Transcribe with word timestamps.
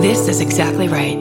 This 0.00 0.28
is 0.28 0.40
exactly 0.40 0.88
right. 0.88 1.18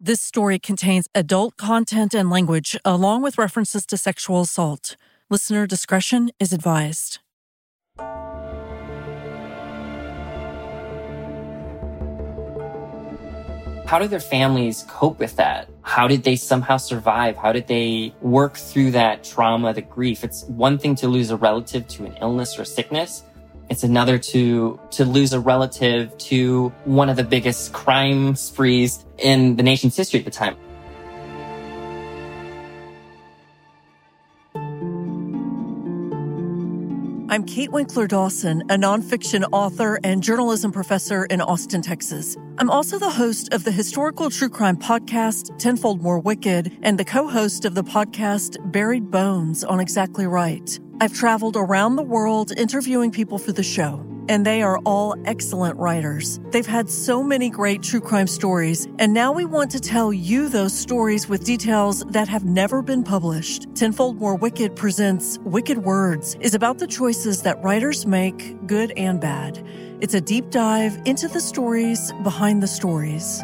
This 0.00 0.20
story 0.20 0.58
contains 0.58 1.08
adult 1.14 1.56
content 1.56 2.14
and 2.14 2.28
language, 2.30 2.76
along 2.84 3.22
with 3.22 3.38
references 3.38 3.86
to 3.86 3.96
sexual 3.96 4.40
assault. 4.40 4.96
Listener 5.30 5.68
discretion 5.68 6.32
is 6.40 6.52
advised. 6.52 7.20
How 13.86 14.00
did 14.00 14.10
their 14.10 14.18
families 14.18 14.84
cope 14.88 15.20
with 15.20 15.36
that? 15.36 15.70
How 15.82 16.08
did 16.08 16.24
they 16.24 16.34
somehow 16.34 16.78
survive? 16.78 17.36
How 17.36 17.52
did 17.52 17.68
they 17.68 18.12
work 18.20 18.56
through 18.56 18.90
that 18.90 19.22
trauma, 19.22 19.72
the 19.72 19.82
grief? 19.82 20.24
It's 20.24 20.42
one 20.46 20.76
thing 20.76 20.96
to 20.96 21.06
lose 21.06 21.30
a 21.30 21.36
relative 21.36 21.86
to 21.86 22.04
an 22.04 22.16
illness 22.20 22.58
or 22.58 22.64
sickness. 22.64 23.22
It's 23.68 23.82
another 23.82 24.16
to, 24.18 24.78
to 24.92 25.04
lose 25.04 25.32
a 25.32 25.40
relative 25.40 26.16
to 26.18 26.68
one 26.84 27.08
of 27.08 27.16
the 27.16 27.24
biggest 27.24 27.72
crime 27.72 28.36
sprees 28.36 29.04
in 29.18 29.56
the 29.56 29.62
nation's 29.62 29.96
history 29.96 30.20
at 30.20 30.24
the 30.24 30.30
time. 30.30 30.56
I'm 37.28 37.44
Kate 37.44 37.72
Winkler 37.72 38.06
Dawson, 38.06 38.62
a 38.70 38.76
nonfiction 38.76 39.46
author 39.50 39.98
and 40.04 40.22
journalism 40.22 40.70
professor 40.70 41.24
in 41.24 41.40
Austin, 41.40 41.82
Texas. 41.82 42.36
I'm 42.58 42.70
also 42.70 42.98
the 42.98 43.10
host 43.10 43.52
of 43.52 43.64
the 43.64 43.70
historical 43.70 44.30
true 44.30 44.48
crime 44.48 44.78
podcast, 44.78 45.58
Tenfold 45.58 46.00
More 46.00 46.18
Wicked, 46.18 46.78
and 46.82 46.98
the 46.98 47.04
co 47.04 47.28
host 47.28 47.66
of 47.66 47.74
the 47.74 47.84
podcast, 47.84 48.72
Buried 48.72 49.10
Bones 49.10 49.62
on 49.62 49.78
Exactly 49.78 50.26
Right. 50.26 50.78
I've 50.98 51.12
traveled 51.12 51.56
around 51.58 51.96
the 51.96 52.02
world 52.02 52.52
interviewing 52.56 53.10
people 53.10 53.38
for 53.38 53.52
the 53.52 53.62
show, 53.62 54.02
and 54.30 54.46
they 54.46 54.62
are 54.62 54.78
all 54.86 55.14
excellent 55.26 55.76
writers. 55.76 56.40
They've 56.50 56.64
had 56.64 56.88
so 56.88 57.22
many 57.22 57.50
great 57.50 57.82
true 57.82 58.00
crime 58.00 58.26
stories, 58.26 58.88
and 58.98 59.12
now 59.12 59.32
we 59.32 59.44
want 59.44 59.70
to 59.72 59.80
tell 59.80 60.10
you 60.10 60.48
those 60.48 60.72
stories 60.72 61.28
with 61.28 61.44
details 61.44 62.06
that 62.06 62.26
have 62.28 62.46
never 62.46 62.80
been 62.80 63.04
published. 63.04 63.66
Tenfold 63.74 64.18
More 64.18 64.34
Wicked 64.34 64.74
presents 64.74 65.38
Wicked 65.40 65.76
Words 65.76 66.38
is 66.40 66.54
about 66.54 66.78
the 66.78 66.86
choices 66.86 67.42
that 67.42 67.62
writers 67.62 68.06
make, 68.06 68.66
good 68.66 68.92
and 68.96 69.20
bad. 69.20 69.62
It's 69.98 70.12
a 70.12 70.20
deep 70.20 70.50
dive 70.50 70.98
into 71.06 71.26
the 71.26 71.40
stories 71.40 72.12
behind 72.22 72.62
the 72.62 72.66
stories. 72.66 73.42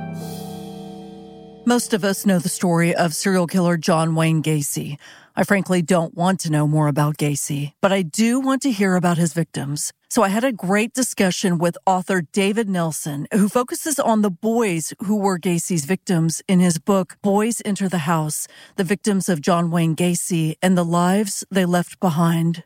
Most 1.65 1.95
of 1.95 2.05
us 2.05 2.27
know 2.27 2.39
the 2.39 2.51
story 2.51 2.95
of 2.95 3.15
serial 3.15 3.47
killer 3.47 3.79
John 3.79 4.15
Wayne 4.15 4.43
Gacy. 4.43 4.99
I 5.35 5.45
frankly 5.45 5.81
don't 5.81 6.15
want 6.15 6.41
to 6.41 6.51
know 6.51 6.67
more 6.67 6.89
about 6.89 7.17
Gacy, 7.17 7.73
but 7.81 7.91
I 7.91 8.03
do 8.03 8.39
want 8.39 8.61
to 8.63 8.71
hear 8.71 8.97
about 8.97 9.17
his 9.17 9.33
victims. 9.33 9.95
So 10.11 10.23
I 10.23 10.29
had 10.29 10.45
a 10.45 10.53
great 10.53 10.93
discussion 10.93 11.57
with 11.57 11.79
author 11.87 12.21
David 12.21 12.69
Nelson, 12.69 13.29
who 13.33 13.49
focuses 13.49 13.99
on 13.99 14.21
the 14.21 14.31
boys 14.31 14.93
who 15.05 15.17
were 15.17 15.39
Gacy's 15.39 15.87
victims 15.87 16.43
in 16.49 16.61
his 16.61 16.77
book, 16.77 17.17
Boys 17.23 17.63
Enter 17.65 17.89
the 17.89 18.05
House 18.05 18.47
The 18.77 18.85
Victims 18.85 19.31
of 19.31 19.41
John 19.41 19.71
Wayne 19.71 19.97
Gacy 19.97 20.57
and 20.61 20.77
the 20.77 20.85
Lives 20.85 21.45
They 21.51 21.65
Left 21.65 21.99
Behind. 21.99 22.65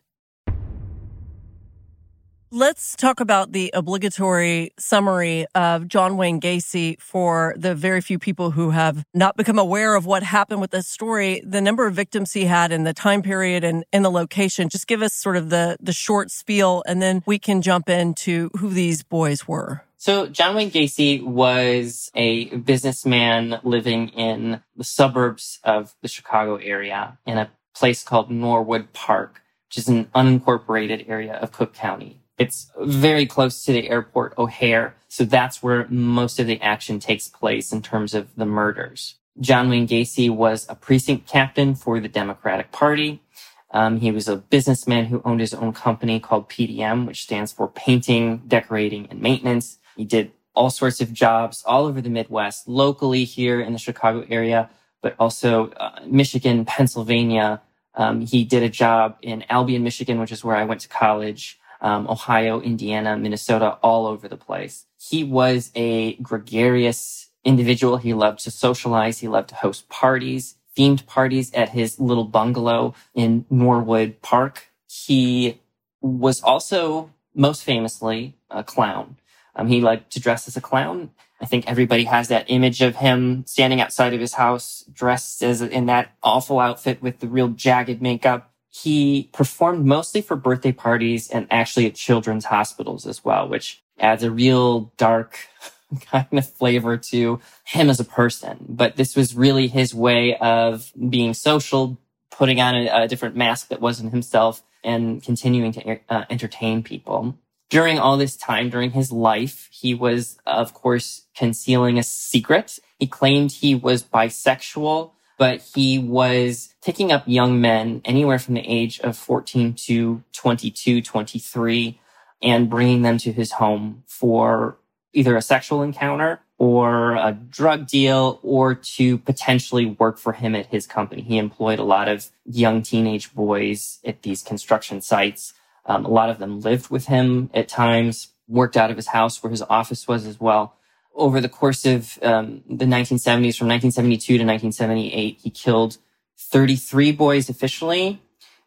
Let's 2.57 2.97
talk 2.97 3.21
about 3.21 3.53
the 3.53 3.71
obligatory 3.75 4.71
summary 4.79 5.45
of 5.55 5.89
John 5.89 6.17
Wayne 6.17 6.41
Gacy 6.41 6.99
for 6.99 7.55
the 7.59 7.75
very 7.75 8.01
few 8.01 8.19
people 8.19 8.53
who 8.53 8.71
have 8.71 9.05
not 9.12 9.37
become 9.37 9.59
aware 9.59 9.95
of 9.95 10.07
what 10.07 10.23
happened 10.23 10.62
with 10.62 10.71
this 10.71 10.89
story, 10.89 11.43
the 11.45 11.61
number 11.61 11.87
of 11.87 11.93
victims 11.93 12.33
he 12.33 12.47
had 12.47 12.73
in 12.73 12.84
the 12.84 12.95
time 12.95 13.21
period 13.21 13.62
and 13.62 13.84
in 13.93 14.03
the 14.03 14.11
location. 14.11 14.71
Just 14.71 14.87
give 14.87 15.03
us 15.03 15.12
sort 15.12 15.37
of 15.37 15.51
the, 15.51 15.77
the 15.81 15.93
short 15.93 16.31
spiel 16.31 16.83
and 16.87 17.03
then 17.03 17.23
we 17.27 17.39
can 17.39 17.61
jump 17.61 17.91
into 17.91 18.49
who 18.57 18.71
these 18.71 19.03
boys 19.03 19.47
were. 19.47 19.83
So 19.99 20.27
John 20.27 20.57
Wayne 20.57 20.71
Gacy 20.71 21.23
was 21.23 22.11
a 22.15 22.47
businessman 22.57 23.61
living 23.65 24.09
in 24.09 24.62
the 24.75 24.84
suburbs 24.84 25.61
of 25.62 25.95
the 26.00 26.09
Chicago 26.09 26.56
area 26.56 27.19
in 27.27 27.37
a 27.37 27.50
place 27.75 28.03
called 28.03 28.31
Norwood 28.31 28.95
Park, 28.95 29.43
which 29.69 29.77
is 29.77 29.89
an 29.89 30.06
unincorporated 30.15 31.06
area 31.06 31.34
of 31.34 31.53
Cook 31.53 31.75
County. 31.75 32.22
It's 32.38 32.70
very 32.78 33.26
close 33.26 33.64
to 33.64 33.72
the 33.72 33.88
airport 33.88 34.36
O'Hare. 34.36 34.94
So 35.08 35.24
that's 35.24 35.62
where 35.62 35.86
most 35.88 36.38
of 36.38 36.47
the 36.47 36.60
action 36.60 36.98
takes 36.98 37.28
place 37.28 37.72
in 37.72 37.80
terms 37.82 38.12
of 38.14 38.34
the 38.36 38.44
murders. 38.44 39.14
John 39.41 39.69
Wayne 39.69 39.88
Gacy 39.88 40.30
was 40.30 40.66
a 40.69 40.74
precinct 40.74 41.26
captain 41.26 41.74
for 41.74 42.00
the 42.00 42.08
Democratic 42.08 42.72
Party. 42.72 43.22
Um, 43.70 44.00
he 44.00 44.10
was 44.10 44.28
a 44.28 44.36
businessman 44.36 45.06
who 45.06 45.20
owned 45.24 45.41
his 45.41 45.52
own 45.52 45.72
company 45.72 46.20
called 46.20 46.48
PDM, 46.48 47.06
which 47.06 47.22
stands 47.22 47.52
for 47.52 47.69
painting, 47.69 48.42
decorating, 48.47 49.08
and 49.10 49.20
maintenance. 49.20 49.78
He 49.97 50.04
did 50.04 50.32
all 50.54 50.70
sorts 50.70 51.00
of 51.00 51.12
jobs 51.12 51.62
all 51.66 51.84
over 51.84 52.00
the 52.00 52.08
Midwest, 52.08 52.68
locally 52.68 53.24
here 53.24 53.60
in 53.60 53.72
the 53.72 53.78
Chicago 53.78 54.24
area, 54.30 54.70
but 55.03 55.14
also 55.18 55.70
uh, 55.72 56.00
Michigan, 56.06 56.64
Pennsylvania. 56.64 57.60
Um, 57.94 58.22
he 58.22 58.44
did 58.44 58.62
a 58.62 58.68
job 58.68 59.16
in 59.20 59.44
Albion, 59.50 59.82
Michigan, 59.82 60.20
which 60.20 60.32
is 60.32 60.44
where 60.44 60.56
I 60.56 60.64
went 60.64 60.80
to 60.82 60.88
college 60.88 61.58
um, 61.86 62.08
Ohio, 62.08 62.60
Indiana, 62.60 63.16
Minnesota, 63.16 63.78
all 63.80 64.08
over 64.08 64.26
the 64.26 64.36
place. 64.36 64.86
He 64.98 65.22
was 65.22 65.70
a 65.76 66.14
gregarious 66.14 67.30
individual. 67.44 67.97
He 67.98 68.12
loved 68.12 68.41
to 68.41 68.50
socialize. 68.50 69.20
He 69.20 69.28
loved 69.28 69.50
to 69.50 69.54
host 69.54 69.88
parties, 69.88 70.56
themed 70.76 71.06
parties 71.06 71.54
at 71.54 71.69
his 71.69 72.00
little 72.00 72.24
bungalow 72.24 72.94
in 73.14 73.47
Norwood 73.50 74.20
Park. 74.20 74.66
He 74.88 75.60
was 76.00 76.42
also 76.42 77.12
most 77.36 77.62
famously 77.62 78.34
a 78.50 78.64
clown. 78.64 79.16
Um, 79.54 79.68
he 79.68 79.80
liked 79.80 80.10
to 80.14 80.20
dress 80.20 80.48
as 80.48 80.56
a 80.56 80.60
clown. 80.60 81.10
I 81.41 81.47
think 81.47 81.68
everybody 81.68 82.04
has 82.04 82.26
that 82.28 82.47
image 82.48 82.82
of 82.82 82.97
him 82.97 83.44
standing 83.47 83.80
outside 83.80 84.12
of 84.12 84.20
his 84.20 84.34
house 84.34 84.84
dressed 84.92 85.41
as 85.41 85.62
in 85.62 85.86
that 85.86 86.10
awful 86.20 86.58
outfit 86.58 87.00
with 87.00 87.20
the 87.20 87.28
real 87.28 87.48
jagged 87.48 88.03
makeup 88.03 88.50
he 88.82 89.31
performed 89.32 89.87
mostly 89.87 90.20
for 90.20 90.37
birthday 90.37 90.72
parties 90.72 91.31
and 91.31 91.47
actually 91.50 91.87
at 91.87 91.94
children's 91.94 92.44
hospitals 92.44 93.06
as 93.06 93.25
well, 93.25 93.48
which 93.48 93.82
adds 93.98 94.22
a 94.22 94.31
real 94.31 94.92
dark 94.98 95.38
kind 96.10 96.26
of 96.32 96.50
flavor 96.50 96.98
to 96.98 97.41
him 97.65 97.88
as 97.88 98.00
a 98.00 98.04
person. 98.04 98.66
But 98.69 98.97
this 98.97 99.16
was 99.16 99.34
really 99.34 99.69
his 99.69 99.94
way 99.94 100.36
of 100.36 100.92
being 101.09 101.32
social, 101.32 101.98
putting 102.31 102.60
on 102.60 102.75
a, 102.75 103.04
a 103.04 103.09
different 103.09 103.34
mask 103.34 103.69
that 103.69 103.81
wasn't 103.81 104.12
himself 104.12 104.62
and 104.84 105.22
continuing 105.22 105.72
to 105.72 105.98
uh, 106.10 106.25
entertain 106.28 106.82
people. 106.82 107.38
During 107.70 107.98
all 107.98 108.19
this 108.19 108.36
time, 108.36 108.69
during 108.69 108.91
his 108.91 109.10
life, 109.10 109.69
he 109.72 109.94
was, 109.94 110.36
of 110.44 110.75
course, 110.75 111.22
concealing 111.34 111.98
a 111.98 112.03
secret. 112.03 112.78
He 112.98 113.06
claimed 113.06 113.53
he 113.53 113.75
was 113.75 114.03
bisexual 114.04 115.12
but 115.38 115.60
he 115.74 115.98
was 115.98 116.74
picking 116.84 117.12
up 117.12 117.24
young 117.26 117.60
men 117.60 118.00
anywhere 118.04 118.38
from 118.38 118.54
the 118.54 118.66
age 118.66 119.00
of 119.00 119.16
14 119.16 119.74
to 119.74 120.22
22, 120.32 121.02
23 121.02 122.00
and 122.42 122.70
bringing 122.70 123.02
them 123.02 123.19
to 123.19 123.32
his 123.32 123.52
home 123.52 124.02
for 124.06 124.78
either 125.12 125.36
a 125.36 125.42
sexual 125.42 125.82
encounter 125.82 126.41
or 126.58 127.16
a 127.16 127.32
drug 127.32 127.86
deal 127.86 128.38
or 128.42 128.74
to 128.74 129.19
potentially 129.19 129.86
work 129.86 130.19
for 130.19 130.32
him 130.32 130.54
at 130.54 130.66
his 130.66 130.86
company. 130.86 131.22
He 131.22 131.38
employed 131.38 131.78
a 131.78 131.84
lot 131.84 132.08
of 132.08 132.30
young 132.44 132.82
teenage 132.82 133.34
boys 133.34 133.98
at 134.04 134.22
these 134.22 134.42
construction 134.42 135.00
sites. 135.00 135.53
Um, 135.84 136.04
a 136.04 136.10
lot 136.10 136.30
of 136.30 136.38
them 136.38 136.60
lived 136.60 136.91
with 136.91 137.06
him 137.06 137.50
at 137.53 137.68
times, 137.68 138.28
worked 138.48 138.76
out 138.76 138.91
of 138.91 138.97
his 138.97 139.08
house 139.08 139.42
where 139.42 139.50
his 139.50 139.62
office 139.62 140.08
was 140.08 140.26
as 140.26 140.41
well 140.41 140.76
over 141.16 141.41
the 141.41 141.49
course 141.49 141.84
of 141.84 142.19
um, 142.22 142.62
the 142.69 142.84
1970s, 142.84 143.56
from 143.56 143.69
1972 143.69 144.38
to 144.38 144.44
1978, 144.44 145.38
he 145.43 145.50
killed 145.50 145.99
33 146.38 147.12
boys 147.12 147.49
officially, 147.49 148.21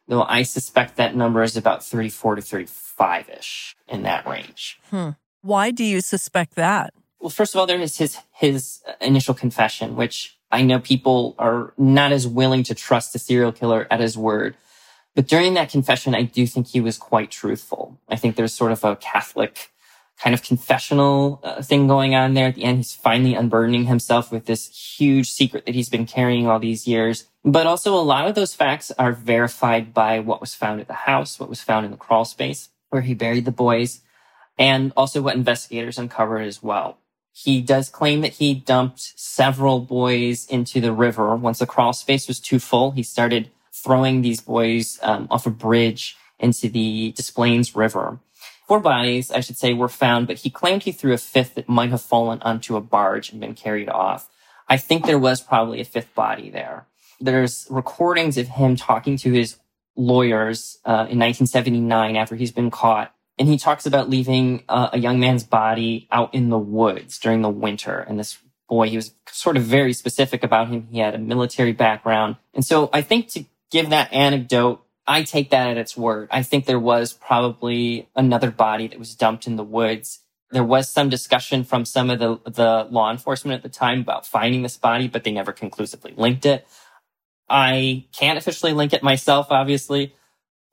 though 0.07 0.23
I 0.23 0.43
suspect 0.43 0.97
that 0.97 1.15
number 1.15 1.43
is 1.43 1.55
about 1.55 1.83
34 1.83 2.35
to 2.35 2.41
35 2.41 3.29
ish 3.29 3.75
in 3.87 4.03
that 4.03 4.27
range. 4.27 4.79
Hmm. 4.89 5.11
Why 5.41 5.71
do 5.71 5.83
you 5.83 6.01
suspect 6.01 6.55
that? 6.55 6.93
Well, 7.19 7.29
first 7.29 7.53
of 7.53 7.59
all, 7.59 7.67
there 7.67 7.79
is 7.79 7.97
his, 7.97 8.17
his 8.33 8.81
initial 8.99 9.33
confession, 9.33 9.95
which 9.95 10.37
I 10.51 10.63
know 10.63 10.79
people 10.79 11.35
are 11.37 11.73
not 11.77 12.11
as 12.11 12.27
willing 12.27 12.63
to 12.63 12.75
trust 12.75 13.15
a 13.15 13.19
serial 13.19 13.51
killer 13.51 13.87
at 13.91 13.99
his 13.99 14.17
word. 14.17 14.57
But 15.15 15.27
during 15.27 15.53
that 15.55 15.69
confession, 15.69 16.15
I 16.15 16.23
do 16.23 16.47
think 16.47 16.67
he 16.67 16.81
was 16.81 16.97
quite 16.97 17.29
truthful. 17.29 17.99
I 18.07 18.15
think 18.15 18.35
there's 18.35 18.53
sort 18.53 18.71
of 18.71 18.83
a 18.83 18.95
Catholic 18.95 19.69
kind 20.21 20.33
of 20.33 20.43
confessional 20.43 21.39
uh, 21.43 21.61
thing 21.61 21.87
going 21.87 22.13
on 22.13 22.33
there. 22.33 22.47
At 22.47 22.55
the 22.55 22.63
end, 22.63 22.77
he's 22.77 22.93
finally 22.93 23.35
unburdening 23.35 23.85
himself 23.85 24.31
with 24.31 24.45
this 24.45 24.67
huge 24.67 25.31
secret 25.31 25.65
that 25.65 25.75
he's 25.75 25.89
been 25.89 26.05
carrying 26.05 26.47
all 26.47 26.59
these 26.59 26.87
years. 26.87 27.25
But 27.43 27.67
also 27.67 27.95
a 27.95 28.03
lot 28.03 28.27
of 28.27 28.35
those 28.35 28.53
facts 28.53 28.91
are 28.99 29.13
verified 29.13 29.93
by 29.93 30.19
what 30.19 30.41
was 30.41 30.53
found 30.53 30.81
at 30.81 30.87
the 30.87 30.93
house, 30.93 31.39
what 31.39 31.49
was 31.49 31.61
found 31.61 31.85
in 31.85 31.91
the 31.91 31.97
crawl 31.97 32.25
space 32.25 32.69
where 32.89 33.01
he 33.01 33.13
buried 33.13 33.45
the 33.45 33.51
boys, 33.51 34.01
and 34.57 34.91
also 34.97 35.21
what 35.21 35.35
investigators 35.35 35.97
uncovered 35.97 36.45
as 36.45 36.61
well. 36.61 36.97
He 37.31 37.61
does 37.61 37.89
claim 37.89 38.21
that 38.21 38.33
he 38.33 38.53
dumped 38.53 39.13
several 39.15 39.79
boys 39.79 40.45
into 40.47 40.81
the 40.81 40.91
river. 40.91 41.35
Once 41.35 41.59
the 41.59 41.65
crawl 41.65 41.93
space 41.93 42.27
was 42.27 42.39
too 42.39 42.59
full, 42.59 42.91
he 42.91 43.03
started 43.03 43.51
throwing 43.71 44.21
these 44.21 44.41
boys 44.41 44.99
um, 45.01 45.27
off 45.31 45.45
a 45.45 45.51
bridge 45.51 46.17
into 46.39 46.67
the 46.67 47.13
Des 47.15 47.31
Plaines 47.33 47.75
River. 47.75 48.19
Four 48.69 48.81
bodies, 48.81 49.31
I 49.31 49.39
should 49.39 49.57
say, 49.57 49.73
were 49.73 49.89
found, 49.89 50.27
but 50.27 50.37
he 50.37 50.51
claimed 50.51 50.83
he 50.83 50.91
threw 50.91 51.11
a 51.11 51.17
fifth 51.17 51.55
that 51.55 51.67
might 51.67 51.89
have 51.89 52.03
fallen 52.03 52.39
onto 52.43 52.75
a 52.75 52.81
barge 52.81 53.31
and 53.31 53.41
been 53.41 53.55
carried 53.55 53.89
off. 53.89 54.29
I 54.67 54.77
think 54.77 55.07
there 55.07 55.17
was 55.17 55.41
probably 55.41 55.81
a 55.81 55.85
fifth 55.85 56.13
body 56.13 56.51
there. 56.51 56.85
There's 57.19 57.65
recordings 57.71 58.37
of 58.37 58.47
him 58.47 58.75
talking 58.75 59.17
to 59.17 59.31
his 59.31 59.57
lawyers 59.95 60.77
uh, 60.85 61.09
in 61.09 61.17
1979 61.17 62.15
after 62.15 62.35
he's 62.35 62.51
been 62.51 62.69
caught. 62.69 63.11
And 63.39 63.47
he 63.47 63.57
talks 63.57 63.87
about 63.87 64.07
leaving 64.07 64.65
uh, 64.69 64.89
a 64.93 64.99
young 64.99 65.19
man's 65.19 65.43
body 65.43 66.07
out 66.11 66.35
in 66.35 66.49
the 66.49 66.59
woods 66.59 67.17
during 67.17 67.41
the 67.41 67.49
winter. 67.49 67.97
And 67.97 68.19
this 68.19 68.37
boy, 68.67 68.89
he 68.89 68.97
was 68.97 69.15
sort 69.31 69.57
of 69.57 69.63
very 69.63 69.93
specific 69.93 70.43
about 70.43 70.67
him. 70.67 70.89
He 70.91 70.99
had 70.99 71.15
a 71.15 71.17
military 71.17 71.73
background. 71.73 72.35
And 72.53 72.63
so 72.63 72.91
I 72.93 73.01
think 73.01 73.29
to 73.29 73.45
give 73.71 73.89
that 73.89 74.13
anecdote 74.13 74.85
I 75.09 75.23
take 75.23 75.49
that 75.49 75.71
at 75.71 75.77
its 75.77 75.97
word. 75.97 76.27
I 76.31 76.43
think 76.43 76.65
there 76.65 76.79
was 76.79 77.13
probably 77.13 78.07
another 78.15 78.51
body 78.51 78.85
that 78.87 78.99
was 78.99 79.15
dumped 79.15 79.47
in 79.47 79.55
the 79.55 79.63
woods. 79.63 80.19
There 80.51 80.63
was 80.63 80.87
some 80.87 81.09
discussion 81.09 81.63
from 81.63 81.83
some 81.83 82.11
of 82.11 82.19
the, 82.19 82.39
the 82.45 82.87
law 82.91 83.09
enforcement 83.09 83.57
at 83.57 83.63
the 83.63 83.75
time 83.75 84.01
about 84.01 84.27
finding 84.27 84.61
this 84.61 84.77
body, 84.77 85.07
but 85.07 85.23
they 85.23 85.31
never 85.31 85.51
conclusively 85.51 86.13
linked 86.15 86.45
it. 86.45 86.67
I 87.49 88.05
can't 88.15 88.37
officially 88.37 88.71
link 88.71 88.93
it 88.93 89.01
myself, 89.01 89.47
obviously, 89.49 90.13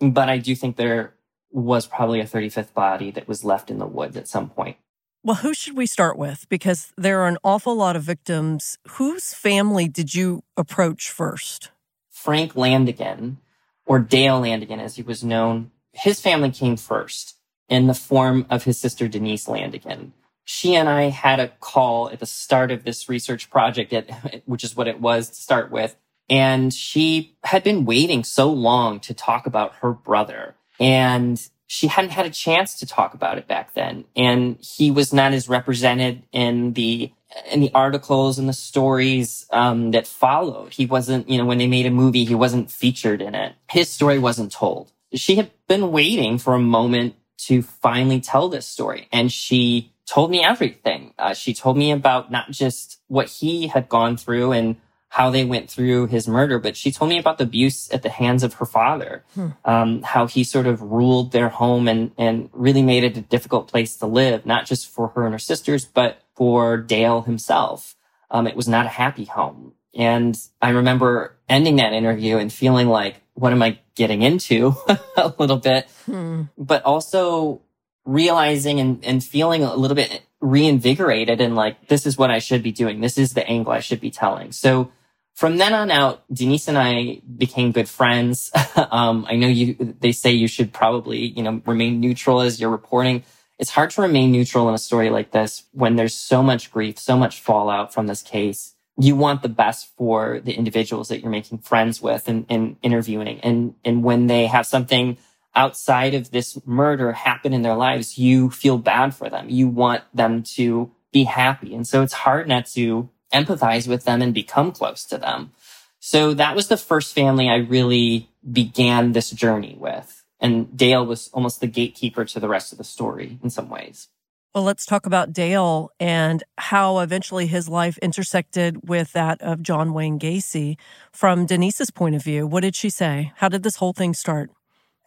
but 0.00 0.28
I 0.28 0.36
do 0.36 0.54
think 0.54 0.76
there 0.76 1.14
was 1.50 1.86
probably 1.86 2.20
a 2.20 2.26
35th 2.26 2.74
body 2.74 3.10
that 3.12 3.26
was 3.26 3.42
left 3.42 3.70
in 3.70 3.78
the 3.78 3.86
woods 3.86 4.18
at 4.18 4.28
some 4.28 4.50
point. 4.50 4.76
Well, 5.24 5.36
who 5.36 5.54
should 5.54 5.78
we 5.78 5.86
start 5.86 6.18
with? 6.18 6.46
Because 6.50 6.92
there 6.98 7.22
are 7.22 7.28
an 7.28 7.38
awful 7.42 7.74
lot 7.74 7.96
of 7.96 8.02
victims. 8.02 8.76
Whose 8.90 9.32
family 9.32 9.88
did 9.88 10.14
you 10.14 10.42
approach 10.58 11.10
first? 11.10 11.70
Frank 12.10 12.52
Landingin 12.52 13.38
or 13.86 14.00
Dale 14.00 14.40
Landingin 14.40 14.80
as 14.80 14.96
he 14.96 15.02
was 15.02 15.24
known, 15.24 15.70
his 15.92 16.20
family 16.20 16.50
came 16.50 16.76
first 16.76 17.36
in 17.68 17.86
the 17.86 17.94
form 17.94 18.46
of 18.50 18.64
his 18.64 18.78
sister 18.78 19.08
Denise 19.08 19.46
Landingin. 19.46 20.12
She 20.44 20.76
and 20.76 20.88
I 20.88 21.04
had 21.04 21.40
a 21.40 21.48
call 21.60 22.10
at 22.10 22.20
the 22.20 22.26
start 22.26 22.70
of 22.70 22.84
this 22.84 23.08
research 23.08 23.50
project, 23.50 23.92
at, 23.92 24.42
which 24.46 24.62
is 24.62 24.76
what 24.76 24.88
it 24.88 25.00
was 25.00 25.28
to 25.30 25.34
start 25.34 25.70
with. 25.70 25.96
And 26.28 26.72
she 26.72 27.36
had 27.44 27.64
been 27.64 27.84
waiting 27.84 28.24
so 28.24 28.52
long 28.52 29.00
to 29.00 29.14
talk 29.14 29.46
about 29.46 29.76
her 29.76 29.92
brother. 29.92 30.54
And 30.78 31.40
she 31.66 31.88
hadn't 31.88 32.10
had 32.10 32.26
a 32.26 32.30
chance 32.30 32.78
to 32.78 32.86
talk 32.86 33.14
about 33.14 33.38
it 33.38 33.48
back 33.48 33.74
then. 33.74 34.04
And 34.14 34.58
he 34.60 34.90
was 34.90 35.12
not 35.12 35.32
as 35.32 35.48
represented 35.48 36.22
in 36.32 36.74
the 36.74 37.12
in 37.50 37.60
the 37.60 37.70
articles 37.74 38.38
and 38.38 38.48
the 38.48 38.52
stories 38.52 39.46
um, 39.50 39.90
that 39.92 40.06
followed. 40.06 40.72
He 40.72 40.86
wasn't, 40.86 41.28
you 41.28 41.38
know, 41.38 41.44
when 41.44 41.58
they 41.58 41.66
made 41.66 41.86
a 41.86 41.90
movie, 41.90 42.24
he 42.24 42.34
wasn't 42.34 42.70
featured 42.70 43.22
in 43.22 43.34
it. 43.34 43.54
His 43.70 43.88
story 43.88 44.18
wasn't 44.18 44.52
told. 44.52 44.92
She 45.14 45.36
had 45.36 45.50
been 45.68 45.92
waiting 45.92 46.38
for 46.38 46.54
a 46.54 46.60
moment 46.60 47.14
to 47.38 47.62
finally 47.62 48.20
tell 48.20 48.48
this 48.48 48.66
story, 48.66 49.08
and 49.12 49.30
she 49.30 49.92
told 50.06 50.30
me 50.30 50.42
everything. 50.42 51.12
Uh, 51.18 51.34
she 51.34 51.52
told 51.52 51.76
me 51.76 51.90
about 51.90 52.30
not 52.30 52.50
just 52.50 53.00
what 53.08 53.28
he 53.28 53.66
had 53.66 53.88
gone 53.88 54.16
through 54.16 54.52
and 54.52 54.76
how 55.16 55.30
they 55.30 55.46
went 55.46 55.70
through 55.70 56.06
his 56.08 56.28
murder, 56.28 56.58
but 56.58 56.76
she 56.76 56.92
told 56.92 57.08
me 57.08 57.18
about 57.18 57.38
the 57.38 57.44
abuse 57.44 57.90
at 57.90 58.02
the 58.02 58.10
hands 58.10 58.42
of 58.42 58.52
her 58.52 58.66
father, 58.66 59.24
hmm. 59.34 59.48
um, 59.64 60.02
how 60.02 60.26
he 60.26 60.44
sort 60.44 60.66
of 60.66 60.82
ruled 60.82 61.32
their 61.32 61.48
home 61.48 61.88
and, 61.88 62.10
and 62.18 62.50
really 62.52 62.82
made 62.82 63.02
it 63.02 63.16
a 63.16 63.22
difficult 63.22 63.66
place 63.66 63.96
to 63.96 64.04
live, 64.04 64.44
not 64.44 64.66
just 64.66 64.86
for 64.86 65.08
her 65.08 65.24
and 65.24 65.32
her 65.32 65.38
sisters, 65.38 65.86
but 65.86 66.20
for 66.34 66.76
Dale 66.76 67.22
himself. 67.22 67.96
Um, 68.30 68.46
it 68.46 68.54
was 68.54 68.68
not 68.68 68.84
a 68.84 68.90
happy 68.90 69.24
home. 69.24 69.72
And 69.94 70.38
I 70.60 70.68
remember 70.68 71.38
ending 71.48 71.76
that 71.76 71.94
interview 71.94 72.36
and 72.36 72.52
feeling 72.52 72.88
like, 72.88 73.22
what 73.32 73.52
am 73.52 73.62
I 73.62 73.78
getting 73.94 74.20
into 74.20 74.74
a 75.16 75.32
little 75.38 75.56
bit, 75.56 75.88
hmm. 76.04 76.42
but 76.58 76.82
also 76.82 77.62
realizing 78.04 78.80
and, 78.80 79.02
and 79.02 79.24
feeling 79.24 79.62
a 79.62 79.76
little 79.76 79.94
bit 79.94 80.24
reinvigorated 80.42 81.40
and 81.40 81.56
like, 81.56 81.88
this 81.88 82.04
is 82.04 82.18
what 82.18 82.30
I 82.30 82.38
should 82.38 82.62
be 82.62 82.70
doing. 82.70 83.00
This 83.00 83.16
is 83.16 83.32
the 83.32 83.48
angle 83.48 83.72
I 83.72 83.80
should 83.80 84.02
be 84.02 84.10
telling. 84.10 84.52
So 84.52 84.92
from 85.36 85.58
then 85.58 85.74
on 85.74 85.90
out, 85.90 86.24
Denise 86.32 86.66
and 86.66 86.78
I 86.78 87.20
became 87.36 87.70
good 87.70 87.90
friends. 87.90 88.50
um, 88.90 89.26
I 89.28 89.36
know 89.36 89.48
you, 89.48 89.94
they 90.00 90.12
say 90.12 90.32
you 90.32 90.48
should 90.48 90.72
probably, 90.72 91.26
you 91.26 91.42
know, 91.42 91.60
remain 91.66 92.00
neutral 92.00 92.40
as 92.40 92.58
you're 92.58 92.70
reporting. 92.70 93.22
It's 93.58 93.70
hard 93.70 93.90
to 93.90 94.02
remain 94.02 94.32
neutral 94.32 94.66
in 94.70 94.74
a 94.74 94.78
story 94.78 95.10
like 95.10 95.32
this 95.32 95.64
when 95.72 95.96
there's 95.96 96.14
so 96.14 96.42
much 96.42 96.70
grief, 96.70 96.98
so 96.98 97.18
much 97.18 97.42
fallout 97.42 97.92
from 97.92 98.06
this 98.06 98.22
case. 98.22 98.76
You 98.98 99.14
want 99.14 99.42
the 99.42 99.50
best 99.50 99.94
for 99.98 100.40
the 100.40 100.54
individuals 100.54 101.08
that 101.08 101.20
you're 101.20 101.30
making 101.30 101.58
friends 101.58 102.00
with 102.00 102.28
and, 102.28 102.46
and 102.48 102.76
interviewing. 102.80 103.38
And, 103.40 103.74
and 103.84 104.02
when 104.02 104.28
they 104.28 104.46
have 104.46 104.66
something 104.66 105.18
outside 105.54 106.14
of 106.14 106.30
this 106.30 106.58
murder 106.66 107.12
happen 107.12 107.52
in 107.52 107.60
their 107.60 107.76
lives, 107.76 108.16
you 108.16 108.48
feel 108.50 108.78
bad 108.78 109.14
for 109.14 109.28
them. 109.28 109.50
You 109.50 109.68
want 109.68 110.02
them 110.14 110.44
to 110.54 110.92
be 111.12 111.24
happy. 111.24 111.74
And 111.74 111.86
so 111.86 112.02
it's 112.02 112.14
hard 112.14 112.48
not 112.48 112.64
to 112.68 113.10
empathize 113.32 113.88
with 113.88 114.04
them 114.04 114.22
and 114.22 114.32
become 114.34 114.72
close 114.72 115.04
to 115.06 115.18
them. 115.18 115.52
So 116.00 116.34
that 116.34 116.54
was 116.54 116.68
the 116.68 116.76
first 116.76 117.14
family 117.14 117.48
I 117.48 117.56
really 117.56 118.28
began 118.50 119.12
this 119.12 119.30
journey 119.30 119.76
with. 119.78 120.24
And 120.38 120.76
Dale 120.76 121.04
was 121.04 121.28
almost 121.32 121.60
the 121.60 121.66
gatekeeper 121.66 122.24
to 122.26 122.40
the 122.40 122.48
rest 122.48 122.72
of 122.72 122.78
the 122.78 122.84
story 122.84 123.38
in 123.42 123.50
some 123.50 123.68
ways. 123.68 124.08
Well, 124.54 124.64
let's 124.64 124.86
talk 124.86 125.04
about 125.04 125.32
Dale 125.32 125.90
and 126.00 126.42
how 126.56 127.00
eventually 127.00 127.46
his 127.46 127.68
life 127.68 127.98
intersected 127.98 128.88
with 128.88 129.12
that 129.12 129.40
of 129.42 129.62
John 129.62 129.92
Wayne 129.92 130.18
Gacy. 130.18 130.76
From 131.12 131.44
Denise's 131.46 131.90
point 131.90 132.14
of 132.14 132.22
view, 132.22 132.46
what 132.46 132.60
did 132.60 132.74
she 132.74 132.88
say? 132.88 133.32
How 133.36 133.48
did 133.48 133.62
this 133.62 133.76
whole 133.76 133.92
thing 133.92 134.14
start? 134.14 134.50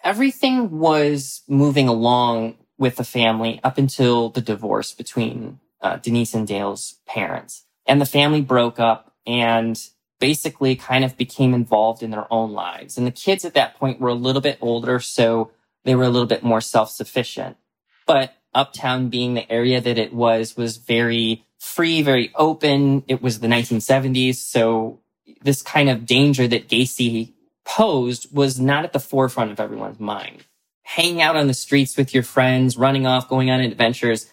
everything 0.04 0.80
was 0.80 1.42
moving 1.48 1.88
along 1.88 2.56
with 2.78 2.96
the 2.96 3.04
family 3.04 3.60
up 3.64 3.78
until 3.78 4.30
the 4.30 4.42
divorce 4.42 4.94
between 4.94 5.60
uh, 5.82 5.98
Denise 5.98 6.34
and 6.34 6.48
Dale's 6.48 6.96
parents. 7.06 7.66
And 7.90 8.00
the 8.00 8.06
family 8.06 8.42
broke 8.42 8.80
up 8.80 9.14
and 9.26 9.78
basically 10.20 10.76
kind 10.76 11.04
of 11.04 11.18
became 11.18 11.54
involved 11.54 12.04
in 12.04 12.12
their 12.12 12.32
own 12.32 12.52
lives. 12.52 12.98
And 12.98 13.08
the 13.08 13.12
kids 13.12 13.44
at 13.44 13.56
that 13.56 13.76
point 13.78 14.00
were 14.00 14.10
a 14.10 14.14
little 14.14 14.42
bit 14.42 14.60
older, 14.62 15.00
so 15.00 15.52
they 15.86 15.96
were 15.96 16.04
a 16.04 16.10
little 16.10 16.28
bit 16.28 16.44
more 16.44 16.62
self-sufficient. 16.62 17.58
But 18.06 18.36
Uptown 18.54 19.10
being 19.10 19.34
the 19.34 19.52
area 19.52 19.82
that 19.82 19.98
it 19.98 20.14
was, 20.14 20.56
was 20.56 20.78
very 20.78 21.46
free, 21.58 22.02
very 22.02 22.32
open. 22.36 23.04
It 23.08 23.22
was 23.22 23.40
the 23.40 23.48
1970s. 23.48 24.36
So 24.36 25.00
this 25.42 25.62
kind 25.62 25.90
of 25.90 26.06
danger 26.06 26.48
that 26.48 26.68
Gacy 26.68 27.34
posed 27.66 28.36
was 28.36 28.60
not 28.60 28.84
at 28.84 28.94
the 28.94 29.00
forefront 29.00 29.52
of 29.52 29.60
everyone's 29.60 30.00
mind. 30.00 30.46
Hanging 30.84 31.22
out 31.22 31.36
on 31.36 31.48
the 31.48 31.54
streets 31.54 31.98
with 31.98 32.14
your 32.14 32.24
friends, 32.24 32.78
running 32.78 33.06
off, 33.06 33.30
going 33.30 33.52
on 33.52 33.62
adventures, 33.62 34.30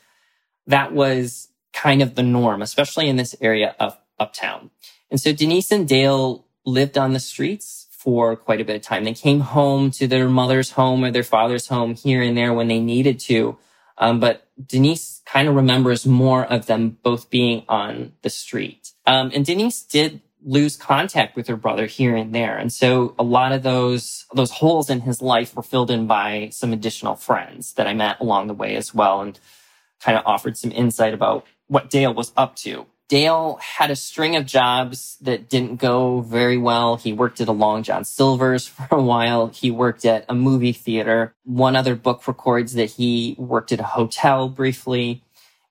that 0.67 0.93
was 0.93 1.49
kind 1.77 2.01
of 2.01 2.15
the 2.15 2.23
norm, 2.23 2.63
especially 2.63 3.09
in 3.09 3.17
this 3.17 3.37
area 3.41 3.77
of 3.79 3.99
uptown. 4.19 4.71
And 5.11 5.21
so 5.21 5.33
Denise 5.33 5.71
and 5.71 5.87
Dale 5.87 6.47
lived 6.65 6.97
on 6.97 7.13
the 7.13 7.21
streets 7.21 7.87
for 7.91 8.35
quite 8.35 8.61
a 8.61 8.65
bit 8.65 8.77
of 8.77 8.83
time. 8.83 9.05
They 9.05 9.13
came 9.13 9.41
home 9.41 9.91
to 9.93 10.07
their 10.07 10.29
mother's 10.29 10.73
home 10.73 11.05
or 11.05 11.11
their 11.11 11.23
father's 11.23 11.69
home 11.69 11.95
here 11.95 12.23
and 12.23 12.37
there 12.37 12.55
when 12.55 12.69
they 12.69 12.81
needed 12.81 13.21
to. 13.21 13.59
Um, 13.99 14.21
but 14.21 14.49
Denise 14.65 15.23
kind 15.27 15.49
of 15.49 15.55
remembers 15.55 16.07
more 16.07 16.45
of 16.45 16.67
them 16.67 16.99
both 17.03 17.31
being 17.31 17.65
on 17.69 18.13
the 18.23 18.31
street. 18.31 18.93
Um, 19.07 19.31
and 19.35 19.45
Denise 19.45 19.83
did 19.83 20.23
lose 20.43 20.77
contact 20.77 21.37
with 21.37 21.49
her 21.49 21.57
brother 21.57 21.87
here 21.87 22.17
and 22.17 22.35
there. 22.35 22.57
And 22.57 22.73
so 22.73 23.15
a 23.19 23.23
lot 23.23 23.53
of 23.53 23.63
those, 23.63 24.27
those 24.33 24.53
holes 24.53 24.89
in 24.89 25.01
his 25.01 25.21
life 25.21 25.55
were 25.55 25.63
filled 25.63 25.91
in 25.91 26.07
by 26.07 26.49
some 26.53 26.73
additional 26.73 27.17
friends 27.17 27.75
that 27.75 27.87
I 27.87 27.95
met 27.95 28.21
along 28.21 28.47
the 28.47 28.55
way 28.55 28.77
as 28.77 28.95
well 28.95 29.21
and 29.21 29.39
kind 30.01 30.17
of 30.17 30.25
offered 30.25 30.57
some 30.57 30.73
insight 30.73 31.15
about 31.15 31.47
what 31.69 31.91
Dale 31.91 32.15
was 32.15 32.33
up 32.37 32.57
to. 32.57 32.87
Dale 33.09 33.59
had 33.63 33.91
a 33.91 33.97
string 33.97 34.35
of 34.35 34.47
jobs 34.47 35.17
that 35.21 35.49
didn't 35.49 35.77
go 35.77 36.21
very 36.21 36.59
well. 36.59 36.97
He 36.97 37.13
worked 37.13 37.41
at 37.41 37.47
a 37.47 37.53
Long 37.53 37.85
John 37.85 38.05
Silver's 38.05 38.67
for 38.67 38.89
a 38.91 39.03
while. 39.03 39.49
He 39.49 39.71
worked 39.71 40.05
at 40.05 40.25
a 40.29 40.35
movie 40.35 40.73
theater. 40.73 41.35
One 41.45 41.77
other 41.77 41.95
book 41.95 42.27
records 42.27 42.75
that 42.75 42.93
he 42.93 43.37
worked 43.39 43.73
at 43.73 43.81
a 43.81 43.85
hotel 43.85 44.49
briefly. 44.49 45.23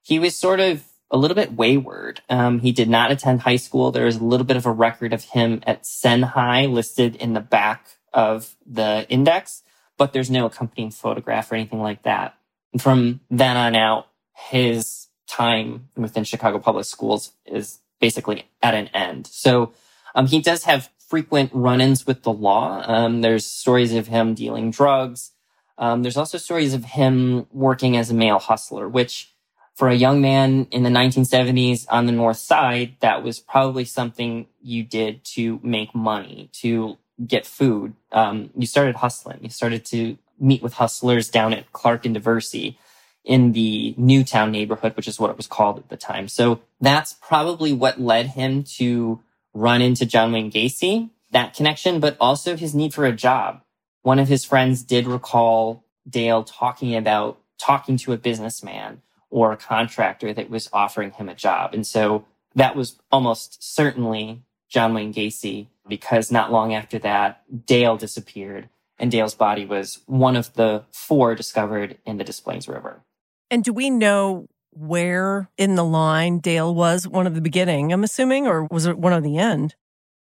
He 0.02 0.20
was 0.20 0.38
sort 0.38 0.60
of 0.60 0.86
a 1.12 1.18
little 1.18 1.36
bit 1.36 1.54
wayward. 1.54 2.22
Um, 2.30 2.60
he 2.60 2.72
did 2.72 2.90
not 2.90 3.12
attend 3.12 3.42
high 3.42 3.56
school. 3.58 3.92
There 3.92 4.08
is 4.08 4.18
a 4.18 4.24
little 4.24 4.46
bit 4.46 4.58
of 4.58 4.66
a 4.66 4.72
record 4.72 5.14
of 5.14 5.24
him 5.24 5.62
at 5.68 5.86
Senn 5.86 6.24
High 6.24 6.66
listed 6.66 7.16
in 7.16 7.34
the 7.34 7.42
back 7.42 7.88
of 8.14 8.56
the 8.66 9.06
index, 9.10 9.62
but 9.98 10.14
there's 10.14 10.32
no 10.32 10.46
accompanying 10.46 10.92
photograph 10.92 11.52
or 11.52 11.56
anything 11.56 11.82
like 11.82 12.04
that. 12.04 12.38
From 12.80 13.20
then 13.30 13.56
on 13.58 13.76
out, 13.76 14.08
his 14.50 15.05
time 15.28 15.90
within 15.96 16.24
Chicago 16.24 16.60
Public 16.60 16.86
Schools 16.86 17.34
is 17.46 17.80
basically 18.00 18.46
at 18.62 18.74
an 18.74 18.88
end. 18.90 19.28
So 19.28 19.74
um, 20.14 20.28
he 20.28 20.42
does 20.42 20.64
have 20.64 20.90
frequent 21.08 21.52
run-ins 21.54 22.08
with 22.08 22.24
the 22.24 22.34
law. 22.34 22.84
Um, 22.86 23.22
there's 23.22 23.46
stories 23.46 23.94
of 23.94 24.08
him 24.08 24.34
dealing 24.34 24.72
drugs. 24.72 25.32
Um, 25.78 26.04
there's 26.04 26.18
also 26.18 26.38
stories 26.38 26.74
of 26.74 26.86
him 26.86 27.48
working 27.52 27.98
as 27.98 28.10
a 28.10 28.14
male 28.14 28.40
hustler, 28.40 28.88
which 28.88 29.34
for 29.76 29.90
a 29.90 29.96
young 29.96 30.22
man 30.22 30.68
in 30.72 30.84
the 30.84 30.90
1970s 30.90 31.86
on 31.90 32.06
the 32.06 32.14
North 32.14 32.38
Side, 32.38 32.96
that 33.02 33.24
was 33.24 33.40
probably 33.40 33.84
something 33.84 34.48
you 34.62 34.84
did 34.84 35.24
to 35.26 35.60
make 35.62 35.94
money, 35.94 36.50
to 36.54 36.98
get 37.28 37.46
food. 37.46 37.94
Um, 38.12 38.52
you 38.58 38.68
started 38.68 38.96
hustling. 38.96 39.40
You 39.42 39.50
started 39.50 39.84
to 39.86 40.18
meet 40.40 40.64
with 40.64 40.74
hustlers 40.74 41.30
down 41.30 41.54
at 41.54 41.72
Clark 41.74 42.06
and 42.06 42.16
Diversey 42.16 42.78
in 43.26 43.52
the 43.54 43.96
Newtown 43.98 44.52
neighborhood, 44.52 44.96
which 44.96 45.08
is 45.08 45.20
what 45.20 45.32
it 45.32 45.38
was 45.38 45.48
called 45.48 45.80
at 45.80 45.90
the 45.90 45.98
time. 45.98 46.28
So 46.28 46.62
that's 46.80 47.14
probably 47.14 47.74
what 47.74 48.00
led 48.00 48.28
him 48.28 48.64
to 48.78 49.20
run 49.54 49.82
into 49.82 50.06
John 50.06 50.32
Wayne 50.32 50.52
Gacy, 50.52 51.10
that 51.32 51.56
connection, 51.56 52.00
but 52.00 52.16
also 52.20 52.56
his 52.56 52.76
need 52.76 52.94
for 52.94 53.06
a 53.06 53.12
job. 53.12 53.62
One 54.04 54.20
of 54.20 54.28
his 54.28 54.46
friends 54.46 54.84
did 54.84 55.08
recall 55.08 55.84
Dale 56.08 56.44
talking 56.44 56.96
about 56.96 57.40
talking 57.58 57.98
to 57.98 58.14
a 58.14 58.18
businessman 58.18 59.02
or 59.30 59.52
a 59.52 59.58
contractor 59.58 60.34
that 60.34 60.50
was 60.50 60.70
offering 60.72 61.12
him 61.12 61.28
a 61.28 61.36
job. 61.36 61.74
And 61.74 61.88
so 61.88 62.26
that 62.54 62.76
was 62.76 63.00
almost 63.12 63.64
certainly 63.76 64.44
John 64.70 64.94
Wayne 64.94 65.14
Gacy 65.14 65.68
because 65.88 66.32
not 66.32 66.52
long 66.52 66.74
after 66.74 67.00
that, 67.00 67.44
Dale 67.66 67.98
disappeared 67.98 68.70
and 68.98 69.12
Dale's 69.12 69.36
body 69.36 69.66
was 69.66 70.00
one 70.06 70.36
of 70.36 70.54
the 70.54 70.84
four 70.92 71.36
discovered 71.36 71.98
in 72.06 72.18
the 72.18 72.24
Des 72.24 72.42
Plaines 72.44 72.68
River. 72.68 73.02
And 73.50 73.64
do 73.64 73.74
we 73.74 73.90
know 73.90 74.48
where 74.72 75.50
in 75.58 75.76
the 75.76 75.86
line 75.86 76.40
Dale 76.40 76.74
was 76.74 77.08
one 77.08 77.28
of 77.28 77.36
the 77.36 77.42
beginning, 77.42 77.94
I'm 77.94 78.04
assuming, 78.04 78.48
or 78.48 78.66
was 78.66 78.86
it 78.86 78.98
one 78.98 79.14
of 79.14 79.24
the 79.24 79.38
end? 79.38 79.76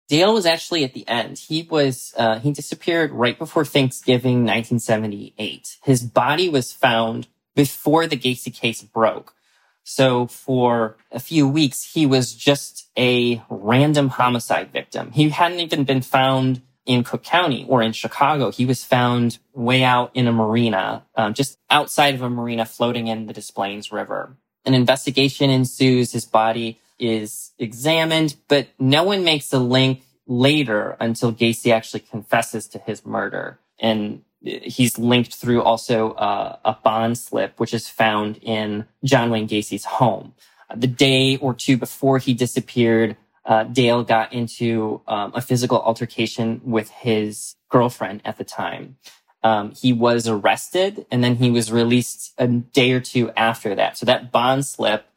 Dale 0.07 0.33
was 0.33 0.47
actually 0.47 0.83
at 0.83 0.95
the 0.95 1.07
end. 1.07 1.37
He 1.37 1.67
was, 1.69 2.13
uh, 2.17 2.39
he 2.39 2.51
disappeared 2.51 3.11
right 3.11 3.37
before 3.37 3.63
Thanksgiving 3.63 4.37
1978. 4.37 5.77
His 5.83 6.01
body 6.01 6.49
was 6.49 6.71
found 6.71 7.27
before 7.55 8.07
the 8.07 8.17
Gacy 8.17 8.53
case 8.53 8.81
broke. 8.81 9.35
So 9.83 10.25
for 10.25 10.97
a 11.11 11.19
few 11.19 11.47
weeks, 11.47 11.93
he 11.93 12.05
was 12.05 12.33
just 12.33 12.89
a 12.97 13.41
random 13.49 14.09
homicide 14.09 14.71
victim. 14.71 15.11
He 15.11 15.29
hadn't 15.29 15.59
even 15.59 15.83
been 15.83 16.01
found 16.01 16.61
in 16.85 17.03
Cook 17.03 17.23
County 17.23 17.65
or 17.67 17.81
in 17.81 17.91
Chicago. 17.91 18.51
He 18.51 18.65
was 18.65 18.83
found 18.83 19.37
way 19.53 19.83
out 19.83 20.11
in 20.13 20.27
a 20.27 20.31
marina, 20.31 21.05
um, 21.15 21.33
just 21.33 21.57
outside 21.69 22.15
of 22.15 22.21
a 22.21 22.29
marina 22.29 22.65
floating 22.65 23.07
in 23.07 23.27
the 23.27 23.33
Des 23.33 23.51
Plaines 23.53 23.91
River. 23.91 24.37
An 24.65 24.73
investigation 24.73 25.49
ensues. 25.49 26.11
His 26.11 26.25
body 26.25 26.79
is 26.97 27.51
examined, 27.57 28.35
but 28.47 28.67
no 28.77 29.03
one 29.03 29.23
makes 29.23 29.53
a 29.53 29.59
link 29.59 30.03
later 30.27 30.97
until 30.99 31.31
Gacy 31.31 31.71
actually 31.71 32.01
confesses 32.01 32.67
to 32.67 32.79
his 32.79 33.05
murder. 33.05 33.59
And 33.79 34.23
he's 34.41 34.97
linked 34.97 35.35
through 35.35 35.61
also 35.63 36.11
uh, 36.13 36.57
a 36.63 36.73
bond 36.73 37.17
slip, 37.17 37.59
which 37.59 37.73
is 37.73 37.87
found 37.87 38.37
in 38.41 38.85
John 39.03 39.29
Wayne 39.29 39.47
Gacy's 39.47 39.85
home. 39.85 40.33
The 40.75 40.87
day 40.87 41.37
or 41.37 41.53
two 41.53 41.77
before 41.77 42.19
he 42.19 42.33
disappeared, 42.33 43.17
uh, 43.49 43.63
Dale 43.63 44.03
got 44.03 44.31
into 44.31 45.01
um, 45.07 45.31
a 45.33 45.41
physical 45.41 45.81
altercation 45.81 46.61
with 46.63 46.89
his 46.91 47.55
girlfriend 47.67 48.21
at 48.23 48.37
the 48.37 48.43
time. 48.43 48.97
Um, 49.43 49.71
he 49.71 49.91
was 49.91 50.27
arrested 50.27 51.07
and 51.09 51.23
then 51.23 51.35
he 51.37 51.49
was 51.49 51.71
released 51.71 52.33
a 52.37 52.47
day 52.47 52.91
or 52.91 52.99
two 52.99 53.31
after 53.31 53.73
that. 53.73 53.97
So 53.97 54.05
that 54.05 54.31
bond 54.31 54.67
slip 54.67 55.07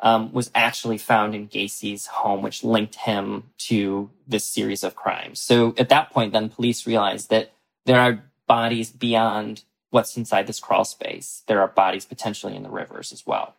um, 0.00 0.32
was 0.32 0.50
actually 0.52 0.98
found 0.98 1.34
in 1.34 1.46
Gacy's 1.46 2.06
home, 2.06 2.42
which 2.42 2.64
linked 2.64 2.96
him 2.96 3.44
to 3.58 4.10
this 4.26 4.44
series 4.44 4.82
of 4.82 4.96
crimes. 4.96 5.40
So 5.40 5.72
at 5.78 5.88
that 5.90 6.10
point, 6.10 6.32
then 6.32 6.48
police 6.48 6.88
realized 6.88 7.30
that 7.30 7.52
there 7.84 8.00
are 8.00 8.24
bodies 8.48 8.90
beyond 8.90 9.62
what's 9.90 10.16
inside 10.16 10.48
this 10.48 10.58
crawl 10.58 10.84
space. 10.84 11.44
There 11.46 11.60
are 11.60 11.68
bodies 11.68 12.04
potentially 12.04 12.56
in 12.56 12.64
the 12.64 12.68
rivers 12.68 13.12
as 13.12 13.24
well. 13.24 13.54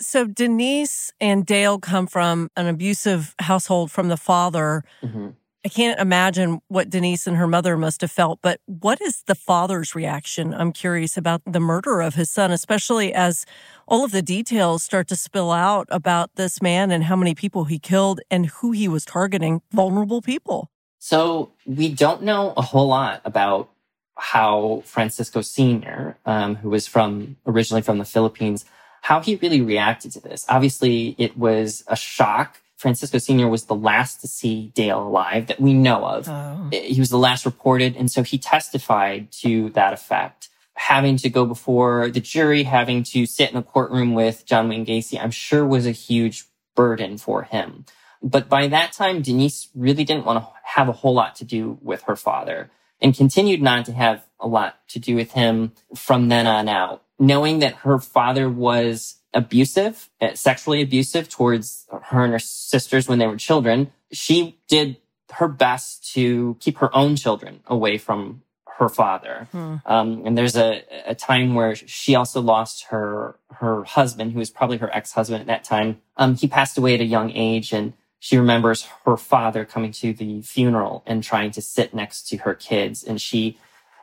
So 0.00 0.26
Denise 0.26 1.12
and 1.20 1.46
Dale 1.46 1.78
come 1.78 2.06
from 2.06 2.50
an 2.56 2.66
abusive 2.66 3.34
household 3.38 3.90
from 3.90 4.08
the 4.08 4.16
father. 4.16 4.84
Mm-hmm. 5.02 5.30
I 5.64 5.68
can't 5.68 6.00
imagine 6.00 6.60
what 6.66 6.90
Denise 6.90 7.28
and 7.28 7.36
her 7.36 7.46
mother 7.46 7.76
must 7.76 8.00
have 8.00 8.10
felt, 8.10 8.40
but 8.42 8.60
what 8.66 9.00
is 9.00 9.22
the 9.28 9.36
father's 9.36 9.94
reaction? 9.94 10.52
I'm 10.52 10.72
curious 10.72 11.16
about 11.16 11.40
the 11.46 11.60
murder 11.60 12.00
of 12.00 12.16
his 12.16 12.30
son, 12.30 12.50
especially 12.50 13.14
as 13.14 13.46
all 13.86 14.04
of 14.04 14.10
the 14.10 14.22
details 14.22 14.82
start 14.82 15.06
to 15.08 15.16
spill 15.16 15.52
out 15.52 15.86
about 15.88 16.34
this 16.34 16.60
man 16.60 16.90
and 16.90 17.04
how 17.04 17.14
many 17.14 17.36
people 17.36 17.64
he 17.64 17.78
killed 17.78 18.20
and 18.28 18.46
who 18.46 18.72
he 18.72 18.88
was 18.88 19.04
targeting 19.04 19.62
vulnerable 19.70 20.20
people. 20.20 20.68
So 20.98 21.52
we 21.64 21.90
don't 21.90 22.22
know 22.22 22.54
a 22.56 22.62
whole 22.62 22.88
lot 22.88 23.22
about 23.24 23.70
how 24.16 24.82
Francisco 24.84 25.42
Sr., 25.42 26.16
um, 26.26 26.56
who 26.56 26.70
was 26.70 26.88
from 26.88 27.36
originally 27.46 27.82
from 27.82 27.98
the 27.98 28.04
Philippines, 28.04 28.64
how 29.02 29.20
he 29.20 29.36
really 29.36 29.60
reacted 29.60 30.12
to 30.12 30.20
this. 30.20 30.46
Obviously, 30.48 31.14
it 31.18 31.36
was 31.36 31.84
a 31.88 31.96
shock. 31.96 32.60
Francisco 32.76 33.18
Sr. 33.18 33.48
was 33.48 33.64
the 33.64 33.74
last 33.74 34.20
to 34.20 34.28
see 34.28 34.72
Dale 34.74 35.02
alive 35.02 35.48
that 35.48 35.60
we 35.60 35.74
know 35.74 36.04
of. 36.04 36.28
Oh. 36.28 36.68
He 36.72 36.98
was 36.98 37.10
the 37.10 37.18
last 37.18 37.44
reported. 37.44 37.96
And 37.96 38.10
so 38.10 38.22
he 38.22 38.38
testified 38.38 39.30
to 39.42 39.70
that 39.70 39.92
effect. 39.92 40.48
Having 40.74 41.18
to 41.18 41.30
go 41.30 41.44
before 41.44 42.10
the 42.10 42.20
jury, 42.20 42.62
having 42.62 43.02
to 43.04 43.26
sit 43.26 43.50
in 43.50 43.56
a 43.56 43.62
courtroom 43.62 44.14
with 44.14 44.46
John 44.46 44.68
Wayne 44.68 44.86
Gacy, 44.86 45.20
I'm 45.20 45.30
sure 45.30 45.66
was 45.66 45.86
a 45.86 45.90
huge 45.90 46.44
burden 46.74 47.18
for 47.18 47.42
him. 47.42 47.84
But 48.22 48.48
by 48.48 48.68
that 48.68 48.92
time, 48.92 49.20
Denise 49.20 49.68
really 49.74 50.04
didn't 50.04 50.24
want 50.24 50.44
to 50.44 50.48
have 50.62 50.88
a 50.88 50.92
whole 50.92 51.12
lot 51.12 51.34
to 51.36 51.44
do 51.44 51.78
with 51.82 52.02
her 52.02 52.16
father 52.16 52.70
and 53.00 53.16
continued 53.16 53.60
not 53.60 53.84
to 53.86 53.92
have 53.92 54.24
a 54.38 54.46
lot 54.46 54.76
to 54.88 55.00
do 55.00 55.16
with 55.16 55.32
him 55.32 55.72
from 55.94 56.28
then 56.28 56.46
on 56.46 56.68
out 56.68 57.02
knowing 57.22 57.60
that 57.60 57.74
her 57.76 58.00
father 58.00 58.50
was 58.50 59.20
abusive, 59.32 60.10
uh, 60.20 60.34
sexually 60.34 60.82
abusive 60.82 61.28
towards 61.28 61.86
her 62.06 62.24
and 62.24 62.32
her 62.32 62.38
sisters 62.40 63.08
when 63.08 63.20
they 63.20 63.26
were 63.28 63.36
children, 63.36 63.92
she 64.10 64.58
did 64.68 64.96
her 65.34 65.46
best 65.46 66.12
to 66.12 66.56
keep 66.58 66.78
her 66.78 66.94
own 66.94 67.14
children 67.14 67.60
away 67.66 67.96
from 67.96 68.42
her 68.78 68.88
father. 68.88 69.46
Hmm. 69.52 69.76
Um, 69.86 70.22
and 70.26 70.36
there's 70.36 70.56
a, 70.56 70.82
a 71.06 71.14
time 71.14 71.54
where 71.54 71.76
she 71.76 72.16
also 72.16 72.40
lost 72.40 72.86
her 72.86 73.38
her 73.52 73.84
husband, 73.84 74.32
who 74.32 74.40
was 74.40 74.50
probably 74.50 74.78
her 74.78 74.94
ex 74.94 75.12
husband 75.12 75.42
at 75.42 75.46
that 75.46 75.62
time. 75.62 76.02
Um, 76.16 76.34
he 76.34 76.48
passed 76.48 76.76
away 76.76 76.94
at 76.94 77.00
a 77.00 77.04
young 77.04 77.30
age, 77.30 77.72
and 77.72 77.92
she 78.18 78.36
remembers 78.36 78.88
her 79.04 79.16
father 79.16 79.64
coming 79.64 79.92
to 79.92 80.12
the 80.12 80.42
funeral 80.42 81.04
and 81.06 81.22
trying 81.22 81.52
to 81.52 81.62
sit 81.62 81.94
next 81.94 82.28
to 82.28 82.38
her 82.38 82.54
kids, 82.54 83.04
and 83.04 83.20
she 83.20 83.56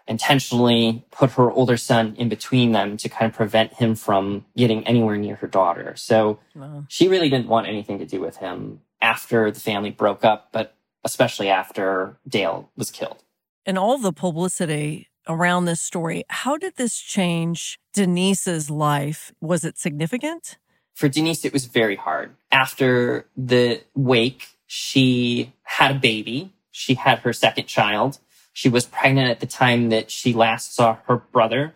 intentionally 0.09 1.05
put 1.11 1.31
her 1.31 1.51
older 1.51 1.77
son 1.77 2.15
in 2.17 2.27
between 2.27 2.71
them 2.71 2.97
to 2.97 3.07
kind 3.07 3.31
of 3.31 3.35
prevent 3.37 3.73
him 3.73 3.95
from 3.95 4.43
getting 4.57 4.85
anywhere 4.87 5.15
near 5.15 5.35
her 5.35 5.47
daughter. 5.47 5.93
So 5.95 6.39
wow. 6.55 6.83
she 6.89 7.07
really 7.07 7.29
didn't 7.29 7.47
want 7.47 7.67
anything 7.67 7.99
to 7.99 8.05
do 8.05 8.19
with 8.19 8.37
him 8.37 8.81
after 8.99 9.51
the 9.51 9.59
family 9.59 9.91
broke 9.91 10.25
up, 10.25 10.49
but 10.51 10.75
especially 11.05 11.47
after 11.47 12.17
Dale 12.27 12.69
was 12.75 12.89
killed. 12.89 13.23
And 13.65 13.77
all 13.77 13.99
the 13.99 14.11
publicity 14.11 15.07
around 15.27 15.65
this 15.65 15.79
story, 15.79 16.23
how 16.27 16.57
did 16.57 16.75
this 16.75 16.97
change 16.99 17.79
Denise's 17.93 18.69
life? 18.69 19.31
Was 19.39 19.63
it 19.63 19.77
significant? 19.77 20.57
For 20.95 21.07
Denise, 21.07 21.45
it 21.45 21.53
was 21.53 21.65
very 21.65 21.95
hard. 21.95 22.35
After 22.51 23.27
the 23.37 23.81
wake, 23.95 24.47
she 24.65 25.53
had 25.63 25.91
a 25.91 25.99
baby. 25.99 26.51
She 26.71 26.95
had 26.95 27.19
her 27.19 27.31
second 27.31 27.67
child 27.67 28.19
she 28.59 28.67
was 28.67 28.85
pregnant 28.85 29.29
at 29.29 29.39
the 29.39 29.45
time 29.45 29.87
that 29.87 30.11
she 30.11 30.33
last 30.33 30.75
saw 30.75 30.97
her 31.07 31.15
brother. 31.15 31.75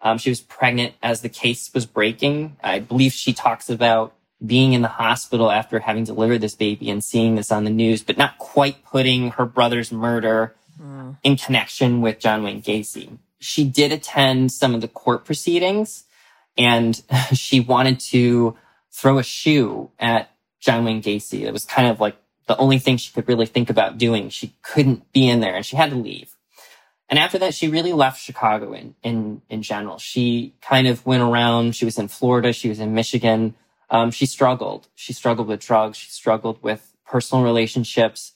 Um, 0.00 0.18
she 0.18 0.28
was 0.28 0.40
pregnant 0.40 0.94
as 1.00 1.20
the 1.20 1.28
case 1.28 1.70
was 1.72 1.86
breaking. 1.86 2.56
I 2.64 2.80
believe 2.80 3.12
she 3.12 3.32
talks 3.32 3.70
about 3.70 4.12
being 4.44 4.72
in 4.72 4.82
the 4.82 4.88
hospital 4.88 5.52
after 5.52 5.78
having 5.78 6.02
delivered 6.02 6.40
this 6.40 6.56
baby 6.56 6.90
and 6.90 7.04
seeing 7.04 7.36
this 7.36 7.52
on 7.52 7.62
the 7.62 7.70
news, 7.70 8.02
but 8.02 8.18
not 8.18 8.38
quite 8.38 8.84
putting 8.84 9.30
her 9.30 9.46
brother's 9.46 9.92
murder 9.92 10.56
mm. 10.82 11.16
in 11.22 11.36
connection 11.36 12.00
with 12.00 12.18
John 12.18 12.42
Wayne 12.42 12.60
Gacy. 12.60 13.18
She 13.38 13.62
did 13.62 13.92
attend 13.92 14.50
some 14.50 14.74
of 14.74 14.80
the 14.80 14.88
court 14.88 15.24
proceedings 15.24 16.06
and 16.58 17.00
she 17.34 17.60
wanted 17.60 18.00
to 18.00 18.56
throw 18.90 19.18
a 19.18 19.22
shoe 19.22 19.92
at 20.00 20.28
John 20.58 20.84
Wayne 20.84 21.02
Gacy. 21.02 21.42
It 21.42 21.52
was 21.52 21.64
kind 21.64 21.86
of 21.86 22.00
like 22.00 22.16
the 22.46 22.56
only 22.56 22.78
thing 22.78 22.96
she 22.96 23.12
could 23.12 23.28
really 23.28 23.46
think 23.46 23.70
about 23.70 23.98
doing. 23.98 24.28
She 24.28 24.54
couldn't 24.62 25.12
be 25.12 25.28
in 25.28 25.40
there 25.40 25.54
and 25.54 25.66
she 25.66 25.76
had 25.76 25.90
to 25.90 25.96
leave. 25.96 26.36
And 27.08 27.18
after 27.18 27.38
that, 27.38 27.54
she 27.54 27.68
really 27.68 27.92
left 27.92 28.20
Chicago 28.20 28.72
in, 28.72 28.94
in, 29.02 29.42
in 29.48 29.62
general. 29.62 29.98
She 29.98 30.54
kind 30.60 30.88
of 30.88 31.06
went 31.06 31.22
around. 31.22 31.76
She 31.76 31.84
was 31.84 31.98
in 31.98 32.08
Florida. 32.08 32.52
She 32.52 32.68
was 32.68 32.80
in 32.80 32.94
Michigan. 32.94 33.54
Um, 33.90 34.10
she 34.10 34.26
struggled. 34.26 34.88
She 34.94 35.12
struggled 35.12 35.46
with 35.46 35.60
drugs. 35.60 35.98
She 35.98 36.10
struggled 36.10 36.62
with 36.62 36.92
personal 37.06 37.44
relationships, 37.44 38.32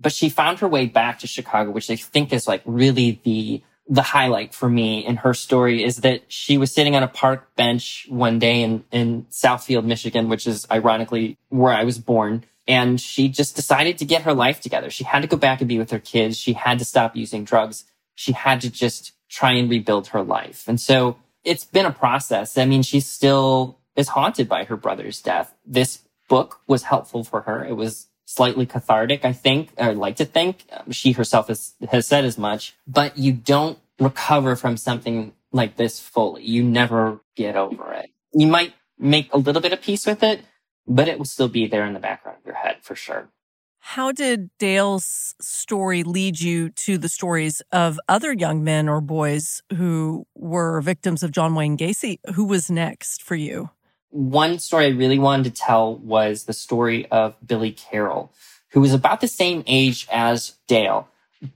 but 0.00 0.12
she 0.12 0.28
found 0.28 0.58
her 0.58 0.66
way 0.66 0.86
back 0.86 1.20
to 1.20 1.28
Chicago, 1.28 1.70
which 1.70 1.88
I 1.88 1.96
think 1.96 2.32
is 2.32 2.48
like 2.48 2.62
really 2.64 3.20
the, 3.22 3.62
the 3.88 4.02
highlight 4.02 4.52
for 4.52 4.68
me 4.68 5.06
in 5.06 5.18
her 5.18 5.34
story 5.34 5.84
is 5.84 5.98
that 5.98 6.22
she 6.26 6.58
was 6.58 6.72
sitting 6.72 6.96
on 6.96 7.04
a 7.04 7.08
park 7.08 7.54
bench 7.54 8.06
one 8.08 8.40
day 8.40 8.62
in, 8.62 8.84
in 8.90 9.26
Southfield, 9.30 9.84
Michigan, 9.84 10.28
which 10.28 10.48
is 10.48 10.66
ironically 10.70 11.38
where 11.48 11.72
I 11.72 11.84
was 11.84 11.98
born 11.98 12.44
and 12.66 13.00
she 13.00 13.28
just 13.28 13.56
decided 13.56 13.98
to 13.98 14.04
get 14.04 14.22
her 14.22 14.34
life 14.34 14.60
together. 14.60 14.90
She 14.90 15.04
had 15.04 15.22
to 15.22 15.28
go 15.28 15.36
back 15.36 15.60
and 15.60 15.68
be 15.68 15.78
with 15.78 15.90
her 15.90 15.98
kids. 15.98 16.38
She 16.38 16.52
had 16.52 16.78
to 16.78 16.84
stop 16.84 17.16
using 17.16 17.44
drugs. 17.44 17.84
She 18.14 18.32
had 18.32 18.60
to 18.60 18.70
just 18.70 19.12
try 19.28 19.52
and 19.52 19.70
rebuild 19.70 20.08
her 20.08 20.22
life. 20.22 20.68
And 20.68 20.80
so 20.80 21.16
it's 21.44 21.64
been 21.64 21.86
a 21.86 21.92
process. 21.92 22.56
I 22.56 22.64
mean, 22.64 22.82
she 22.82 23.00
still 23.00 23.78
is 23.96 24.08
haunted 24.08 24.48
by 24.48 24.64
her 24.64 24.76
brother's 24.76 25.20
death. 25.20 25.54
This 25.66 26.00
book 26.28 26.60
was 26.66 26.84
helpful 26.84 27.24
for 27.24 27.42
her. 27.42 27.64
It 27.64 27.74
was 27.74 28.08
slightly 28.24 28.66
cathartic, 28.66 29.24
I 29.24 29.32
think, 29.32 29.70
or 29.76 29.94
like 29.94 30.16
to 30.16 30.24
think. 30.24 30.64
Um, 30.72 30.92
she 30.92 31.12
herself 31.12 31.48
has, 31.48 31.74
has 31.90 32.06
said 32.06 32.24
as 32.24 32.38
much, 32.38 32.74
but 32.86 33.18
you 33.18 33.32
don't 33.32 33.78
recover 33.98 34.56
from 34.56 34.76
something 34.76 35.32
like 35.52 35.76
this 35.76 36.00
fully. 36.00 36.44
You 36.44 36.62
never 36.62 37.20
get 37.36 37.56
over 37.56 37.92
it. 37.92 38.10
You 38.32 38.46
might 38.46 38.72
make 38.98 39.32
a 39.32 39.38
little 39.38 39.60
bit 39.60 39.72
of 39.72 39.82
peace 39.82 40.06
with 40.06 40.22
it, 40.22 40.40
but 40.86 41.08
it 41.08 41.18
will 41.18 41.24
still 41.24 41.48
be 41.48 41.66
there 41.66 41.86
in 41.86 41.94
the 41.94 42.00
background 42.00 42.38
of 42.40 42.46
your 42.46 42.56
head 42.56 42.78
for 42.82 42.94
sure. 42.94 43.28
How 43.84 44.12
did 44.12 44.50
Dale's 44.58 45.34
story 45.40 46.04
lead 46.04 46.40
you 46.40 46.70
to 46.70 46.98
the 46.98 47.08
stories 47.08 47.62
of 47.72 47.98
other 48.08 48.32
young 48.32 48.62
men 48.62 48.88
or 48.88 49.00
boys 49.00 49.60
who 49.74 50.24
were 50.36 50.80
victims 50.80 51.24
of 51.24 51.32
John 51.32 51.56
Wayne 51.56 51.76
Gacy? 51.76 52.18
Who 52.34 52.44
was 52.44 52.70
next 52.70 53.22
for 53.22 53.34
you? 53.34 53.70
One 54.10 54.60
story 54.60 54.86
I 54.86 54.90
really 54.90 55.18
wanted 55.18 55.44
to 55.44 55.60
tell 55.60 55.96
was 55.96 56.44
the 56.44 56.52
story 56.52 57.06
of 57.06 57.34
Billy 57.44 57.72
Carroll, 57.72 58.32
who 58.70 58.80
was 58.80 58.94
about 58.94 59.20
the 59.20 59.28
same 59.28 59.64
age 59.66 60.06
as 60.12 60.54
Dale, 60.68 61.08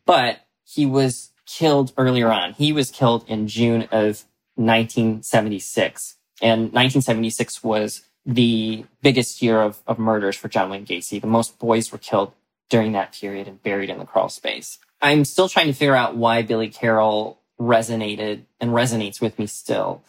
but 0.04 0.40
he 0.64 0.84
was 0.84 1.30
killed 1.46 1.92
earlier 1.96 2.32
on. 2.32 2.54
He 2.54 2.72
was 2.72 2.90
killed 2.90 3.24
in 3.28 3.46
June 3.46 3.82
of 3.92 4.24
1976. 4.56 6.16
And 6.42 6.72
1976 6.72 7.62
was 7.62 8.02
the 8.26 8.84
biggest 9.02 9.40
year 9.40 9.62
of, 9.62 9.78
of 9.86 9.98
murders 9.98 10.36
for 10.36 10.48
John 10.48 10.68
Wayne 10.68 10.84
Gacy. 10.84 11.20
The 11.20 11.26
most 11.26 11.58
boys 11.58 11.92
were 11.92 11.98
killed 11.98 12.32
during 12.68 12.92
that 12.92 13.12
period 13.12 13.46
and 13.46 13.62
buried 13.62 13.88
in 13.88 13.98
the 13.98 14.04
crawl 14.04 14.28
space. 14.28 14.78
I'm 15.00 15.24
still 15.24 15.48
trying 15.48 15.68
to 15.68 15.72
figure 15.72 15.94
out 15.94 16.16
why 16.16 16.42
Billy 16.42 16.68
Carroll 16.68 17.40
resonated 17.60 18.42
and 18.60 18.72
resonates 18.72 19.20
with 19.20 19.38
me 19.38 19.46
still. 19.46 20.02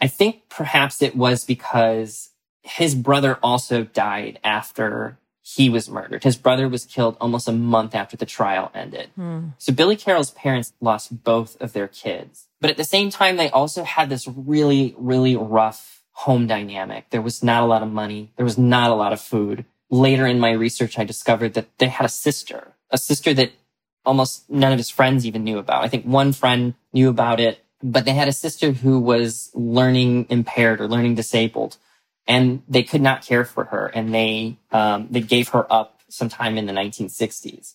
I 0.00 0.06
think 0.06 0.48
perhaps 0.48 1.02
it 1.02 1.16
was 1.16 1.44
because 1.44 2.30
his 2.62 2.94
brother 2.94 3.38
also 3.42 3.84
died 3.84 4.38
after 4.44 5.18
he 5.42 5.68
was 5.68 5.90
murdered. 5.90 6.24
His 6.24 6.36
brother 6.36 6.68
was 6.68 6.86
killed 6.86 7.16
almost 7.20 7.48
a 7.48 7.52
month 7.52 7.94
after 7.94 8.16
the 8.16 8.24
trial 8.24 8.70
ended. 8.74 9.10
Hmm. 9.14 9.48
So 9.58 9.72
Billy 9.74 9.96
Carroll's 9.96 10.30
parents 10.30 10.72
lost 10.80 11.22
both 11.22 11.60
of 11.60 11.74
their 11.74 11.88
kids. 11.88 12.46
But 12.60 12.70
at 12.70 12.78
the 12.78 12.84
same 12.84 13.10
time, 13.10 13.36
they 13.36 13.50
also 13.50 13.84
had 13.84 14.08
this 14.08 14.26
really, 14.26 14.94
really 14.96 15.36
rough 15.36 15.93
home 16.14 16.46
dynamic. 16.46 17.10
There 17.10 17.22
was 17.22 17.42
not 17.42 17.62
a 17.62 17.66
lot 17.66 17.82
of 17.82 17.92
money. 17.92 18.32
There 18.36 18.44
was 18.44 18.58
not 18.58 18.90
a 18.90 18.94
lot 18.94 19.12
of 19.12 19.20
food. 19.20 19.64
Later 19.90 20.26
in 20.26 20.40
my 20.40 20.52
research, 20.52 20.98
I 20.98 21.04
discovered 21.04 21.54
that 21.54 21.78
they 21.78 21.88
had 21.88 22.06
a 22.06 22.08
sister, 22.08 22.72
a 22.90 22.98
sister 22.98 23.34
that 23.34 23.52
almost 24.04 24.48
none 24.50 24.72
of 24.72 24.78
his 24.78 24.90
friends 24.90 25.26
even 25.26 25.44
knew 25.44 25.58
about. 25.58 25.84
I 25.84 25.88
think 25.88 26.04
one 26.04 26.32
friend 26.32 26.74
knew 26.92 27.08
about 27.08 27.40
it, 27.40 27.64
but 27.82 28.04
they 28.04 28.14
had 28.14 28.28
a 28.28 28.32
sister 28.32 28.72
who 28.72 28.98
was 28.98 29.50
learning 29.54 30.26
impaired 30.30 30.80
or 30.80 30.88
learning 30.88 31.14
disabled 31.14 31.76
and 32.26 32.62
they 32.68 32.82
could 32.82 33.02
not 33.02 33.24
care 33.24 33.44
for 33.44 33.64
her 33.64 33.86
and 33.86 34.14
they 34.14 34.58
um, 34.72 35.08
they 35.10 35.20
gave 35.20 35.48
her 35.48 35.70
up 35.72 36.00
sometime 36.08 36.56
in 36.56 36.66
the 36.66 36.72
1960s 36.72 37.74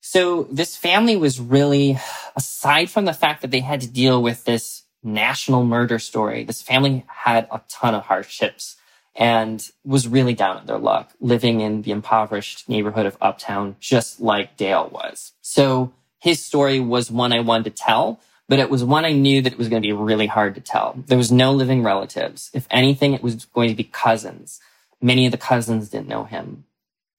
so 0.00 0.44
this 0.44 0.76
family 0.76 1.16
was 1.16 1.40
really 1.40 1.98
aside 2.36 2.90
from 2.90 3.04
the 3.04 3.12
fact 3.12 3.42
that 3.42 3.50
they 3.50 3.60
had 3.60 3.80
to 3.80 3.88
deal 3.88 4.22
with 4.22 4.44
this 4.44 4.82
national 5.02 5.64
murder 5.64 5.98
story 5.98 6.44
this 6.44 6.62
family 6.62 7.04
had 7.08 7.46
a 7.50 7.60
ton 7.68 7.94
of 7.94 8.04
hardships 8.04 8.76
and 9.14 9.70
was 9.84 10.06
really 10.06 10.34
down 10.34 10.56
on 10.56 10.66
their 10.66 10.78
luck 10.78 11.12
living 11.20 11.60
in 11.60 11.82
the 11.82 11.90
impoverished 11.90 12.68
neighborhood 12.68 13.06
of 13.06 13.16
uptown 13.20 13.76
just 13.80 14.20
like 14.20 14.56
dale 14.56 14.88
was 14.92 15.32
so 15.40 15.92
his 16.18 16.44
story 16.44 16.80
was 16.80 17.10
one 17.10 17.32
i 17.32 17.40
wanted 17.40 17.64
to 17.64 17.70
tell 17.70 18.20
but 18.48 18.58
it 18.58 18.70
was 18.70 18.82
one 18.82 19.04
I 19.04 19.12
knew 19.12 19.42
that 19.42 19.52
it 19.52 19.58
was 19.58 19.68
going 19.68 19.82
to 19.82 19.86
be 19.86 19.92
really 19.92 20.26
hard 20.26 20.54
to 20.54 20.60
tell. 20.60 21.02
There 21.06 21.18
was 21.18 21.30
no 21.30 21.52
living 21.52 21.82
relatives. 21.82 22.50
If 22.54 22.66
anything, 22.70 23.12
it 23.12 23.22
was 23.22 23.44
going 23.44 23.68
to 23.68 23.74
be 23.74 23.84
cousins. 23.84 24.58
Many 25.02 25.26
of 25.26 25.32
the 25.32 25.38
cousins 25.38 25.90
didn't 25.90 26.08
know 26.08 26.24
him. 26.24 26.64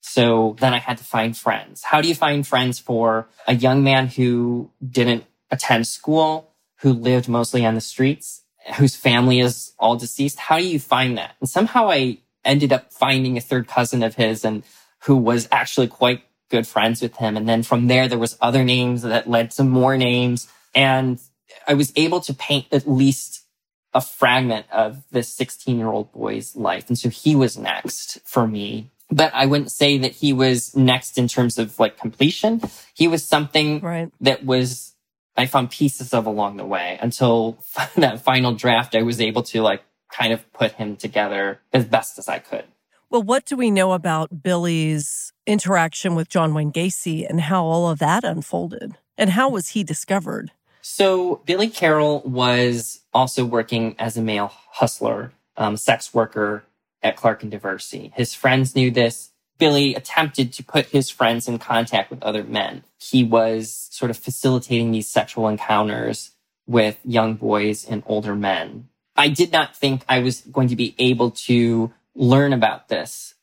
So 0.00 0.56
then 0.58 0.74
I 0.74 0.78
had 0.78 0.98
to 0.98 1.04
find 1.04 1.36
friends. 1.36 1.84
How 1.84 2.00
do 2.00 2.08
you 2.08 2.14
find 2.14 2.46
friends 2.46 2.78
for 2.78 3.28
a 3.46 3.54
young 3.54 3.84
man 3.84 4.08
who 4.08 4.70
didn't 4.86 5.24
attend 5.50 5.86
school, 5.86 6.49
who 6.80 6.92
lived 6.92 7.28
mostly 7.28 7.64
on 7.64 7.74
the 7.74 7.80
streets, 7.80 8.42
whose 8.76 8.96
family 8.96 9.40
is 9.40 9.72
all 9.78 9.96
deceased? 9.96 10.38
How 10.38 10.58
do 10.58 10.66
you 10.66 10.78
find 10.78 11.16
that? 11.18 11.34
And 11.40 11.48
somehow 11.48 11.90
I 11.90 12.18
ended 12.44 12.72
up 12.72 12.92
finding 12.92 13.36
a 13.36 13.40
third 13.40 13.68
cousin 13.68 14.02
of 14.02 14.14
his 14.14 14.44
and 14.44 14.62
who 15.04 15.16
was 15.16 15.48
actually 15.50 15.88
quite 15.88 16.22
good 16.50 16.66
friends 16.66 17.00
with 17.00 17.16
him. 17.16 17.36
And 17.36 17.48
then 17.48 17.62
from 17.62 17.86
there, 17.86 18.08
there 18.08 18.18
was 18.18 18.36
other 18.40 18.64
names 18.64 19.02
that 19.02 19.28
led 19.28 19.50
to 19.52 19.64
more 19.64 19.96
names. 19.96 20.48
And 20.74 21.20
I 21.66 21.74
was 21.74 21.92
able 21.96 22.20
to 22.22 22.34
paint 22.34 22.66
at 22.72 22.88
least 22.88 23.44
a 23.92 24.00
fragment 24.00 24.66
of 24.70 25.02
this 25.10 25.32
16 25.34 25.78
year 25.78 25.88
old 25.88 26.12
boy's 26.12 26.54
life. 26.54 26.88
And 26.88 26.98
so 26.98 27.08
he 27.08 27.34
was 27.34 27.56
next 27.56 28.20
for 28.24 28.46
me. 28.46 28.90
But 29.10 29.34
I 29.34 29.46
wouldn't 29.46 29.72
say 29.72 29.98
that 29.98 30.12
he 30.12 30.32
was 30.32 30.76
next 30.76 31.18
in 31.18 31.26
terms 31.26 31.58
of 31.58 31.78
like 31.80 31.98
completion. 31.98 32.60
He 32.94 33.08
was 33.08 33.26
something 33.26 33.80
right. 33.80 34.12
that 34.20 34.44
was, 34.44 34.89
I 35.36 35.46
found 35.46 35.70
pieces 35.70 36.12
of 36.12 36.26
along 36.26 36.56
the 36.56 36.64
way 36.64 36.98
until 37.00 37.62
that 37.96 38.20
final 38.20 38.52
draft. 38.52 38.94
I 38.94 39.02
was 39.02 39.20
able 39.20 39.42
to 39.44 39.62
like 39.62 39.82
kind 40.10 40.32
of 40.32 40.52
put 40.52 40.72
him 40.72 40.96
together 40.96 41.60
as 41.72 41.84
best 41.84 42.18
as 42.18 42.28
I 42.28 42.38
could. 42.38 42.64
Well, 43.10 43.22
what 43.22 43.44
do 43.44 43.56
we 43.56 43.70
know 43.70 43.92
about 43.92 44.42
Billy's 44.42 45.32
interaction 45.46 46.14
with 46.14 46.28
John 46.28 46.54
Wayne 46.54 46.72
Gacy 46.72 47.28
and 47.28 47.40
how 47.40 47.64
all 47.64 47.90
of 47.90 47.98
that 47.98 48.22
unfolded? 48.22 48.96
And 49.18 49.30
how 49.30 49.48
was 49.48 49.70
he 49.70 49.82
discovered? 49.82 50.52
So 50.80 51.42
Billy 51.44 51.68
Carroll 51.68 52.22
was 52.24 53.00
also 53.12 53.44
working 53.44 53.96
as 53.98 54.16
a 54.16 54.22
male 54.22 54.52
hustler, 54.70 55.32
um, 55.56 55.76
sex 55.76 56.14
worker 56.14 56.64
at 57.02 57.16
Clark 57.16 57.42
and 57.42 57.52
Diversey. 57.52 58.12
His 58.14 58.32
friends 58.32 58.74
knew 58.74 58.90
this. 58.90 59.29
Billy 59.60 59.94
attempted 59.94 60.52
to 60.54 60.64
put 60.64 60.86
his 60.86 61.10
friends 61.10 61.46
in 61.46 61.60
contact 61.60 62.10
with 62.10 62.20
other 62.22 62.42
men. 62.42 62.82
He 62.98 63.22
was 63.22 63.88
sort 63.92 64.10
of 64.10 64.16
facilitating 64.16 64.90
these 64.90 65.08
sexual 65.08 65.46
encounters 65.46 66.32
with 66.66 66.98
young 67.04 67.34
boys 67.34 67.86
and 67.88 68.02
older 68.06 68.34
men. 68.34 68.88
I 69.16 69.28
did 69.28 69.52
not 69.52 69.76
think 69.76 70.02
I 70.08 70.20
was 70.20 70.40
going 70.40 70.68
to 70.68 70.76
be 70.76 70.94
able 70.98 71.30
to 71.32 71.92
learn 72.14 72.52
about 72.52 72.88
this. 72.88 73.34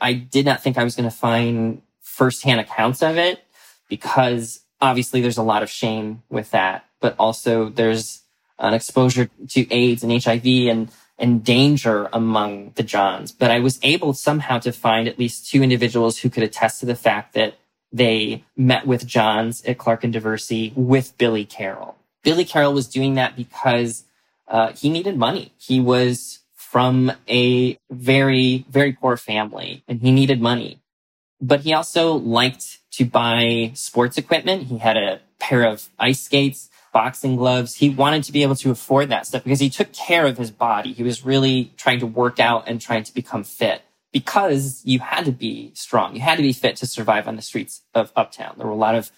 I 0.00 0.12
did 0.14 0.46
not 0.46 0.62
think 0.62 0.78
I 0.78 0.84
was 0.84 0.96
going 0.96 1.10
to 1.10 1.14
find 1.14 1.82
firsthand 2.00 2.60
accounts 2.60 3.02
of 3.02 3.18
it 3.18 3.44
because 3.88 4.60
obviously 4.80 5.20
there's 5.20 5.38
a 5.38 5.42
lot 5.42 5.62
of 5.62 5.70
shame 5.70 6.22
with 6.30 6.50
that, 6.52 6.84
but 7.00 7.16
also 7.18 7.68
there's 7.68 8.22
an 8.58 8.74
exposure 8.74 9.28
to 9.48 9.74
AIDS 9.74 10.04
and 10.04 10.12
HIV 10.12 10.46
and, 10.68 10.90
and 11.18 11.44
danger 11.44 12.08
among 12.12 12.72
the 12.74 12.82
Johns. 12.82 13.32
But 13.32 13.50
I 13.50 13.60
was 13.60 13.78
able 13.82 14.14
somehow 14.14 14.58
to 14.60 14.72
find 14.72 15.06
at 15.06 15.18
least 15.18 15.50
two 15.50 15.62
individuals 15.62 16.18
who 16.18 16.30
could 16.30 16.42
attest 16.42 16.80
to 16.80 16.86
the 16.86 16.96
fact 16.96 17.34
that 17.34 17.54
they 17.92 18.44
met 18.56 18.86
with 18.86 19.06
Johns 19.06 19.62
at 19.64 19.78
Clark 19.78 20.02
and 20.02 20.12
Diversey 20.12 20.72
with 20.74 21.16
Billy 21.16 21.44
Carroll. 21.44 21.96
Billy 22.24 22.44
Carroll 22.44 22.72
was 22.72 22.88
doing 22.88 23.14
that 23.14 23.36
because 23.36 24.04
uh, 24.48 24.72
he 24.72 24.90
needed 24.90 25.16
money. 25.16 25.52
He 25.58 25.80
was 25.80 26.40
from 26.56 27.12
a 27.28 27.78
very, 27.90 28.66
very 28.68 28.92
poor 28.92 29.16
family 29.16 29.84
and 29.86 30.00
he 30.00 30.10
needed 30.10 30.40
money. 30.40 30.80
But 31.40 31.60
he 31.60 31.72
also 31.72 32.14
liked 32.14 32.78
to 32.92 33.04
buy 33.04 33.70
sports 33.74 34.18
equipment. 34.18 34.64
He 34.64 34.78
had 34.78 34.96
a 34.96 35.20
pair 35.38 35.64
of 35.64 35.88
ice 35.98 36.22
skates, 36.22 36.70
boxing 36.94 37.36
gloves. 37.36 37.74
He 37.74 37.90
wanted 37.90 38.22
to 38.24 38.32
be 38.32 38.42
able 38.42 38.54
to 38.54 38.70
afford 38.70 39.10
that 39.10 39.26
stuff 39.26 39.44
because 39.44 39.60
he 39.60 39.68
took 39.68 39.92
care 39.92 40.24
of 40.24 40.38
his 40.38 40.50
body. 40.50 40.94
He 40.94 41.02
was 41.02 41.26
really 41.26 41.72
trying 41.76 41.98
to 41.98 42.06
work 42.06 42.40
out 42.40 42.64
and 42.66 42.80
trying 42.80 43.02
to 43.02 43.12
become 43.12 43.44
fit 43.44 43.82
because 44.12 44.80
you 44.84 45.00
had 45.00 45.24
to 45.24 45.32
be 45.32 45.72
strong. 45.74 46.14
You 46.14 46.20
had 46.22 46.36
to 46.36 46.42
be 46.42 46.52
fit 46.52 46.76
to 46.76 46.86
survive 46.86 47.26
on 47.26 47.36
the 47.36 47.42
streets 47.42 47.82
of 47.94 48.12
Uptown. 48.14 48.54
There 48.56 48.66
were 48.66 48.72
a 48.72 48.76
lot 48.76 48.94
of 48.94 49.10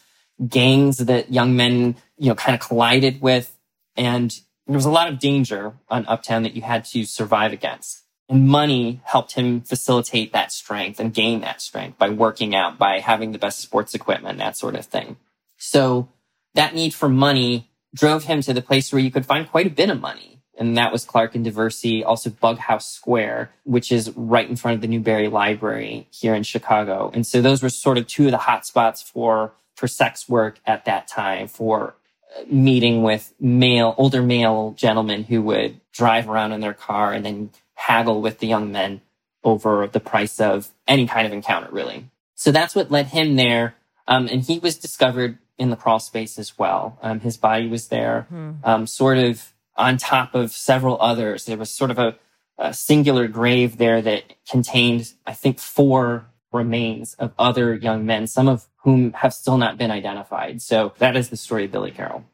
gangs 0.48 0.96
that 0.96 1.30
young 1.30 1.54
men, 1.54 1.96
you 2.16 2.30
know, 2.30 2.34
kind 2.34 2.58
of 2.58 2.66
collided 2.66 3.20
with. 3.20 3.54
And 3.94 4.34
there 4.66 4.74
was 4.74 4.86
a 4.86 4.90
lot 4.90 5.12
of 5.12 5.18
danger 5.18 5.74
on 5.90 6.06
Uptown 6.06 6.42
that 6.44 6.56
you 6.56 6.62
had 6.62 6.84
to 6.86 7.04
survive 7.04 7.52
against. 7.52 8.02
And 8.28 8.48
money 8.48 9.02
helped 9.04 9.32
him 9.32 9.60
facilitate 9.60 10.32
that 10.32 10.50
strength 10.50 10.98
and 10.98 11.12
gain 11.12 11.42
that 11.42 11.60
strength 11.60 11.98
by 11.98 12.08
working 12.08 12.54
out, 12.54 12.78
by 12.78 13.00
having 13.00 13.32
the 13.32 13.38
best 13.38 13.60
sports 13.60 13.94
equipment, 13.94 14.38
that 14.38 14.56
sort 14.56 14.74
of 14.74 14.86
thing. 14.86 15.16
So 15.58 16.08
that 16.56 16.74
need 16.74 16.92
for 16.92 17.08
money 17.08 17.70
drove 17.94 18.24
him 18.24 18.42
to 18.42 18.52
the 18.52 18.60
place 18.60 18.92
where 18.92 19.00
you 19.00 19.10
could 19.10 19.24
find 19.24 19.48
quite 19.48 19.66
a 19.66 19.70
bit 19.70 19.88
of 19.88 20.00
money. 20.00 20.42
And 20.58 20.76
that 20.78 20.90
was 20.90 21.04
Clark 21.04 21.34
and 21.34 21.44
Diversey, 21.44 22.02
also 22.04 22.30
Bughouse 22.30 22.90
Square, 22.90 23.50
which 23.64 23.92
is 23.92 24.10
right 24.16 24.48
in 24.48 24.56
front 24.56 24.76
of 24.76 24.80
the 24.80 24.88
Newberry 24.88 25.28
Library 25.28 26.08
here 26.10 26.34
in 26.34 26.42
Chicago. 26.42 27.10
And 27.12 27.26
so 27.26 27.42
those 27.42 27.62
were 27.62 27.68
sort 27.68 27.98
of 27.98 28.06
two 28.06 28.26
of 28.26 28.30
the 28.30 28.38
hot 28.38 28.66
spots 28.66 29.02
for, 29.02 29.52
for 29.74 29.86
sex 29.86 30.28
work 30.28 30.58
at 30.64 30.86
that 30.86 31.08
time, 31.08 31.46
for 31.46 31.94
uh, 32.34 32.44
meeting 32.50 33.02
with 33.02 33.34
male, 33.38 33.94
older 33.98 34.22
male 34.22 34.74
gentlemen 34.78 35.24
who 35.24 35.42
would 35.42 35.78
drive 35.92 36.28
around 36.28 36.52
in 36.52 36.60
their 36.60 36.74
car 36.74 37.12
and 37.12 37.24
then 37.24 37.50
haggle 37.74 38.22
with 38.22 38.38
the 38.38 38.46
young 38.46 38.72
men 38.72 39.02
over 39.44 39.86
the 39.86 40.00
price 40.00 40.40
of 40.40 40.70
any 40.88 41.06
kind 41.06 41.26
of 41.26 41.34
encounter, 41.34 41.68
really. 41.70 42.08
So 42.34 42.50
that's 42.50 42.74
what 42.74 42.90
led 42.90 43.08
him 43.08 43.36
there. 43.36 43.76
Um, 44.08 44.26
and 44.28 44.42
he 44.42 44.58
was 44.58 44.78
discovered 44.78 45.38
in 45.58 45.70
the 45.70 45.76
crawl 45.76 45.98
space 45.98 46.38
as 46.38 46.58
well. 46.58 46.98
Um, 47.02 47.20
his 47.20 47.36
body 47.36 47.66
was 47.66 47.88
there, 47.88 48.26
hmm. 48.28 48.52
um, 48.64 48.86
sort 48.86 49.18
of 49.18 49.52
on 49.76 49.96
top 49.96 50.34
of 50.34 50.52
several 50.52 51.00
others. 51.00 51.44
There 51.44 51.56
was 51.56 51.70
sort 51.70 51.90
of 51.90 51.98
a, 51.98 52.16
a 52.58 52.72
singular 52.72 53.28
grave 53.28 53.78
there 53.78 54.02
that 54.02 54.34
contained, 54.48 55.12
I 55.26 55.32
think, 55.32 55.58
four 55.58 56.26
remains 56.52 57.14
of 57.14 57.32
other 57.38 57.74
young 57.74 58.06
men, 58.06 58.26
some 58.26 58.48
of 58.48 58.66
whom 58.84 59.12
have 59.14 59.34
still 59.34 59.58
not 59.58 59.76
been 59.76 59.90
identified. 59.90 60.62
So 60.62 60.94
that 60.98 61.16
is 61.16 61.28
the 61.28 61.36
story 61.36 61.64
of 61.64 61.72
Billy 61.72 61.90
Carroll. 61.90 62.24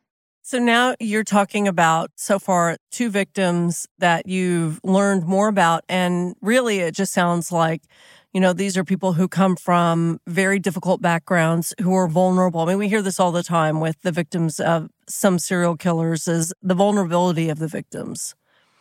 So 0.42 0.58
now 0.58 0.96
you're 0.98 1.24
talking 1.24 1.68
about 1.68 2.10
so 2.16 2.38
far 2.38 2.76
two 2.90 3.10
victims 3.10 3.86
that 3.98 4.26
you've 4.26 4.80
learned 4.82 5.24
more 5.24 5.48
about. 5.48 5.84
And 5.88 6.34
really, 6.40 6.80
it 6.80 6.94
just 6.94 7.12
sounds 7.12 7.52
like, 7.52 7.82
you 8.32 8.40
know, 8.40 8.52
these 8.52 8.78
are 8.78 8.84
people 8.84 9.12
who 9.12 9.28
come 9.28 9.56
from 9.56 10.20
very 10.26 10.58
difficult 10.58 11.02
backgrounds, 11.02 11.74
who 11.80 11.94
are 11.94 12.08
vulnerable. 12.08 12.60
I 12.60 12.66
mean, 12.66 12.78
we 12.78 12.88
hear 12.88 13.02
this 13.02 13.20
all 13.20 13.32
the 13.32 13.42
time 13.42 13.78
with 13.80 14.00
the 14.02 14.12
victims 14.12 14.58
of 14.58 14.88
some 15.06 15.38
serial 15.38 15.76
killers 15.76 16.26
is 16.26 16.54
the 16.62 16.74
vulnerability 16.74 17.50
of 17.50 17.58
the 17.58 17.68
victims. 17.68 18.34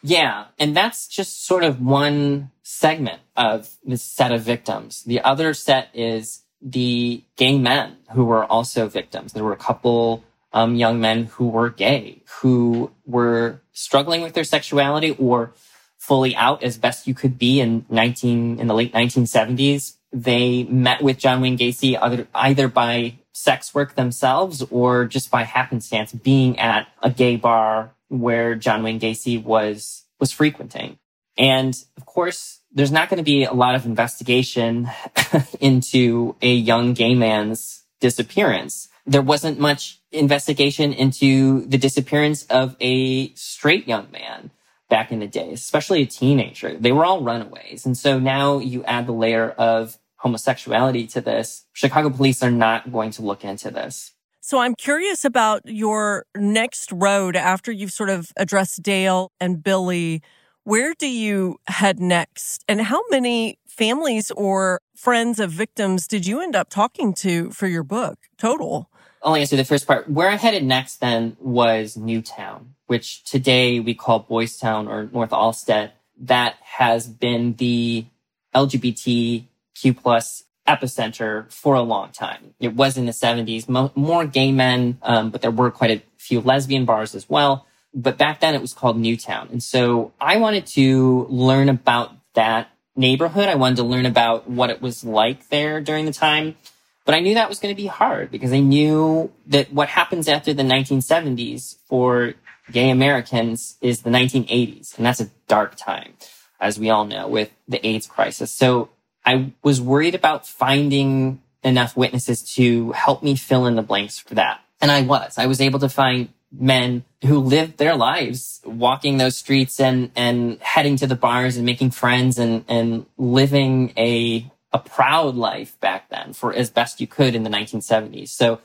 Yeah. 0.03 0.45
And 0.57 0.75
that's 0.75 1.07
just 1.07 1.45
sort 1.45 1.63
of 1.63 1.81
one 1.81 2.51
segment 2.63 3.21
of 3.35 3.69
this 3.83 4.01
set 4.01 4.31
of 4.31 4.41
victims. 4.41 5.03
The 5.03 5.19
other 5.21 5.53
set 5.53 5.89
is 5.93 6.43
the 6.61 7.23
gay 7.35 7.57
men 7.57 7.97
who 8.13 8.23
were 8.23 8.45
also 8.45 8.87
victims. 8.87 9.33
There 9.33 9.43
were 9.43 9.53
a 9.53 9.57
couple 9.57 10.23
um, 10.53 10.75
young 10.75 10.99
men 10.99 11.25
who 11.25 11.49
were 11.49 11.69
gay, 11.69 12.23
who 12.39 12.91
were 13.05 13.61
struggling 13.73 14.21
with 14.21 14.33
their 14.33 14.43
sexuality 14.43 15.11
or 15.19 15.53
fully 16.01 16.35
out 16.35 16.63
as 16.63 16.79
best 16.79 17.05
you 17.05 17.13
could 17.13 17.37
be 17.37 17.59
in 17.59 17.85
19, 17.87 18.59
in 18.59 18.65
the 18.65 18.73
late 18.73 18.91
1970s. 18.91 19.97
They 20.11 20.63
met 20.63 21.03
with 21.03 21.19
John 21.19 21.41
Wayne 21.41 21.59
Gacy 21.59 21.95
either, 22.01 22.27
either 22.33 22.67
by 22.67 23.19
sex 23.33 23.75
work 23.75 23.93
themselves 23.93 24.63
or 24.71 25.05
just 25.05 25.29
by 25.29 25.43
happenstance 25.43 26.11
being 26.11 26.57
at 26.57 26.87
a 27.03 27.11
gay 27.11 27.35
bar 27.35 27.93
where 28.07 28.55
John 28.55 28.81
Wayne 28.81 28.99
Gacy 28.99 29.41
was, 29.41 30.03
was 30.19 30.31
frequenting. 30.31 30.97
And 31.37 31.79
of 31.95 32.07
course, 32.07 32.61
there's 32.71 32.91
not 32.91 33.07
going 33.07 33.19
to 33.19 33.23
be 33.23 33.43
a 33.43 33.53
lot 33.53 33.75
of 33.75 33.85
investigation 33.85 34.89
into 35.59 36.35
a 36.41 36.51
young 36.51 36.93
gay 36.93 37.13
man's 37.13 37.83
disappearance. 37.99 38.89
There 39.05 39.21
wasn't 39.21 39.59
much 39.59 40.01
investigation 40.11 40.93
into 40.93 41.63
the 41.67 41.77
disappearance 41.77 42.43
of 42.47 42.75
a 42.81 43.31
straight 43.35 43.87
young 43.87 44.09
man 44.11 44.49
back 44.91 45.11
in 45.11 45.19
the 45.19 45.27
day, 45.27 45.53
especially 45.53 46.01
a 46.01 46.05
teenager. 46.05 46.77
They 46.77 46.91
were 46.91 47.05
all 47.05 47.23
runaways. 47.23 47.85
And 47.85 47.97
so 47.97 48.19
now 48.19 48.59
you 48.59 48.83
add 48.83 49.07
the 49.07 49.13
layer 49.13 49.51
of 49.51 49.97
homosexuality 50.17 51.07
to 51.07 51.21
this. 51.21 51.65
Chicago 51.73 52.09
police 52.09 52.43
are 52.43 52.51
not 52.51 52.91
going 52.91 53.09
to 53.11 53.21
look 53.23 53.43
into 53.43 53.71
this. 53.71 54.11
So 54.41 54.59
I'm 54.59 54.75
curious 54.75 55.23
about 55.23 55.61
your 55.65 56.25
next 56.35 56.91
road 56.91 57.35
after 57.35 57.71
you've 57.71 57.93
sort 57.93 58.09
of 58.09 58.31
addressed 58.35 58.83
Dale 58.83 59.31
and 59.39 59.63
Billy. 59.63 60.21
Where 60.63 60.93
do 60.93 61.07
you 61.07 61.57
head 61.67 61.99
next? 61.99 62.63
And 62.67 62.81
how 62.81 63.01
many 63.09 63.59
families 63.67 64.29
or 64.31 64.81
friends 64.93 65.39
of 65.39 65.51
victims 65.51 66.05
did 66.05 66.27
you 66.27 66.41
end 66.41 66.55
up 66.55 66.69
talking 66.69 67.13
to 67.15 67.49
for 67.51 67.67
your 67.67 67.83
book 67.83 68.19
total? 68.37 68.89
I'll 69.23 69.35
answer 69.35 69.55
the 69.55 69.63
first 69.63 69.87
part. 69.87 70.09
Where 70.09 70.29
I 70.29 70.35
headed 70.35 70.63
next 70.63 70.97
then 70.97 71.37
was 71.39 71.95
Newtown, 71.95 72.70
which 72.91 73.23
today 73.23 73.79
we 73.79 73.93
call 73.93 74.19
Boys 74.19 74.57
Town 74.57 74.85
or 74.85 75.05
Northalsted. 75.05 75.91
That 76.23 76.55
has 76.61 77.07
been 77.07 77.53
the 77.53 78.05
LGBTQ 78.53 79.95
plus 79.95 80.43
epicenter 80.67 81.49
for 81.49 81.75
a 81.75 81.81
long 81.81 82.09
time. 82.11 82.53
It 82.59 82.75
was 82.75 82.97
in 82.97 83.05
the 83.05 83.13
70s, 83.13 83.69
mo- 83.69 83.93
more 83.95 84.25
gay 84.25 84.51
men, 84.51 84.97
um, 85.03 85.29
but 85.29 85.41
there 85.41 85.51
were 85.51 85.71
quite 85.71 85.91
a 85.91 86.03
few 86.17 86.41
lesbian 86.41 86.83
bars 86.83 87.15
as 87.15 87.29
well. 87.29 87.65
But 87.93 88.17
back 88.17 88.41
then 88.41 88.55
it 88.55 88.61
was 88.61 88.73
called 88.73 88.97
Newtown. 88.97 89.47
And 89.53 89.63
so 89.63 90.11
I 90.19 90.35
wanted 90.35 90.65
to 90.75 91.27
learn 91.29 91.69
about 91.69 92.11
that 92.33 92.71
neighborhood. 92.97 93.47
I 93.47 93.55
wanted 93.55 93.77
to 93.77 93.83
learn 93.83 94.05
about 94.05 94.49
what 94.49 94.69
it 94.69 94.81
was 94.81 95.05
like 95.05 95.47
there 95.47 95.79
during 95.79 96.05
the 96.05 96.11
time. 96.11 96.57
But 97.05 97.15
I 97.15 97.21
knew 97.21 97.35
that 97.35 97.47
was 97.47 97.59
going 97.59 97.73
to 97.73 97.81
be 97.81 97.87
hard 97.87 98.31
because 98.31 98.51
I 98.51 98.59
knew 98.59 99.31
that 99.47 99.71
what 99.71 99.87
happens 99.87 100.27
after 100.27 100.53
the 100.53 100.63
1970s 100.63 101.77
for 101.87 102.35
gay 102.71 102.89
Americans 102.89 103.77
is 103.81 104.01
the 104.01 104.09
1980s. 104.09 104.97
And 104.97 105.05
that's 105.05 105.19
a 105.19 105.29
dark 105.47 105.75
time, 105.75 106.13
as 106.59 106.79
we 106.79 106.89
all 106.89 107.05
know, 107.05 107.27
with 107.27 107.51
the 107.67 107.85
AIDS 107.85 108.07
crisis. 108.07 108.51
So 108.51 108.89
I 109.25 109.53
was 109.63 109.81
worried 109.81 110.15
about 110.15 110.47
finding 110.47 111.41
enough 111.63 111.95
witnesses 111.95 112.41
to 112.55 112.91
help 112.93 113.21
me 113.21 113.35
fill 113.35 113.67
in 113.67 113.75
the 113.75 113.81
blanks 113.81 114.19
for 114.19 114.35
that. 114.35 114.61
And 114.81 114.89
I 114.89 115.01
was. 115.01 115.37
I 115.37 115.45
was 115.45 115.61
able 115.61 115.79
to 115.79 115.89
find 115.89 116.29
men 116.51 117.05
who 117.25 117.39
lived 117.39 117.77
their 117.77 117.95
lives 117.95 118.61
walking 118.65 119.17
those 119.17 119.37
streets 119.37 119.79
and, 119.79 120.11
and 120.15 120.59
heading 120.59 120.97
to 120.97 121.07
the 121.07 121.15
bars 121.15 121.55
and 121.55 121.65
making 121.65 121.91
friends 121.91 122.37
and, 122.37 122.65
and 122.67 123.05
living 123.17 123.93
a 123.97 124.51
a 124.73 124.79
proud 124.79 125.35
life 125.35 125.77
back 125.79 126.09
then 126.09 126.33
for 126.33 126.53
as 126.53 126.69
best 126.69 127.01
you 127.01 127.07
could 127.07 127.35
in 127.35 127.43
the 127.43 127.49
1970s. 127.49 128.29
So 128.29 128.61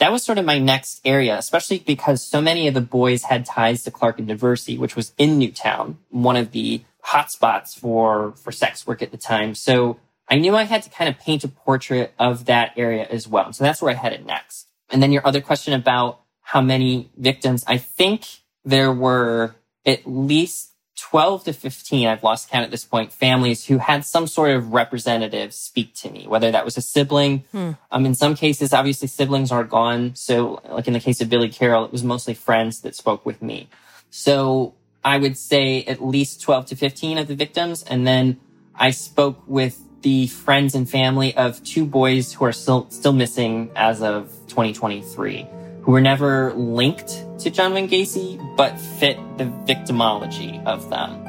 that 0.00 0.10
was 0.10 0.24
sort 0.24 0.38
of 0.38 0.46
my 0.46 0.58
next 0.58 1.00
area, 1.04 1.36
especially 1.36 1.78
because 1.78 2.22
so 2.22 2.40
many 2.40 2.66
of 2.66 2.74
the 2.74 2.80
boys 2.80 3.24
had 3.24 3.44
ties 3.44 3.84
to 3.84 3.90
Clark 3.90 4.18
and 4.18 4.28
Diversey, 4.28 4.78
which 4.78 4.96
was 4.96 5.12
in 5.18 5.38
Newtown, 5.38 5.98
one 6.08 6.36
of 6.36 6.52
the 6.52 6.82
hotspots 7.06 7.78
for, 7.78 8.32
for 8.32 8.50
sex 8.50 8.86
work 8.86 9.02
at 9.02 9.10
the 9.10 9.18
time. 9.18 9.54
So 9.54 9.98
I 10.26 10.36
knew 10.36 10.56
I 10.56 10.62
had 10.62 10.82
to 10.84 10.90
kind 10.90 11.08
of 11.08 11.20
paint 11.20 11.44
a 11.44 11.48
portrait 11.48 12.14
of 12.18 12.46
that 12.46 12.72
area 12.76 13.06
as 13.10 13.28
well. 13.28 13.52
So 13.52 13.62
that's 13.62 13.82
where 13.82 13.90
I 13.90 13.94
headed 13.94 14.24
next. 14.24 14.68
And 14.88 15.02
then 15.02 15.12
your 15.12 15.26
other 15.26 15.42
question 15.42 15.74
about 15.74 16.20
how 16.40 16.62
many 16.62 17.10
victims, 17.16 17.62
I 17.66 17.76
think 17.76 18.26
there 18.64 18.92
were 18.92 19.54
at 19.84 20.06
least 20.06 20.69
12 21.00 21.44
to 21.44 21.52
15, 21.54 22.06
I've 22.06 22.22
lost 22.22 22.50
count 22.50 22.64
at 22.64 22.70
this 22.70 22.84
point, 22.84 23.10
families 23.10 23.66
who 23.66 23.78
had 23.78 24.04
some 24.04 24.26
sort 24.26 24.50
of 24.50 24.72
representative 24.72 25.54
speak 25.54 25.94
to 25.94 26.10
me, 26.10 26.26
whether 26.26 26.50
that 26.50 26.64
was 26.64 26.76
a 26.76 26.82
sibling. 26.82 27.44
Hmm. 27.52 27.70
Um, 27.90 28.04
in 28.04 28.14
some 28.14 28.34
cases, 28.34 28.74
obviously 28.74 29.08
siblings 29.08 29.50
are 29.50 29.64
gone. 29.64 30.14
So 30.14 30.60
like 30.68 30.86
in 30.86 30.92
the 30.92 31.00
case 31.00 31.22
of 31.22 31.30
Billy 31.30 31.48
Carroll, 31.48 31.86
it 31.86 31.92
was 31.92 32.04
mostly 32.04 32.34
friends 32.34 32.82
that 32.82 32.94
spoke 32.94 33.24
with 33.24 33.40
me. 33.40 33.68
So 34.10 34.74
I 35.02 35.16
would 35.16 35.38
say 35.38 35.84
at 35.84 36.04
least 36.04 36.42
12 36.42 36.66
to 36.66 36.76
15 36.76 37.16
of 37.16 37.28
the 37.28 37.34
victims. 37.34 37.82
And 37.82 38.06
then 38.06 38.38
I 38.74 38.90
spoke 38.90 39.42
with 39.46 39.80
the 40.02 40.26
friends 40.26 40.74
and 40.74 40.88
family 40.88 41.34
of 41.34 41.64
two 41.64 41.86
boys 41.86 42.34
who 42.34 42.44
are 42.44 42.52
still, 42.52 42.90
still 42.90 43.14
missing 43.14 43.70
as 43.74 44.02
of 44.02 44.28
2023 44.48 45.46
who 45.82 45.92
were 45.92 46.00
never 46.00 46.52
linked 46.54 47.24
to 47.40 47.50
John 47.50 47.72
Wayne 47.74 47.88
Gacy, 47.88 48.38
but 48.56 48.78
fit 48.78 49.16
the 49.38 49.44
victimology 49.44 50.64
of 50.66 50.90
them. 50.90 51.26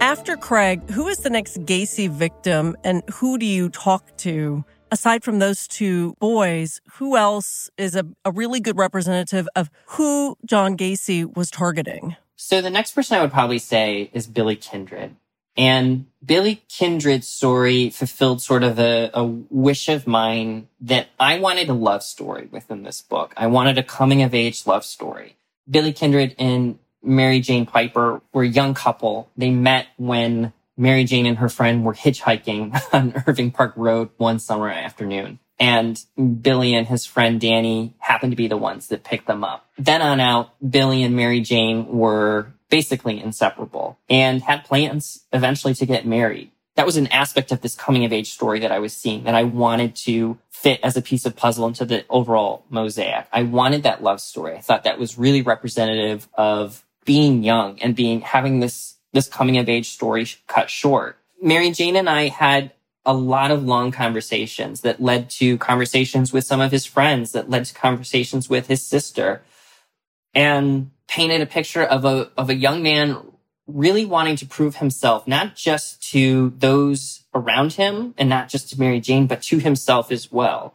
After 0.00 0.36
Craig, 0.36 0.88
who 0.90 1.08
is 1.08 1.18
the 1.18 1.30
next 1.30 1.58
Gacy 1.66 2.08
victim 2.08 2.76
and 2.84 3.02
who 3.12 3.38
do 3.38 3.46
you 3.46 3.68
talk 3.68 4.16
to 4.18 4.64
aside 4.90 5.24
from 5.24 5.38
those 5.38 5.66
two 5.66 6.14
boys, 6.18 6.80
who 6.94 7.16
else 7.16 7.70
is 7.76 7.94
a, 7.94 8.06
a 8.24 8.30
really 8.30 8.60
good 8.60 8.78
representative 8.78 9.48
of 9.56 9.70
who 9.86 10.36
John 10.44 10.76
Gacy 10.76 11.36
was 11.36 11.50
targeting? 11.50 12.16
So 12.36 12.60
the 12.60 12.70
next 12.70 12.92
person 12.92 13.18
I 13.18 13.22
would 13.22 13.32
probably 13.32 13.58
say 13.58 14.10
is 14.12 14.26
Billy 14.26 14.56
Kindred. 14.56 15.16
And 15.56 16.06
Billy 16.24 16.62
Kindred's 16.68 17.26
story 17.26 17.88
fulfilled 17.88 18.42
sort 18.42 18.62
of 18.62 18.78
a, 18.78 19.10
a, 19.14 19.24
wish 19.24 19.88
of 19.88 20.06
mine 20.06 20.68
that 20.82 21.08
I 21.18 21.38
wanted 21.38 21.70
a 21.70 21.74
love 21.74 22.02
story 22.02 22.48
within 22.50 22.82
this 22.82 23.00
book. 23.00 23.32
I 23.38 23.46
wanted 23.46 23.78
a 23.78 23.82
coming 23.82 24.22
of 24.22 24.34
age 24.34 24.66
love 24.66 24.84
story. 24.84 25.36
Billy 25.68 25.94
Kindred 25.94 26.34
and 26.38 26.78
Mary 27.02 27.40
Jane 27.40 27.64
Piper 27.64 28.20
were 28.34 28.42
a 28.42 28.48
young 28.48 28.74
couple. 28.74 29.30
They 29.36 29.50
met 29.50 29.86
when 29.96 30.52
Mary 30.76 31.04
Jane 31.04 31.26
and 31.26 31.38
her 31.38 31.48
friend 31.48 31.84
were 31.84 31.94
hitchhiking 31.94 32.80
on 32.92 33.22
Irving 33.26 33.50
Park 33.50 33.72
Road 33.76 34.10
one 34.16 34.38
summer 34.38 34.68
afternoon. 34.68 35.38
And 35.58 35.98
Billy 36.42 36.74
and 36.74 36.86
his 36.86 37.06
friend 37.06 37.40
Danny 37.40 37.94
happened 37.98 38.32
to 38.32 38.36
be 38.36 38.48
the 38.48 38.58
ones 38.58 38.88
that 38.88 39.04
picked 39.04 39.26
them 39.26 39.42
up. 39.42 39.66
Then 39.78 40.02
on 40.02 40.20
out, 40.20 40.50
Billy 40.68 41.02
and 41.02 41.16
Mary 41.16 41.40
Jane 41.40 41.86
were 41.88 42.52
basically 42.68 43.22
inseparable 43.22 43.98
and 44.10 44.42
had 44.42 44.64
plans 44.64 45.24
eventually 45.32 45.72
to 45.74 45.86
get 45.86 46.06
married. 46.06 46.50
That 46.74 46.84
was 46.84 46.98
an 46.98 47.06
aspect 47.06 47.52
of 47.52 47.62
this 47.62 47.74
coming 47.74 48.04
of 48.04 48.12
age 48.12 48.32
story 48.32 48.58
that 48.60 48.72
I 48.72 48.80
was 48.80 48.94
seeing 48.94 49.24
that 49.24 49.34
I 49.34 49.44
wanted 49.44 49.96
to 49.96 50.38
fit 50.50 50.80
as 50.82 50.94
a 50.94 51.02
piece 51.02 51.24
of 51.24 51.34
puzzle 51.34 51.66
into 51.66 51.86
the 51.86 52.04
overall 52.10 52.64
mosaic. 52.68 53.26
I 53.32 53.44
wanted 53.44 53.84
that 53.84 54.02
love 54.02 54.20
story. 54.20 54.56
I 54.56 54.60
thought 54.60 54.84
that 54.84 54.98
was 54.98 55.16
really 55.16 55.40
representative 55.40 56.28
of 56.34 56.84
being 57.06 57.42
young 57.42 57.80
and 57.80 57.96
being, 57.96 58.20
having 58.20 58.60
this 58.60 58.95
this 59.12 59.28
coming 59.28 59.58
of 59.58 59.68
age 59.68 59.90
story 59.90 60.26
cut 60.46 60.70
short. 60.70 61.18
Mary 61.40 61.70
Jane 61.70 61.96
and 61.96 62.08
I 62.08 62.28
had 62.28 62.72
a 63.04 63.14
lot 63.14 63.50
of 63.50 63.64
long 63.64 63.92
conversations 63.92 64.80
that 64.80 65.00
led 65.00 65.30
to 65.30 65.56
conversations 65.58 66.32
with 66.32 66.44
some 66.44 66.60
of 66.60 66.72
his 66.72 66.84
friends 66.84 67.32
that 67.32 67.48
led 67.48 67.64
to 67.64 67.74
conversations 67.74 68.48
with 68.48 68.66
his 68.66 68.84
sister 68.84 69.42
and 70.34 70.90
painted 71.06 71.40
a 71.40 71.46
picture 71.46 71.84
of 71.84 72.04
a, 72.04 72.30
of 72.36 72.50
a 72.50 72.54
young 72.54 72.82
man 72.82 73.16
really 73.66 74.04
wanting 74.04 74.36
to 74.36 74.46
prove 74.46 74.76
himself, 74.76 75.26
not 75.26 75.54
just 75.54 76.02
to 76.10 76.52
those 76.58 77.22
around 77.34 77.74
him 77.74 78.14
and 78.18 78.28
not 78.28 78.48
just 78.48 78.70
to 78.70 78.78
Mary 78.78 79.00
Jane, 79.00 79.26
but 79.26 79.42
to 79.42 79.58
himself 79.58 80.10
as 80.10 80.30
well. 80.30 80.74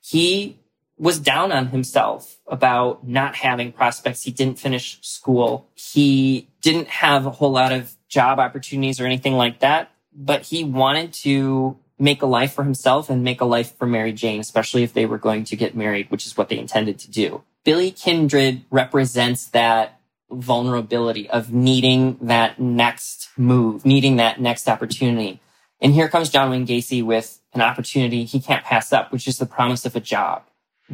He 0.00 0.58
was 1.02 1.18
down 1.18 1.50
on 1.50 1.66
himself 1.66 2.38
about 2.46 3.04
not 3.04 3.34
having 3.34 3.72
prospects. 3.72 4.22
He 4.22 4.30
didn't 4.30 4.60
finish 4.60 5.00
school. 5.02 5.68
He 5.74 6.48
didn't 6.60 6.86
have 6.86 7.26
a 7.26 7.30
whole 7.30 7.50
lot 7.50 7.72
of 7.72 7.96
job 8.08 8.38
opportunities 8.38 9.00
or 9.00 9.04
anything 9.04 9.34
like 9.34 9.58
that, 9.58 9.90
but 10.14 10.42
he 10.42 10.62
wanted 10.62 11.12
to 11.12 11.76
make 11.98 12.22
a 12.22 12.26
life 12.26 12.52
for 12.52 12.62
himself 12.62 13.10
and 13.10 13.24
make 13.24 13.40
a 13.40 13.44
life 13.44 13.76
for 13.76 13.84
Mary 13.84 14.12
Jane, 14.12 14.38
especially 14.38 14.84
if 14.84 14.92
they 14.92 15.04
were 15.04 15.18
going 15.18 15.42
to 15.42 15.56
get 15.56 15.74
married, 15.74 16.08
which 16.08 16.24
is 16.24 16.36
what 16.36 16.48
they 16.48 16.56
intended 16.56 17.00
to 17.00 17.10
do. 17.10 17.42
Billy 17.64 17.90
Kindred 17.90 18.62
represents 18.70 19.48
that 19.48 19.98
vulnerability 20.30 21.28
of 21.28 21.52
needing 21.52 22.16
that 22.22 22.60
next 22.60 23.28
move, 23.36 23.84
needing 23.84 24.16
that 24.16 24.40
next 24.40 24.68
opportunity. 24.68 25.40
And 25.80 25.94
here 25.94 26.08
comes 26.08 26.30
John 26.30 26.48
Wayne 26.50 26.64
Gacy 26.64 27.04
with 27.04 27.40
an 27.54 27.60
opportunity 27.60 28.22
he 28.22 28.38
can't 28.38 28.64
pass 28.64 28.92
up, 28.92 29.10
which 29.10 29.26
is 29.26 29.38
the 29.38 29.46
promise 29.46 29.84
of 29.84 29.96
a 29.96 30.00
job. 30.00 30.44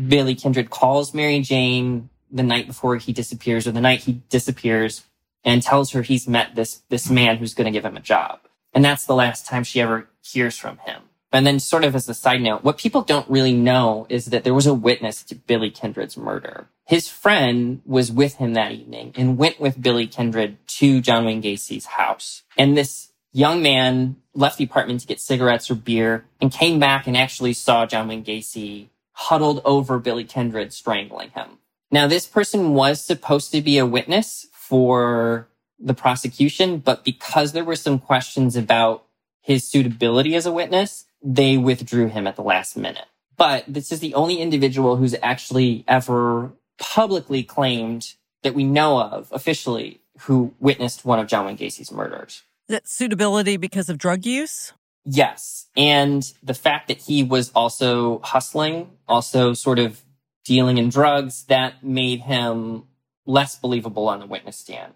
Billy 0.07 0.35
Kindred 0.35 0.71
calls 0.71 1.15
Mary 1.15 1.41
Jane 1.41 2.11
the 2.31 2.43
night 2.43 2.67
before 2.67 2.97
he 2.97 3.13
disappears 3.13 3.67
or 3.67 3.73
the 3.73 3.81
night 3.81 4.01
he 4.01 4.23
disappears 4.29 5.05
and 5.45 5.63
tells 5.63 5.93
her 5.93 6.03
he's 6.03 6.29
met 6.29 6.55
this, 6.55 6.83
this 6.89 7.11
man 7.11 7.39
who's 7.39 7.55
going 7.55 7.65
to 7.65 7.71
give 7.77 7.85
him 7.85 7.97
a 7.97 8.01
job. 8.01 8.41
And 8.75 8.85
that's 8.85 9.07
the 9.07 9.15
last 9.15 9.47
time 9.47 9.65
she 9.65 9.81
ever 9.81 10.09
hears 10.23 10.57
from 10.59 10.79
him. 10.79 11.03
And 11.33 11.47
then 11.47 11.61
sort 11.61 11.85
of 11.85 11.95
as 11.95 12.09
a 12.09 12.15
side 12.15 12.41
note, 12.41 12.65
what 12.65 12.79
people 12.79 13.03
don't 13.03 13.29
really 13.29 13.53
know 13.53 14.07
is 14.09 14.27
that 14.27 14.45
there 14.45 14.55
was 14.55 14.67
a 14.67 14.75
witness 14.75 15.23
to 15.25 15.35
Billy 15.35 15.71
Kindred's 15.71 16.17
murder. 16.17 16.69
His 16.87 17.09
friend 17.09 17.83
was 17.85 18.11
with 18.11 18.37
him 18.37 18.55
that 18.55 18.73
evening 18.73 19.13
and 19.15 19.37
went 19.37 19.61
with 19.61 19.81
Billy 19.81 20.07
Kindred 20.07 20.57
to 20.67 21.03
John 21.03 21.27
Wayne 21.27 21.43
Gacy's 21.43 21.85
house. 21.85 22.45
And 22.57 22.77
this 22.77 23.13
young 23.33 23.61
man 23.63 24.17
left 24.35 24.57
the 24.57 24.65
apartment 24.65 25.01
to 25.01 25.07
get 25.07 25.21
cigarettes 25.21 25.71
or 25.71 25.75
beer 25.75 26.25
and 26.41 26.51
came 26.51 26.79
back 26.79 27.07
and 27.07 27.17
actually 27.17 27.53
saw 27.53 27.85
John 27.85 28.09
Wayne 28.09 28.25
Gacy 28.25 28.89
huddled 29.19 29.61
over 29.65 29.99
Billy 29.99 30.23
Kindred, 30.23 30.73
strangling 30.73 31.31
him. 31.31 31.59
Now, 31.91 32.07
this 32.07 32.27
person 32.27 32.75
was 32.75 33.05
supposed 33.05 33.51
to 33.51 33.61
be 33.61 33.77
a 33.77 33.85
witness 33.85 34.47
for 34.53 35.49
the 35.81 35.95
prosecution, 35.95 36.79
but 36.79 37.05
because 37.05 37.53
there 37.53 37.65
were 37.65 37.75
some 37.75 37.99
questions 37.99 38.55
about 38.55 39.05
his 39.41 39.69
suitability 39.69 40.37
as 40.37 40.47
a 40.47 40.53
witness, 40.53 41.07
they 41.21 41.57
withdrew 41.57 42.09
him 42.09 42.29
at 42.29 42.37
the 42.37 42.43
last 42.43 42.77
minute. 42.77 43.07
But 43.37 43.65
this 43.67 43.91
is 43.91 43.99
the 43.99 44.15
only 44.15 44.37
individual 44.37 44.97
who's 44.97 45.17
actually 45.21 45.85
ever 45.89 46.53
publicly 46.79 47.43
claimed 47.43 48.15
that 48.45 48.55
we 48.55 48.63
know 48.63 49.01
of 49.01 49.29
officially 49.33 50.01
who 50.21 50.55
witnessed 50.61 51.05
one 51.05 51.19
of 51.19 51.27
John 51.27 51.47
Wayne 51.47 51.57
Gacy's 51.57 51.91
murders. 51.91 52.43
That 52.69 52.87
suitability 52.87 53.57
because 53.57 53.89
of 53.89 53.99
drug 53.99 54.25
use? 54.25 54.73
Yes. 55.05 55.67
And 55.77 56.31
the 56.43 56.55
fact 56.55 56.89
that 56.89 56.99
he 56.99 57.23
was 57.23 57.51
also 57.53 58.21
hustling, 58.23 58.91
also 59.07 59.55
sort 59.55 59.79
of 59.79 60.03
dealing 60.45 60.79
in 60.79 60.89
drugs, 60.89 61.45
that 61.45 61.85
made 61.85 62.21
him 62.21 62.85
less 63.27 63.57
believable 63.57 64.09
on 64.09 64.21
the 64.21 64.27
witness 64.27 64.57
stand. 64.57 64.95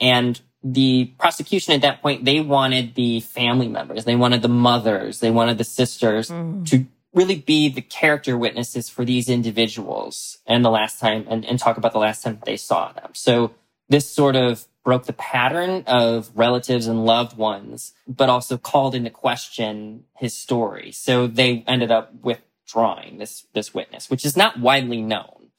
And 0.00 0.40
the 0.62 1.12
prosecution 1.18 1.74
at 1.74 1.82
that 1.82 2.02
point, 2.02 2.24
they 2.24 2.40
wanted 2.40 2.94
the 2.94 3.20
family 3.20 3.68
members, 3.68 4.04
they 4.04 4.16
wanted 4.16 4.42
the 4.42 4.48
mothers, 4.48 5.20
they 5.20 5.30
wanted 5.30 5.58
the 5.58 5.64
sisters 5.64 6.30
mm. 6.30 6.66
to 6.70 6.86
really 7.12 7.36
be 7.36 7.68
the 7.68 7.82
character 7.82 8.36
witnesses 8.36 8.88
for 8.88 9.04
these 9.04 9.28
individuals 9.28 10.38
and 10.46 10.64
the 10.64 10.70
last 10.70 10.98
time 10.98 11.24
and, 11.28 11.44
and 11.44 11.58
talk 11.58 11.76
about 11.76 11.92
the 11.92 11.98
last 11.98 12.22
time 12.22 12.40
they 12.44 12.56
saw 12.56 12.90
them. 12.92 13.10
So 13.12 13.52
this 13.88 14.10
sort 14.10 14.34
of 14.34 14.66
broke 14.84 15.06
the 15.06 15.14
pattern 15.14 15.82
of 15.86 16.30
relatives 16.34 16.86
and 16.86 17.04
loved 17.04 17.36
ones, 17.36 17.94
but 18.06 18.28
also 18.28 18.58
called 18.58 18.94
into 18.94 19.10
question 19.10 20.04
his 20.16 20.34
story. 20.34 20.92
So 20.92 21.26
they 21.26 21.64
ended 21.66 21.90
up 21.90 22.12
withdrawing 22.22 23.18
this, 23.18 23.46
this 23.54 23.74
witness, 23.74 24.10
which 24.10 24.24
is 24.24 24.36
not 24.36 24.60
widely 24.60 25.02
known. 25.02 25.50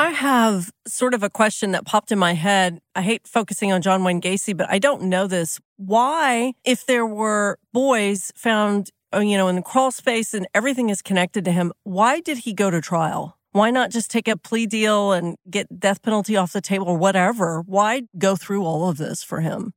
I 0.00 0.10
have 0.10 0.70
sort 0.86 1.14
of 1.14 1.22
a 1.24 1.30
question 1.30 1.72
that 1.72 1.84
popped 1.84 2.12
in 2.12 2.18
my 2.18 2.34
head. 2.34 2.80
I 2.94 3.02
hate 3.02 3.26
focusing 3.26 3.72
on 3.72 3.82
John 3.82 4.04
Wayne 4.04 4.20
Gacy, 4.20 4.56
but 4.56 4.70
I 4.70 4.78
don't 4.78 5.02
know 5.04 5.26
this. 5.26 5.60
Why, 5.76 6.54
if 6.64 6.86
there 6.86 7.06
were 7.06 7.58
boys 7.72 8.32
found, 8.36 8.90
you 9.12 9.36
know, 9.36 9.48
in 9.48 9.56
the 9.56 9.62
crawl 9.62 9.90
space 9.90 10.34
and 10.34 10.46
everything 10.54 10.88
is 10.88 11.02
connected 11.02 11.44
to 11.46 11.52
him, 11.52 11.72
why 11.82 12.20
did 12.20 12.38
he 12.38 12.52
go 12.52 12.70
to 12.70 12.80
trial? 12.80 13.37
Why 13.58 13.72
not 13.72 13.90
just 13.90 14.08
take 14.08 14.28
a 14.28 14.36
plea 14.36 14.66
deal 14.66 15.10
and 15.10 15.36
get 15.50 15.80
death 15.80 16.00
penalty 16.00 16.36
off 16.36 16.52
the 16.52 16.60
table 16.60 16.86
or 16.86 16.96
whatever? 16.96 17.60
Why 17.62 18.02
go 18.16 18.36
through 18.36 18.64
all 18.64 18.88
of 18.88 18.98
this 18.98 19.24
for 19.24 19.40
him? 19.40 19.72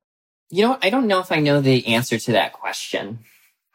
You 0.51 0.67
know, 0.67 0.77
I 0.83 0.91
don't 0.91 1.07
know 1.07 1.19
if 1.19 1.31
I 1.31 1.39
know 1.39 1.61
the 1.61 1.87
answer 1.87 2.19
to 2.19 2.31
that 2.33 2.53
question. 2.53 3.21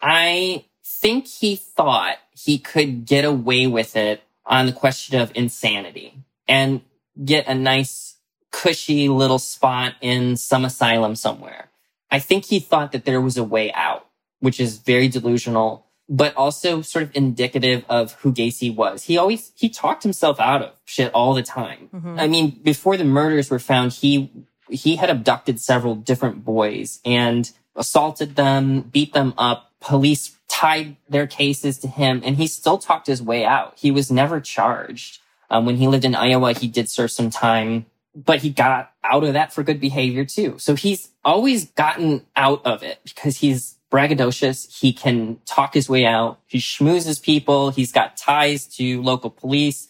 I 0.01 0.67
think 0.85 1.27
he 1.27 1.57
thought 1.57 2.19
he 2.31 2.57
could 2.57 3.05
get 3.05 3.25
away 3.25 3.67
with 3.67 3.97
it 3.97 4.23
on 4.45 4.67
the 4.67 4.73
question 4.73 5.19
of 5.19 5.33
insanity 5.35 6.15
and 6.47 6.83
get 7.25 7.49
a 7.49 7.55
nice, 7.57 8.15
cushy 8.53 9.09
little 9.09 9.41
spot 9.41 9.95
in 10.01 10.37
some 10.37 10.65
asylum 10.65 11.17
somewhere. 11.17 11.69
I 12.13 12.21
think 12.21 12.45
he 12.45 12.61
thought 12.61 12.93
that 12.93 13.07
there 13.07 13.21
was 13.21 13.37
a 13.37 13.43
way 13.43 13.73
out, 13.73 14.07
which 14.39 14.61
is 14.61 14.79
very 14.79 15.09
delusional, 15.09 15.86
but 16.09 16.37
also 16.37 16.83
sort 16.83 17.03
of 17.05 17.11
indicative 17.15 17.85
of 17.89 18.13
who 18.15 18.33
Gacy 18.33 18.75
was. 18.75 19.05
He 19.05 19.19
always, 19.19 19.53
he 19.57 19.69
talked 19.69 20.03
himself 20.03 20.39
out 20.39 20.63
of 20.63 20.73
shit 20.85 21.13
all 21.13 21.35
the 21.35 21.43
time. 21.43 21.89
Mm-hmm. 21.93 22.21
I 22.21 22.29
mean, 22.29 22.61
before 22.63 22.97
the 22.97 23.05
murders 23.05 23.51
were 23.51 23.59
found, 23.59 23.93
he, 23.93 24.31
he 24.71 24.97
had 24.97 25.11
abducted 25.11 25.61
several 25.61 25.97
different 25.97 26.45
boys 26.45 27.01
and 27.05 27.51
assaulted 27.75 28.37
them, 28.37 28.83
beat 28.83 29.13
them 29.15 29.35
up. 29.37 29.73
Police 29.81 30.37
tied 30.49 30.97
their 31.09 31.27
cases 31.27 31.79
to 31.79 31.89
him 31.89 32.23
and 32.25 32.37
he 32.37 32.47
still 32.47 32.79
talked 32.79 33.07
his 33.09 33.23
way 33.23 33.45
out. 33.45 33.75
He 33.77 33.91
was 33.91 34.11
never 34.11 34.41
charged. 34.41 35.21
Um, 35.51 35.67
when 35.67 35.77
he 35.77 35.87
lived 35.87 36.05
in 36.05 36.15
Iowa, 36.15 36.53
he 36.53 36.69
did 36.69 36.89
serve 36.89 37.11
some 37.11 37.31
time, 37.31 37.87
but 38.15 38.41
he 38.41 38.51
got 38.51 38.93
out 39.05 39.25
of 39.25 39.35
that 39.35 39.53
for 39.53 39.63
good 39.63 39.81
behavior 39.81 40.25
too. 40.25 40.59
So 40.59 40.75
he's 40.75 41.11
always 41.25 41.67
gotten 41.67 42.27
out 42.35 42.65
of 42.65 42.83
it 42.83 43.01
because 43.05 43.39
he's 43.39 43.76
braggadocious. 43.91 44.81
He 44.81 44.93
can 44.93 45.39
talk 45.47 45.75
his 45.75 45.89
way 45.89 46.05
out. 46.05 46.41
He 46.47 46.59
schmoozes 46.59 47.23
people. 47.23 47.71
He's 47.71 47.93
got 47.93 48.17
ties 48.17 48.67
to 48.77 49.03
local 49.03 49.31
police. 49.31 49.89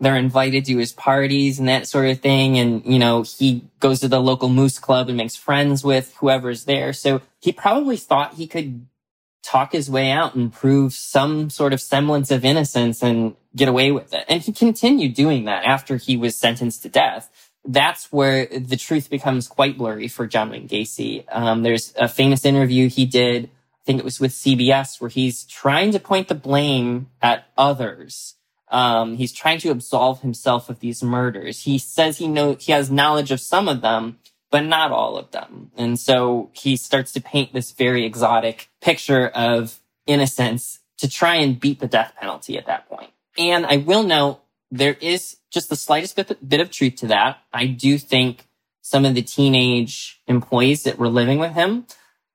They're 0.00 0.16
invited 0.16 0.64
to 0.66 0.76
his 0.76 0.92
parties 0.92 1.58
and 1.58 1.68
that 1.68 1.88
sort 1.88 2.06
of 2.08 2.20
thing. 2.20 2.58
And, 2.58 2.84
you 2.84 2.98
know, 2.98 3.22
he 3.22 3.64
goes 3.80 4.00
to 4.00 4.08
the 4.08 4.20
local 4.20 4.48
moose 4.48 4.78
club 4.78 5.08
and 5.08 5.16
makes 5.16 5.34
friends 5.34 5.82
with 5.82 6.14
whoever's 6.20 6.64
there. 6.64 6.92
So 6.92 7.20
he 7.40 7.52
probably 7.52 7.96
thought 7.96 8.34
he 8.34 8.46
could 8.46 8.86
talk 9.42 9.72
his 9.72 9.90
way 9.90 10.10
out 10.10 10.34
and 10.34 10.52
prove 10.52 10.92
some 10.92 11.50
sort 11.50 11.72
of 11.72 11.80
semblance 11.80 12.30
of 12.30 12.44
innocence 12.44 13.02
and 13.02 13.34
get 13.56 13.68
away 13.68 13.90
with 13.90 14.12
it. 14.12 14.24
And 14.28 14.42
he 14.42 14.52
continued 14.52 15.14
doing 15.14 15.44
that 15.46 15.64
after 15.64 15.96
he 15.96 16.16
was 16.16 16.38
sentenced 16.38 16.82
to 16.82 16.88
death. 16.88 17.47
That's 17.64 18.10
where 18.12 18.46
the 18.46 18.76
truth 18.76 19.10
becomes 19.10 19.48
quite 19.48 19.76
blurry 19.76 20.08
for 20.08 20.26
John 20.26 20.50
Wayne 20.50 20.68
Gacy. 20.68 21.24
Um, 21.30 21.62
there's 21.62 21.92
a 21.96 22.08
famous 22.08 22.44
interview 22.44 22.88
he 22.88 23.04
did, 23.04 23.46
I 23.46 23.84
think 23.84 23.98
it 23.98 24.04
was 24.04 24.20
with 24.20 24.32
CBS, 24.32 25.00
where 25.00 25.10
he's 25.10 25.44
trying 25.44 25.92
to 25.92 26.00
point 26.00 26.28
the 26.28 26.34
blame 26.34 27.08
at 27.20 27.46
others. 27.56 28.34
Um, 28.70 29.16
he's 29.16 29.32
trying 29.32 29.58
to 29.60 29.70
absolve 29.70 30.20
himself 30.20 30.68
of 30.68 30.80
these 30.80 31.02
murders. 31.02 31.62
He 31.62 31.78
says 31.78 32.18
he 32.18 32.28
knows 32.28 32.64
he 32.64 32.72
has 32.72 32.90
knowledge 32.90 33.30
of 33.30 33.40
some 33.40 33.68
of 33.68 33.80
them, 33.80 34.18
but 34.50 34.60
not 34.60 34.92
all 34.92 35.16
of 35.16 35.30
them. 35.30 35.70
And 35.76 35.98
so 35.98 36.50
he 36.52 36.76
starts 36.76 37.12
to 37.12 37.20
paint 37.20 37.52
this 37.52 37.72
very 37.72 38.04
exotic 38.04 38.68
picture 38.80 39.28
of 39.28 39.80
innocence 40.06 40.80
to 40.98 41.08
try 41.08 41.36
and 41.36 41.58
beat 41.58 41.80
the 41.80 41.86
death 41.86 42.12
penalty 42.18 42.58
at 42.58 42.66
that 42.66 42.88
point. 42.88 43.10
And 43.36 43.64
I 43.66 43.76
will 43.76 44.02
note 44.02 44.40
there 44.70 44.96
is 45.00 45.36
just 45.50 45.68
the 45.68 45.76
slightest 45.76 46.16
bit, 46.16 46.48
bit 46.48 46.60
of 46.60 46.70
truth 46.70 46.96
to 46.96 47.06
that. 47.08 47.38
I 47.52 47.66
do 47.66 47.98
think 47.98 48.46
some 48.82 49.04
of 49.04 49.14
the 49.14 49.22
teenage 49.22 50.20
employees 50.26 50.84
that 50.84 50.98
were 50.98 51.08
living 51.08 51.38
with 51.38 51.52
him, 51.52 51.86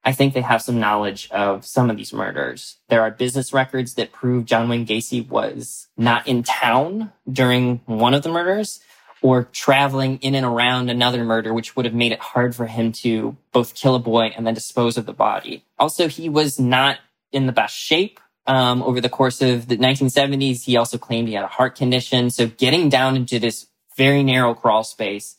I 0.04 0.12
think 0.12 0.34
they 0.34 0.42
have 0.42 0.62
some 0.62 0.80
knowledge 0.80 1.30
of 1.32 1.66
some 1.66 1.90
of 1.90 1.98
these 1.98 2.14
murders. 2.14 2.78
There 2.90 3.02
are 3.02 3.12
business 3.12 3.54
records 3.54 3.94
that 3.96 4.12
prove 4.12 4.46
John 4.46 4.68
Wayne 4.68 4.86
Gacy 4.86 5.28
was 5.28 5.88
not 5.98 6.28
in 6.28 6.44
town 6.44 7.12
during 7.32 7.82
one 7.86 8.14
of 8.14 8.24
the 8.24 8.30
murders 8.30 8.82
or 9.22 9.46
traveling 9.46 10.18
in 10.18 10.36
and 10.36 10.46
around 10.46 10.90
another 10.90 11.24
murder, 11.24 11.54
which 11.54 11.76
would 11.76 11.86
have 11.86 11.94
made 11.94 12.12
it 12.12 12.20
hard 12.20 12.54
for 12.54 12.68
him 12.68 12.92
to 12.92 13.38
both 13.54 13.74
kill 13.74 13.96
a 13.96 14.00
boy 14.00 14.34
and 14.36 14.46
then 14.46 14.54
dispose 14.54 14.98
of 14.98 15.06
the 15.06 15.14
body. 15.14 15.64
Also, 15.80 16.10
he 16.10 16.28
was 16.28 16.60
not 16.60 16.98
in 17.32 17.46
the 17.48 17.54
best 17.54 17.76
shape. 17.76 18.20
Um, 18.46 18.84
over 18.84 19.00
the 19.00 19.10
course 19.10 19.42
of 19.42 19.70
the 19.70 19.78
1970s, 19.78 20.64
he 20.64 20.76
also 20.76 20.98
claimed 20.98 21.30
he 21.30 21.34
had 21.34 21.46
a 21.46 21.48
heart 21.48 21.76
condition. 21.76 22.30
So 22.30 22.48
getting 22.48 22.90
down 22.90 23.16
into 23.16 23.40
this 23.40 23.68
very 23.96 24.24
narrow 24.24 24.54
crawl 24.54 24.84
space 24.84 25.38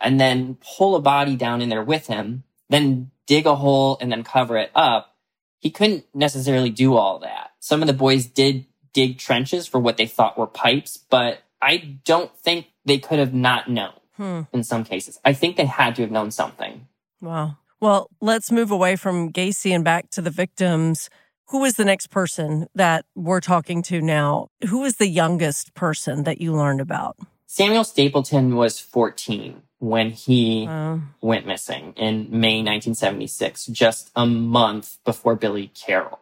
and 0.00 0.20
then 0.20 0.58
pull 0.76 0.94
a 0.94 1.00
body 1.00 1.34
down 1.34 1.60
in 1.60 1.68
there 1.68 1.82
with 1.82 2.06
him, 2.06 2.44
then 2.68 3.10
dig 3.26 3.46
a 3.46 3.56
hole 3.56 3.98
and 4.00 4.12
then 4.12 4.22
cover 4.22 4.56
it 4.56 4.70
up. 4.74 5.16
He 5.58 5.70
couldn't 5.70 6.04
necessarily 6.14 6.70
do 6.70 6.94
all 6.94 7.18
that. 7.20 7.52
Some 7.58 7.80
of 7.82 7.86
the 7.86 7.94
boys 7.94 8.26
did 8.26 8.66
dig 8.92 9.18
trenches 9.18 9.66
for 9.66 9.78
what 9.78 9.96
they 9.96 10.06
thought 10.06 10.38
were 10.38 10.46
pipes, 10.46 10.96
but 10.96 11.42
I 11.60 11.98
don't 12.04 12.34
think 12.38 12.66
they 12.84 12.98
could 12.98 13.18
have 13.18 13.34
not 13.34 13.68
known 13.68 13.94
hmm. 14.16 14.42
in 14.52 14.62
some 14.62 14.84
cases. 14.84 15.18
I 15.24 15.32
think 15.32 15.56
they 15.56 15.64
had 15.64 15.96
to 15.96 16.02
have 16.02 16.10
known 16.10 16.30
something. 16.30 16.86
Wow. 17.20 17.56
Well, 17.80 18.08
let's 18.20 18.52
move 18.52 18.70
away 18.70 18.96
from 18.96 19.32
Gacy 19.32 19.74
and 19.74 19.84
back 19.84 20.10
to 20.10 20.22
the 20.22 20.30
victims. 20.30 21.10
Who 21.54 21.64
is 21.64 21.74
the 21.74 21.84
next 21.84 22.08
person 22.08 22.66
that 22.74 23.06
we're 23.14 23.40
talking 23.40 23.80
to 23.80 24.00
now? 24.00 24.48
Who 24.70 24.82
is 24.82 24.96
the 24.96 25.06
youngest 25.06 25.72
person 25.74 26.24
that 26.24 26.40
you 26.40 26.52
learned 26.52 26.80
about? 26.80 27.16
Samuel 27.46 27.84
Stapleton 27.84 28.56
was 28.56 28.80
14 28.80 29.62
when 29.78 30.10
he 30.10 30.66
uh, 30.68 30.98
went 31.20 31.46
missing 31.46 31.92
in 31.96 32.26
May 32.28 32.56
1976, 32.56 33.66
just 33.66 34.10
a 34.16 34.26
month 34.26 34.98
before 35.04 35.36
Billy 35.36 35.68
Carroll. 35.68 36.18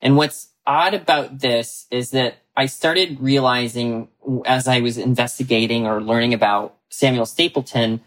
And 0.00 0.16
what's 0.16 0.48
odd 0.66 0.94
about 0.94 1.40
this 1.40 1.86
is 1.90 2.12
that 2.12 2.36
I 2.56 2.64
started 2.64 3.20
realizing 3.20 4.08
as 4.46 4.66
I 4.66 4.80
was 4.80 4.96
investigating 4.96 5.86
or 5.86 6.00
learning 6.00 6.32
about 6.32 6.74
Samuel 6.88 7.26
Stapleton 7.26 8.00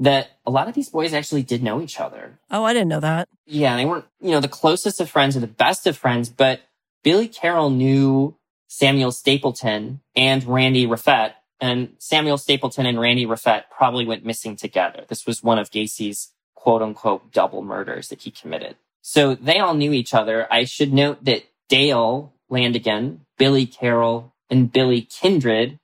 that 0.00 0.30
a 0.46 0.50
lot 0.50 0.66
of 0.66 0.74
these 0.74 0.88
boys 0.88 1.12
actually 1.12 1.42
did 1.42 1.62
know 1.62 1.80
each 1.80 2.00
other. 2.00 2.38
Oh, 2.50 2.64
I 2.64 2.72
didn't 2.72 2.88
know 2.88 3.00
that. 3.00 3.28
Yeah, 3.46 3.76
they 3.76 3.84
weren't, 3.84 4.06
you 4.20 4.30
know, 4.30 4.40
the 4.40 4.48
closest 4.48 5.00
of 5.00 5.10
friends 5.10 5.36
or 5.36 5.40
the 5.40 5.46
best 5.46 5.86
of 5.86 5.96
friends, 5.96 6.30
but 6.30 6.60
Billy 7.04 7.28
Carroll 7.28 7.70
knew 7.70 8.34
Samuel 8.66 9.12
Stapleton 9.12 10.00
and 10.16 10.44
Randy 10.44 10.86
Raffett 10.86 11.34
and 11.60 11.90
Samuel 11.98 12.38
Stapleton 12.38 12.86
and 12.86 12.98
Randy 12.98 13.26
Raffett 13.26 13.64
probably 13.70 14.06
went 14.06 14.24
missing 14.24 14.56
together. 14.56 15.04
This 15.06 15.26
was 15.26 15.42
one 15.42 15.58
of 15.58 15.70
Gacy's 15.70 16.32
quote 16.54 16.80
unquote 16.82 17.32
double 17.32 17.62
murders 17.62 18.08
that 18.08 18.22
he 18.22 18.30
committed. 18.30 18.76
So 19.02 19.34
they 19.34 19.58
all 19.58 19.74
knew 19.74 19.92
each 19.92 20.14
other. 20.14 20.50
I 20.52 20.64
should 20.64 20.92
note 20.92 21.24
that 21.24 21.44
Dale 21.68 22.32
Landingin, 22.50 23.18
Billy 23.38 23.66
Carroll, 23.66 24.32
and 24.48 24.72
Billy 24.72 25.02
Kindred 25.02 25.78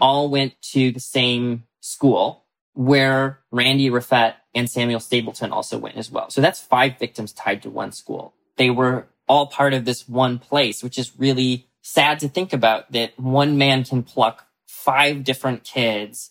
all 0.00 0.28
went 0.28 0.54
to 0.72 0.90
the 0.90 1.00
same 1.00 1.64
school 1.80 2.41
where 2.74 3.40
Randy 3.50 3.90
Raffett 3.90 4.34
and 4.54 4.70
Samuel 4.70 5.00
Stapleton 5.00 5.52
also 5.52 5.78
went 5.78 5.96
as 5.96 6.10
well. 6.10 6.30
So 6.30 6.40
that's 6.40 6.60
five 6.60 6.98
victims 6.98 7.32
tied 7.32 7.62
to 7.62 7.70
one 7.70 7.92
school. 7.92 8.34
They 8.56 8.70
were 8.70 9.06
all 9.28 9.46
part 9.46 9.74
of 9.74 9.84
this 9.84 10.08
one 10.08 10.38
place, 10.38 10.82
which 10.82 10.98
is 10.98 11.18
really 11.18 11.68
sad 11.82 12.20
to 12.20 12.28
think 12.28 12.52
about 12.52 12.92
that 12.92 13.18
one 13.18 13.58
man 13.58 13.84
can 13.84 14.02
pluck 14.02 14.46
five 14.66 15.24
different 15.24 15.64
kids 15.64 16.30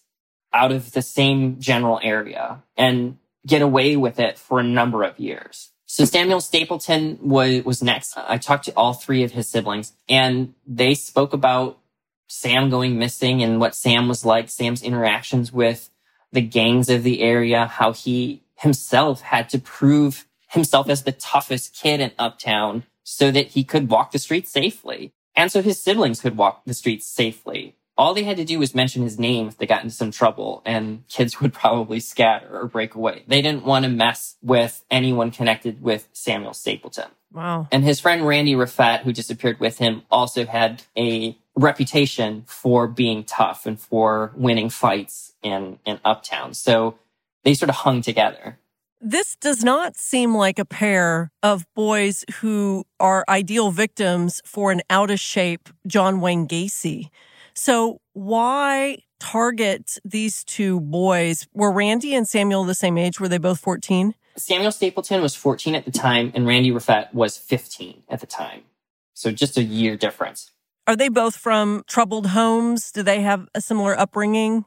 out 0.54 0.72
of 0.72 0.92
the 0.92 1.02
same 1.02 1.60
general 1.60 2.00
area 2.04 2.62
and 2.78 3.18
get 3.46 3.62
away 3.62 3.96
with 3.96 4.20
it 4.20 4.38
for 4.38 4.60
a 4.60 4.64
number 4.64 5.04
of 5.04 5.20
years. 5.20 5.72
So 5.86 6.06
Samuel 6.06 6.42
Stapleton 6.42 7.20
was, 7.22 7.66
was 7.66 7.84
next. 7.84 8.14
I 8.16 8.38
talked 8.38 8.66
to 8.66 8.72
all 8.74 8.94
three 8.94 9.24
of 9.24 9.32
his 9.32 9.50
siblings 9.50 9.94
and 10.08 10.54
they 10.66 10.94
spoke 10.94 11.34
about 11.34 11.80
Sam 12.28 12.70
going 12.70 12.98
missing 12.98 13.44
and 13.44 13.60
what 13.60 13.76
Sam 13.76 14.08
was 14.08 14.24
like, 14.26 14.50
Sam's 14.50 14.84
interactions 14.84 15.52
with 15.52 15.90
the 16.32 16.42
gangs 16.42 16.90
of 16.90 17.04
the 17.04 17.22
area, 17.22 17.66
how 17.66 17.94
he 17.94 18.42
himself 18.56 19.22
had 19.22 19.50
to 19.50 19.60
prove 19.60 20.26
himself 20.50 20.90
as 20.90 21.04
the 21.04 21.12
toughest 21.12 21.74
kid 21.74 22.00
in 22.00 22.12
Uptown 22.20 22.84
so 23.04 23.32
that 23.32 23.48
he 23.48 23.64
could 23.64 23.90
walk 23.90 24.12
the 24.12 24.20
streets 24.20 24.52
safely. 24.52 25.14
And 25.36 25.52
so 25.52 25.62
his 25.62 25.82
siblings 25.82 26.22
could 26.22 26.38
walk 26.38 26.64
the 26.66 26.74
streets 26.74 27.06
safely 27.06 27.76
all 28.02 28.16
they 28.16 28.24
had 28.24 28.38
to 28.38 28.46
do 28.46 28.58
was 28.58 28.74
mention 28.74 29.04
his 29.04 29.20
name 29.20 29.48
if 29.48 29.60
they 29.60 29.68
got 29.68 29.84
into 29.84 29.94
some 29.94 30.10
trouble 30.10 30.64
and 30.66 31.08
kids 31.08 31.40
would 31.42 31.54
probably 31.54 32.00
scatter 32.00 32.50
or 32.52 32.68
break 32.68 32.96
away. 32.96 33.24
They 33.28 33.42
didn't 33.44 33.64
want 33.64 33.86
to 33.86 33.90
mess 33.90 34.38
with 34.42 34.84
anyone 34.90 35.30
connected 35.30 35.84
with 35.84 36.10
Samuel 36.12 36.56
Stapleton. 36.56 37.12
Wow. 37.32 37.68
And 37.72 37.84
his 37.84 38.00
friend 38.00 38.26
Randy 38.26 38.56
Raffett, 38.56 39.02
who 39.02 39.14
disappeared 39.14 39.60
with 39.60 39.78
him, 39.78 40.02
also 40.10 40.46
had 40.46 40.84
a 40.98 41.38
reputation 41.56 42.44
for 42.48 42.88
being 42.88 43.24
tough 43.24 43.66
and 43.66 43.80
for 43.80 44.32
winning 44.36 44.70
fights 44.70 45.34
in, 45.42 45.80
in 45.86 46.00
Uptown. 46.06 46.54
So 46.54 46.98
they 47.44 47.54
sort 47.54 47.70
of 47.70 47.76
hung 47.78 48.02
together. 48.02 48.58
This 49.04 49.36
does 49.38 49.64
not 49.64 49.98
seem 49.98 50.36
like 50.36 50.60
a 50.60 50.66
pair 50.66 51.32
of 51.42 51.66
boys 51.76 52.24
who 52.36 52.86
are 53.00 53.26
ideal 53.28 53.72
victims 53.72 54.42
for 54.46 54.72
an 54.72 54.82
out 54.92 55.10
of 55.10 55.20
shape 55.20 55.70
John 55.88 56.22
Wayne 56.22 56.48
Gacy. 56.48 57.10
So 57.56 58.00
why 58.14 59.00
target 59.20 59.98
these 60.06 60.44
two 60.44 60.80
boys? 60.82 61.48
Were 61.54 61.72
Randy 61.72 62.14
and 62.14 62.28
Samuel 62.28 62.64
the 62.64 62.76
same 62.76 62.98
age? 62.98 63.20
Were 63.20 63.28
they 63.28 63.40
both 63.40 63.60
14? 63.60 64.14
Samuel 64.38 64.72
Stapleton 64.72 65.22
was 65.22 65.36
14 65.36 65.74
at 65.76 65.86
the 65.86 65.92
time 65.92 66.32
and 66.36 66.46
Randy 66.46 66.72
Raffett 66.72 67.14
was 67.14 67.38
15 67.38 68.04
at 68.08 68.20
the 68.20 68.28
time. 68.28 68.62
So 69.14 69.32
just 69.32 69.58
a 69.58 69.64
year 69.64 69.98
difference. 69.98 70.52
Are 70.88 70.96
they 70.96 71.10
both 71.10 71.36
from 71.36 71.84
troubled 71.88 72.28
homes? 72.28 72.92
Do 72.92 73.04
they 73.04 73.22
have 73.22 73.48
a 73.54 73.62
similar 73.62 73.98
upbringing? 73.98 74.66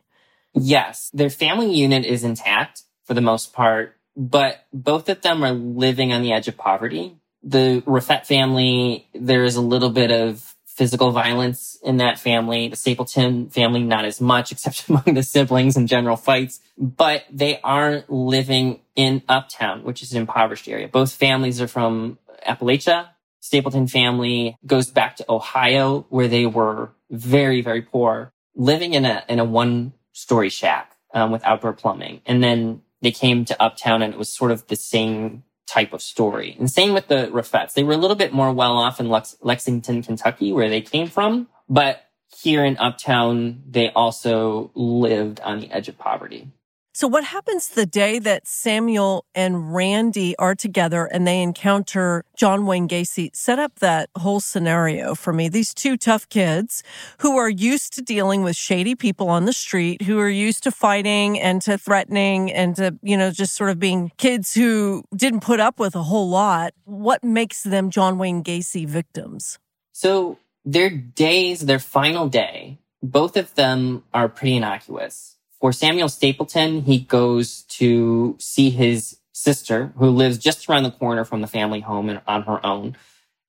Yes, 0.54 1.10
their 1.12 1.30
family 1.30 1.74
unit 1.74 2.04
is 2.04 2.22
intact 2.22 2.82
for 3.04 3.14
the 3.14 3.20
most 3.20 3.52
part, 3.52 3.96
but 4.16 4.64
both 4.72 5.08
of 5.08 5.22
them 5.22 5.44
are 5.44 5.52
living 5.52 6.12
on 6.12 6.22
the 6.22 6.32
edge 6.32 6.46
of 6.46 6.56
poverty. 6.56 7.16
The 7.42 7.82
Raffett 7.84 8.26
family, 8.26 9.08
there 9.14 9.44
is 9.44 9.56
a 9.56 9.60
little 9.60 9.90
bit 9.90 10.10
of 10.10 10.54
physical 10.66 11.10
violence 11.12 11.78
in 11.84 11.98
that 11.98 12.18
family. 12.18 12.68
The 12.68 12.76
Stapleton 12.76 13.48
family, 13.48 13.82
not 13.82 14.04
as 14.04 14.20
much, 14.20 14.52
except 14.52 14.88
among 14.88 15.14
the 15.14 15.22
siblings 15.22 15.76
and 15.76 15.88
general 15.88 16.16
fights, 16.16 16.60
but 16.78 17.24
they 17.30 17.60
aren't 17.60 18.10
living 18.10 18.80
in 18.94 19.22
Uptown, 19.28 19.82
which 19.84 20.02
is 20.02 20.12
an 20.12 20.22
impoverished 20.22 20.68
area. 20.68 20.88
Both 20.88 21.12
families 21.12 21.60
are 21.60 21.68
from 21.68 22.18
Appalachia. 22.46 23.08
Stapleton 23.44 23.86
family 23.86 24.56
goes 24.64 24.90
back 24.90 25.16
to 25.16 25.24
Ohio, 25.28 26.06
where 26.08 26.28
they 26.28 26.46
were 26.46 26.92
very, 27.10 27.60
very 27.60 27.82
poor, 27.82 28.32
living 28.56 28.94
in 28.94 29.04
a, 29.04 29.22
in 29.28 29.38
a 29.38 29.44
one 29.44 29.92
story 30.12 30.48
shack, 30.48 30.96
um, 31.12 31.30
with 31.30 31.44
outdoor 31.44 31.74
plumbing. 31.74 32.22
And 32.24 32.42
then 32.42 32.80
they 33.02 33.10
came 33.10 33.44
to 33.44 33.62
Uptown 33.62 34.00
and 34.00 34.14
it 34.14 34.18
was 34.18 34.30
sort 34.30 34.50
of 34.50 34.66
the 34.68 34.76
same 34.76 35.42
type 35.66 35.92
of 35.92 36.00
story. 36.00 36.56
And 36.58 36.70
same 36.70 36.94
with 36.94 37.08
the 37.08 37.28
Raffetts. 37.34 37.74
They 37.74 37.84
were 37.84 37.92
a 37.92 37.98
little 37.98 38.16
bit 38.16 38.32
more 38.32 38.50
well 38.50 38.78
off 38.78 38.98
in 38.98 39.10
Lex- 39.10 39.36
Lexington, 39.42 40.02
Kentucky, 40.02 40.50
where 40.50 40.70
they 40.70 40.80
came 40.80 41.08
from, 41.08 41.48
but 41.68 42.02
here 42.34 42.64
in 42.64 42.78
Uptown, 42.78 43.62
they 43.68 43.90
also 43.90 44.70
lived 44.74 45.40
on 45.40 45.60
the 45.60 45.70
edge 45.70 45.88
of 45.88 45.98
poverty. 45.98 46.48
So, 46.96 47.08
what 47.08 47.24
happens 47.24 47.70
the 47.70 47.86
day 47.86 48.20
that 48.20 48.46
Samuel 48.46 49.26
and 49.34 49.74
Randy 49.74 50.36
are 50.36 50.54
together 50.54 51.06
and 51.06 51.26
they 51.26 51.42
encounter 51.42 52.24
John 52.36 52.66
Wayne 52.66 52.86
Gacy? 52.86 53.34
Set 53.34 53.58
up 53.58 53.80
that 53.80 54.10
whole 54.16 54.38
scenario 54.38 55.16
for 55.16 55.32
me. 55.32 55.48
These 55.48 55.74
two 55.74 55.96
tough 55.96 56.28
kids 56.28 56.84
who 57.18 57.36
are 57.36 57.48
used 57.48 57.94
to 57.94 58.00
dealing 58.00 58.44
with 58.44 58.54
shady 58.54 58.94
people 58.94 59.28
on 59.28 59.44
the 59.44 59.52
street, 59.52 60.02
who 60.02 60.20
are 60.20 60.28
used 60.28 60.62
to 60.62 60.70
fighting 60.70 61.36
and 61.40 61.60
to 61.62 61.76
threatening 61.76 62.52
and 62.52 62.76
to, 62.76 62.96
you 63.02 63.16
know, 63.16 63.32
just 63.32 63.56
sort 63.56 63.70
of 63.70 63.80
being 63.80 64.12
kids 64.16 64.54
who 64.54 65.02
didn't 65.16 65.40
put 65.40 65.58
up 65.58 65.80
with 65.80 65.96
a 65.96 66.04
whole 66.04 66.28
lot. 66.28 66.74
What 66.84 67.24
makes 67.24 67.64
them 67.64 67.90
John 67.90 68.18
Wayne 68.18 68.44
Gacy 68.44 68.86
victims? 68.86 69.58
So, 69.90 70.38
their 70.64 70.90
days, 70.90 71.66
their 71.66 71.80
final 71.80 72.28
day, 72.28 72.78
both 73.02 73.36
of 73.36 73.52
them 73.56 74.04
are 74.14 74.28
pretty 74.28 74.54
innocuous 74.54 75.33
for 75.64 75.72
Samuel 75.72 76.10
Stapleton, 76.10 76.82
he 76.82 76.98
goes 76.98 77.62
to 77.62 78.36
see 78.38 78.68
his 78.68 79.16
sister 79.32 79.94
who 79.96 80.10
lives 80.10 80.36
just 80.36 80.68
around 80.68 80.82
the 80.82 80.90
corner 80.90 81.24
from 81.24 81.40
the 81.40 81.46
family 81.46 81.80
home 81.80 82.10
and 82.10 82.20
on 82.26 82.42
her 82.42 82.60
own. 82.66 82.98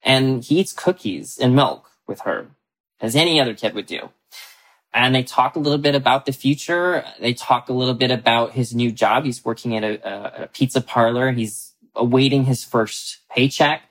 And 0.02 0.42
he 0.42 0.62
eats 0.62 0.72
cookies 0.72 1.38
and 1.38 1.54
milk 1.54 1.92
with 2.08 2.22
her 2.22 2.48
as 3.02 3.18
any 3.18 3.42
other 3.42 3.54
kid 3.54 3.76
would 3.76 3.86
do. 3.86 4.12
And 4.94 5.14
they 5.14 5.24
talk 5.24 5.58
a 5.58 5.60
little 5.60 5.78
bit 5.78 5.94
about 5.94 6.26
the 6.26 6.32
future. 6.32 7.04
They 7.20 7.34
talk 7.34 7.68
a 7.68 7.74
little 7.74 7.94
bit 7.94 8.12
about 8.12 8.54
his 8.54 8.74
new 8.74 8.94
job. 8.94 9.26
He's 9.26 9.44
working 9.44 9.76
at 9.76 9.84
a, 9.84 10.44
a 10.44 10.48
pizza 10.48 10.80
parlor. 10.80 11.34
He's 11.34 11.74
awaiting 11.98 12.46
his 12.46 12.64
first 12.64 13.18
paycheck. 13.30 13.82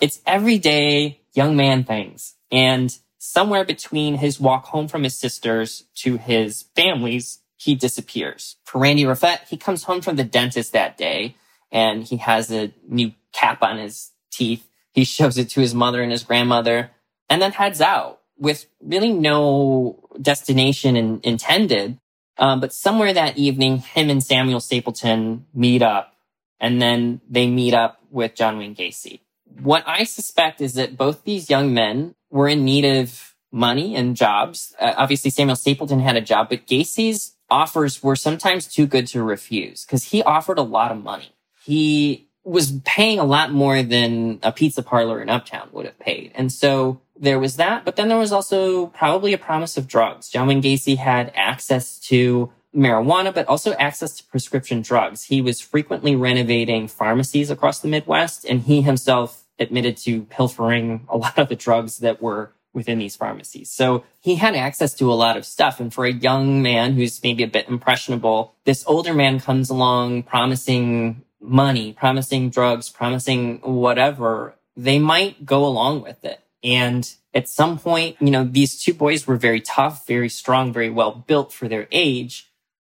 It's 0.00 0.20
everyday 0.24 1.22
young 1.34 1.56
man 1.56 1.82
things. 1.82 2.36
And 2.52 2.96
somewhere 3.18 3.64
between 3.64 4.18
his 4.18 4.38
walk 4.38 4.66
home 4.66 4.86
from 4.86 5.02
his 5.02 5.18
sisters 5.18 5.82
to 5.96 6.16
his 6.16 6.66
family's 6.76 7.40
he 7.62 7.76
disappears. 7.76 8.56
For 8.64 8.78
Randy 8.78 9.06
Raffett, 9.06 9.42
he 9.48 9.56
comes 9.56 9.84
home 9.84 10.00
from 10.00 10.16
the 10.16 10.24
dentist 10.24 10.72
that 10.72 10.96
day 10.96 11.36
and 11.70 12.02
he 12.02 12.16
has 12.16 12.50
a 12.50 12.72
new 12.88 13.12
cap 13.32 13.62
on 13.62 13.78
his 13.78 14.10
teeth. 14.32 14.68
He 14.92 15.04
shows 15.16 15.38
it 15.38 15.50
to 15.50 15.60
his 15.60 15.74
mother 15.74 16.02
and 16.02 16.10
his 16.10 16.24
grandmother 16.24 16.90
and 17.30 17.40
then 17.40 17.52
heads 17.52 17.80
out 17.80 18.20
with 18.36 18.66
really 18.82 19.12
no 19.12 20.08
destination 20.20 20.96
in, 20.96 21.20
intended. 21.22 21.98
Um, 22.36 22.58
but 22.58 22.72
somewhere 22.72 23.12
that 23.12 23.38
evening, 23.38 23.78
him 23.78 24.10
and 24.10 24.22
Samuel 24.22 24.60
Stapleton 24.60 25.46
meet 25.54 25.82
up 25.82 26.14
and 26.58 26.82
then 26.82 27.20
they 27.30 27.46
meet 27.46 27.74
up 27.74 28.00
with 28.10 28.34
John 28.34 28.58
Wayne 28.58 28.74
Gacy. 28.74 29.20
What 29.60 29.84
I 29.86 30.02
suspect 30.04 30.60
is 30.60 30.74
that 30.74 30.96
both 30.96 31.22
these 31.22 31.48
young 31.48 31.72
men 31.72 32.16
were 32.30 32.48
in 32.48 32.64
need 32.64 32.84
of 32.84 33.34
money 33.52 33.94
and 33.94 34.16
jobs. 34.16 34.74
Uh, 34.80 34.94
obviously, 34.96 35.30
Samuel 35.30 35.56
Stapleton 35.56 36.00
had 36.00 36.16
a 36.16 36.20
job, 36.20 36.48
but 36.48 36.66
Gacy's 36.66 37.36
offers 37.52 38.02
were 38.02 38.16
sometimes 38.16 38.66
too 38.66 38.86
good 38.86 39.06
to 39.08 39.22
refuse 39.22 39.84
because 39.84 40.04
he 40.04 40.22
offered 40.22 40.58
a 40.58 40.62
lot 40.62 40.90
of 40.90 41.02
money. 41.02 41.34
He 41.62 42.28
was 42.44 42.72
paying 42.84 43.18
a 43.18 43.24
lot 43.24 43.52
more 43.52 43.82
than 43.82 44.40
a 44.42 44.50
pizza 44.50 44.82
parlor 44.82 45.20
in 45.20 45.28
Uptown 45.28 45.68
would 45.72 45.86
have 45.86 45.98
paid. 45.98 46.32
And 46.34 46.50
so 46.50 47.00
there 47.16 47.38
was 47.38 47.56
that, 47.56 47.84
but 47.84 47.96
then 47.96 48.08
there 48.08 48.18
was 48.18 48.32
also 48.32 48.86
probably 48.86 49.32
a 49.32 49.38
promise 49.38 49.76
of 49.76 49.86
drugs. 49.86 50.28
John 50.28 50.48
Wayne 50.48 50.62
Gacy 50.62 50.96
had 50.96 51.30
access 51.36 51.98
to 52.08 52.50
marijuana, 52.74 53.32
but 53.32 53.46
also 53.46 53.74
access 53.74 54.16
to 54.16 54.24
prescription 54.24 54.80
drugs. 54.82 55.24
He 55.24 55.40
was 55.40 55.60
frequently 55.60 56.16
renovating 56.16 56.88
pharmacies 56.88 57.50
across 57.50 57.80
the 57.80 57.88
Midwest, 57.88 58.44
and 58.44 58.62
he 58.62 58.82
himself 58.82 59.44
admitted 59.58 59.96
to 59.98 60.22
pilfering 60.22 61.06
a 61.08 61.16
lot 61.16 61.38
of 61.38 61.48
the 61.48 61.54
drugs 61.54 61.98
that 61.98 62.22
were 62.22 62.52
within 62.72 62.98
these 62.98 63.16
pharmacies. 63.16 63.70
So 63.70 64.04
he 64.20 64.36
had 64.36 64.54
access 64.54 64.94
to 64.94 65.12
a 65.12 65.14
lot 65.14 65.36
of 65.36 65.44
stuff. 65.44 65.80
And 65.80 65.92
for 65.92 66.04
a 66.04 66.12
young 66.12 66.62
man 66.62 66.94
who's 66.94 67.22
maybe 67.22 67.42
a 67.42 67.48
bit 67.48 67.68
impressionable, 67.68 68.54
this 68.64 68.84
older 68.86 69.14
man 69.14 69.40
comes 69.40 69.70
along 69.70 70.24
promising 70.24 71.22
money, 71.40 71.92
promising 71.92 72.50
drugs, 72.50 72.88
promising 72.88 73.58
whatever. 73.58 74.54
They 74.76 74.98
might 74.98 75.44
go 75.44 75.66
along 75.66 76.02
with 76.02 76.24
it. 76.24 76.40
And 76.64 77.12
at 77.34 77.48
some 77.48 77.78
point, 77.78 78.16
you 78.20 78.30
know, 78.30 78.44
these 78.44 78.82
two 78.82 78.94
boys 78.94 79.26
were 79.26 79.36
very 79.36 79.60
tough, 79.60 80.06
very 80.06 80.28
strong, 80.28 80.72
very 80.72 80.90
well 80.90 81.12
built 81.12 81.52
for 81.52 81.68
their 81.68 81.88
age. 81.90 82.50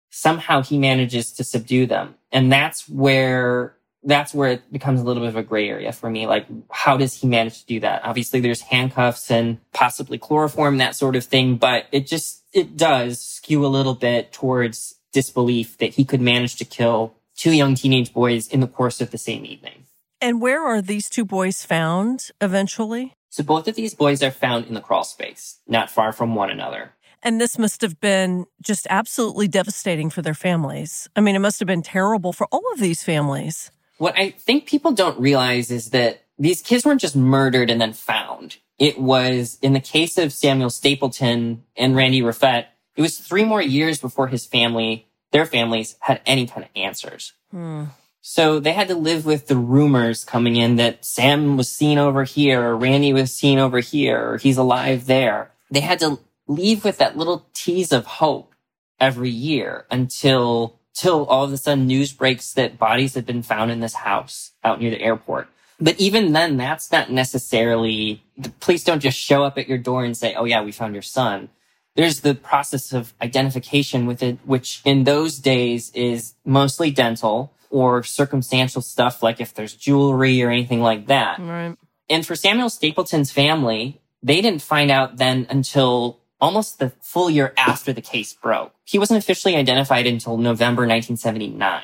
Somehow 0.09 0.63
he 0.63 0.77
manages 0.77 1.31
to 1.33 1.43
subdue 1.43 1.85
them. 1.85 2.15
And 2.31 2.51
that's 2.51 2.89
where 2.89 3.75
that's 4.03 4.33
where 4.33 4.51
it 4.51 4.71
becomes 4.71 5.01
a 5.01 5.03
little 5.03 5.21
bit 5.23 5.29
of 5.29 5.35
a 5.35 5.43
gray 5.43 5.69
area 5.69 5.91
for 5.91 6.09
me. 6.09 6.25
Like, 6.25 6.45
how 6.71 6.97
does 6.97 7.13
he 7.15 7.27
manage 7.27 7.61
to 7.61 7.65
do 7.65 7.79
that? 7.81 8.03
Obviously, 8.05 8.39
there's 8.39 8.61
handcuffs 8.61 9.29
and 9.29 9.59
possibly 9.73 10.17
chloroform, 10.17 10.77
that 10.77 10.95
sort 10.95 11.15
of 11.15 11.25
thing, 11.25 11.57
but 11.57 11.85
it 11.91 12.07
just, 12.07 12.43
it 12.53 12.77
does 12.77 13.19
skew 13.19 13.65
a 13.65 13.67
little 13.67 13.95
bit 13.95 14.31
towards 14.31 14.95
disbelief 15.11 15.77
that 15.79 15.95
he 15.95 16.05
could 16.05 16.21
manage 16.21 16.55
to 16.57 16.65
kill 16.65 17.15
two 17.35 17.51
young 17.51 17.75
teenage 17.75 18.13
boys 18.13 18.47
in 18.47 18.59
the 18.59 18.67
course 18.67 19.01
of 19.01 19.11
the 19.11 19.17
same 19.17 19.45
evening. 19.45 19.85
And 20.21 20.41
where 20.41 20.61
are 20.63 20.81
these 20.81 21.09
two 21.09 21.25
boys 21.25 21.63
found 21.63 22.27
eventually? 22.41 23.13
So 23.29 23.43
both 23.43 23.67
of 23.67 23.75
these 23.75 23.93
boys 23.93 24.21
are 24.23 24.31
found 24.31 24.65
in 24.65 24.73
the 24.73 24.81
crawl 24.81 25.03
space, 25.03 25.59
not 25.67 25.89
far 25.89 26.11
from 26.11 26.35
one 26.35 26.49
another. 26.49 26.93
And 27.21 27.39
this 27.39 27.57
must 27.57 27.81
have 27.81 27.99
been 27.99 28.45
just 28.61 28.87
absolutely 28.89 29.47
devastating 29.47 30.09
for 30.09 30.21
their 30.21 30.33
families. 30.33 31.09
I 31.15 31.21
mean, 31.21 31.35
it 31.35 31.39
must 31.39 31.59
have 31.59 31.67
been 31.67 31.81
terrible 31.81 32.33
for 32.33 32.47
all 32.51 32.63
of 32.73 32.79
these 32.79 33.03
families. 33.03 33.71
What 33.99 34.17
I 34.17 34.31
think 34.31 34.65
people 34.65 34.91
don't 34.91 35.19
realize 35.19 35.69
is 35.69 35.91
that 35.91 36.23
these 36.39 36.61
kids 36.61 36.85
weren't 36.85 37.01
just 37.01 37.15
murdered 37.15 37.69
and 37.69 37.79
then 37.79 37.93
found. 37.93 38.57
It 38.79 38.97
was, 38.97 39.59
in 39.61 39.73
the 39.73 39.81
case 39.81 40.17
of 40.17 40.31
Samuel 40.31 40.69
Stapleton 40.69 41.63
and 41.75 41.95
Randy 41.95 42.21
Raffett, 42.21 42.67
it 42.95 43.01
was 43.01 43.17
three 43.17 43.43
more 43.43 43.61
years 43.61 43.99
before 43.99 44.27
his 44.27 44.45
family, 44.45 45.05
their 45.31 45.45
families, 45.45 45.97
had 45.99 46.21
any 46.25 46.47
kind 46.47 46.63
of 46.63 46.69
answers. 46.75 47.33
Hmm. 47.51 47.85
So 48.21 48.59
they 48.59 48.71
had 48.71 48.87
to 48.87 48.95
live 48.95 49.25
with 49.25 49.47
the 49.47 49.57
rumors 49.57 50.23
coming 50.23 50.55
in 50.55 50.77
that 50.77 51.03
Sam 51.03 51.57
was 51.57 51.69
seen 51.69 51.97
over 51.97 52.23
here, 52.23 52.61
or 52.61 52.77
Randy 52.77 53.11
was 53.11 53.33
seen 53.33 53.59
over 53.59 53.79
here, 53.79 54.31
or 54.31 54.37
he's 54.37 54.57
alive 54.57 55.07
there. 55.07 55.51
They 55.71 55.81
had 55.81 55.99
to 55.99 56.19
leave 56.47 56.85
with 56.85 56.97
that 56.99 57.17
little 57.17 57.47
tease 57.53 57.91
of 57.91 58.05
hope 58.05 58.55
every 58.99 59.29
year 59.29 59.85
until 59.91 60.78
till 60.99 61.25
all 61.27 61.45
of 61.45 61.53
a 61.53 61.57
sudden 61.57 61.87
news 61.87 62.11
breaks 62.11 62.51
that 62.53 62.77
bodies 62.77 63.13
have 63.15 63.25
been 63.25 63.41
found 63.41 63.71
in 63.71 63.79
this 63.79 63.93
house 63.93 64.51
out 64.65 64.81
near 64.81 64.89
the 64.89 65.01
airport. 65.01 65.47
But 65.79 65.97
even 65.97 66.33
then, 66.33 66.57
that's 66.57 66.91
not 66.91 67.09
necessarily, 67.09 68.21
the 68.37 68.49
police 68.59 68.83
don't 68.83 68.99
just 68.99 69.17
show 69.17 69.45
up 69.45 69.57
at 69.57 69.69
your 69.69 69.77
door 69.77 70.03
and 70.03 70.17
say, 70.17 70.35
Oh 70.35 70.43
yeah, 70.43 70.61
we 70.61 70.73
found 70.73 70.93
your 70.93 71.01
son. 71.01 71.47
There's 71.95 72.19
the 72.19 72.35
process 72.35 72.91
of 72.91 73.13
identification 73.21 74.07
with 74.07 74.21
it, 74.21 74.39
which 74.43 74.81
in 74.83 75.05
those 75.05 75.39
days 75.39 75.89
is 75.91 76.33
mostly 76.43 76.91
dental 76.91 77.53
or 77.69 78.03
circumstantial 78.03 78.81
stuff, 78.81 79.23
like 79.23 79.39
if 79.39 79.53
there's 79.53 79.75
jewelry 79.75 80.43
or 80.43 80.49
anything 80.49 80.81
like 80.81 81.07
that. 81.07 81.39
Right. 81.39 81.77
And 82.09 82.25
for 82.25 82.35
Samuel 82.35 82.69
Stapleton's 82.69 83.31
family, 83.31 84.01
they 84.21 84.41
didn't 84.41 84.61
find 84.61 84.91
out 84.91 85.15
then 85.15 85.47
until 85.49 86.19
almost 86.41 86.79
the 86.79 86.91
full 87.01 87.29
year 87.29 87.53
after 87.57 87.93
the 87.93 88.01
case 88.01 88.33
broke. 88.33 88.73
He 88.85 88.99
wasn't 88.99 89.19
officially 89.19 89.55
identified 89.55 90.07
until 90.07 90.37
November 90.37 90.81
1979. 90.81 91.83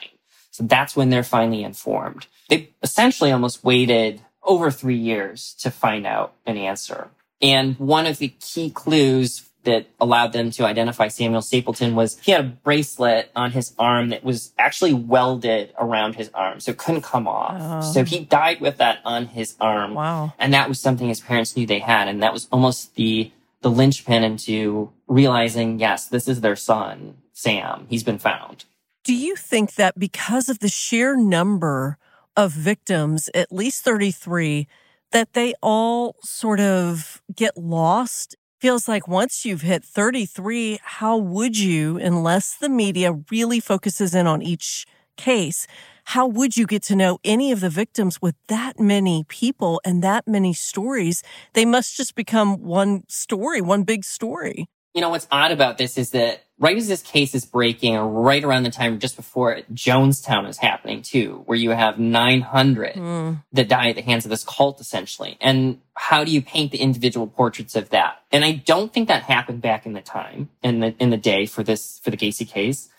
So 0.52 0.64
that's 0.64 0.96
when 0.96 1.10
they're 1.10 1.24
finally 1.24 1.64
informed. 1.64 2.28
They 2.50 2.70
essentially 2.82 3.32
almost 3.32 3.64
waited 3.64 4.22
over 4.44 4.72
three 4.72 4.98
years 4.98 5.56
to 5.60 5.72
find 5.72 6.06
out 6.06 6.34
an 6.46 6.58
answer. 6.58 7.10
And 7.42 7.78
one 7.78 8.06
of 8.06 8.20
the 8.20 8.30
key 8.30 8.70
clues 8.70 9.50
that 9.66 9.88
allowed 10.00 10.32
them 10.32 10.52
to 10.52 10.66
identify 10.66 11.08
Samuel 11.10 11.42
Stapleton 11.42 11.96
was 11.96 12.18
he 12.20 12.32
had 12.32 12.42
a 12.42 12.48
bracelet 12.48 13.32
on 13.36 13.52
his 13.52 13.74
arm 13.78 14.10
that 14.10 14.24
was 14.24 14.54
actually 14.58 14.94
welded 14.94 15.74
around 15.80 16.16
his 16.16 16.30
arm, 16.34 16.60
so 16.60 16.72
it 16.72 16.78
couldn't 16.78 17.02
come 17.02 17.28
off. 17.28 17.58
Oh. 17.60 17.94
So 17.94 18.04
he 18.06 18.20
died 18.20 18.62
with 18.62 18.78
that 18.78 19.00
on 19.04 19.26
his 19.26 19.56
arm. 19.60 19.96
Wow. 19.96 20.34
And 20.40 20.54
that 20.54 20.70
was 20.70 20.80
something 20.80 21.10
his 21.10 21.20
parents 21.20 21.58
knew 21.58 21.66
they 21.66 21.80
had, 21.80 22.08
and 22.08 22.24
that 22.24 22.32
was 22.32 22.48
almost 22.52 22.96
the 22.96 23.32
the 23.62 23.72
linchpin 23.72 24.24
into 24.24 24.92
realizing, 25.08 25.80
yes, 25.80 26.08
this 26.08 26.28
is 26.28 26.42
their 26.42 26.56
son, 26.56 27.18
Sam. 27.34 27.88
He's 27.90 28.04
been 28.04 28.20
found. 28.20 28.66
Do 29.04 29.14
you 29.14 29.36
think 29.36 29.76
that 29.76 30.00
because 30.00 30.50
of 30.50 30.60
the 30.60 30.68
sheer 30.68 31.16
number 31.16 31.98
of 32.36 32.52
victims, 32.52 33.30
at 33.34 33.52
least 33.52 33.84
33, 33.84 34.68
that 35.12 35.34
they 35.34 35.54
all 35.62 36.16
sort 36.24 36.60
of 36.60 37.22
get 37.34 37.56
lost? 37.58 38.36
Feels 38.60 38.88
like 38.88 39.08
once 39.08 39.46
you've 39.46 39.62
hit 39.62 39.84
33, 39.84 40.80
how 40.82 41.18
would 41.18 41.58
you, 41.58 41.98
unless 41.98 42.56
the 42.56 42.70
media 42.70 43.14
really 43.30 43.60
focuses 43.60 44.16
in 44.16 44.26
on 44.28 44.42
each 44.42 44.88
case, 45.18 45.68
how 46.06 46.28
would 46.28 46.56
you 46.56 46.66
get 46.66 46.84
to 46.84 46.96
know 46.96 47.20
any 47.24 47.52
of 47.52 47.60
the 47.60 47.70
victims 47.70 48.22
with 48.22 48.36
that 48.48 48.80
many 48.80 49.26
people 49.28 49.82
and 49.84 50.04
that 50.04 50.28
many 50.28 50.54
stories? 50.54 51.24
They 51.54 51.66
must 51.66 51.98
just 51.98 52.16
become 52.16 52.62
one 52.62 53.04
story, 53.08 53.60
one 53.60 53.84
big 53.84 54.04
story. 54.04 54.68
You 54.94 55.02
know, 55.02 55.10
what's 55.10 55.28
odd 55.30 55.52
about 55.52 55.78
this 55.78 55.98
is 55.98 56.12
that 56.12 56.46
right 56.58 56.78
as 56.78 56.88
this 56.88 57.02
case 57.02 57.36
is 57.36 57.44
breaking, 57.44 57.98
or 57.98 58.08
right 58.08 58.44
around 58.44 58.64
the 58.64 58.70
time 58.70 59.00
just 59.00 59.16
before 59.18 59.52
it, 59.52 59.74
Jonestown 59.74 60.48
is 60.48 60.58
happening 60.58 61.02
too, 61.02 61.42
where 61.48 61.58
you 61.58 61.72
have 61.72 62.00
900 62.00 62.94
mm. 62.94 63.44
that 63.52 63.68
die 63.68 63.90
at 63.90 63.96
the 63.96 64.02
hands 64.02 64.26
of 64.26 64.30
this 64.30 64.44
cult, 64.44 64.80
essentially. 64.80 65.38
And 65.42 65.82
how 65.96 66.24
do 66.24 66.32
you 66.32 66.42
paint 66.42 66.72
the 66.72 66.78
individual 66.78 67.28
portraits 67.28 67.76
of 67.76 67.90
that? 67.90 68.22
And 68.32 68.46
I 68.46 68.54
don't 68.54 68.94
think 68.94 69.08
that 69.08 69.24
happened 69.24 69.62
back 69.62 69.86
in 69.86 69.94
the 69.94 70.02
time, 70.02 70.50
in 70.64 70.80
the 70.80 70.96
in 71.00 71.10
the 71.10 71.18
day 71.18 71.46
for 71.46 71.64
this 71.64 72.00
for 72.04 72.12
the 72.12 72.18
Gacy 72.18 72.48
case. 72.48 72.90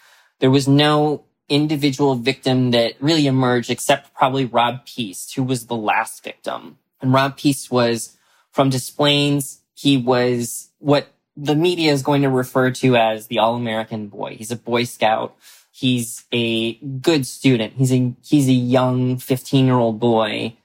There 0.40 0.50
was 0.50 0.68
no 0.68 1.24
individual 1.48 2.16
victim 2.16 2.72
that 2.72 2.94
really 3.00 3.26
emerged, 3.26 3.70
except 3.70 4.14
probably 4.14 4.44
Rob 4.44 4.84
Piest, 4.84 5.34
who 5.34 5.42
was 5.42 5.66
the 5.66 5.76
last 5.76 6.24
victim. 6.24 6.78
And 7.00 7.12
Rob 7.12 7.36
Piest 7.36 7.70
was 7.70 8.16
from 8.50 8.70
Des 8.70 8.90
Plaines. 8.94 9.60
He 9.74 9.96
was 9.96 10.70
what 10.78 11.08
the 11.36 11.54
media 11.54 11.92
is 11.92 12.02
going 12.02 12.22
to 12.22 12.30
refer 12.30 12.70
to 12.70 12.96
as 12.96 13.26
the 13.26 13.38
all-American 13.38 14.08
boy. 14.08 14.36
He's 14.36 14.50
a 14.50 14.56
Boy 14.56 14.84
Scout. 14.84 15.36
He's 15.70 16.24
a 16.32 16.74
good 16.74 17.26
student. 17.26 17.74
He's 17.74 17.92
a, 17.92 18.14
he's 18.24 18.48
a 18.48 18.52
young 18.52 19.18
15 19.18 19.66
year 19.66 19.74
old 19.74 20.00
boy 20.00 20.56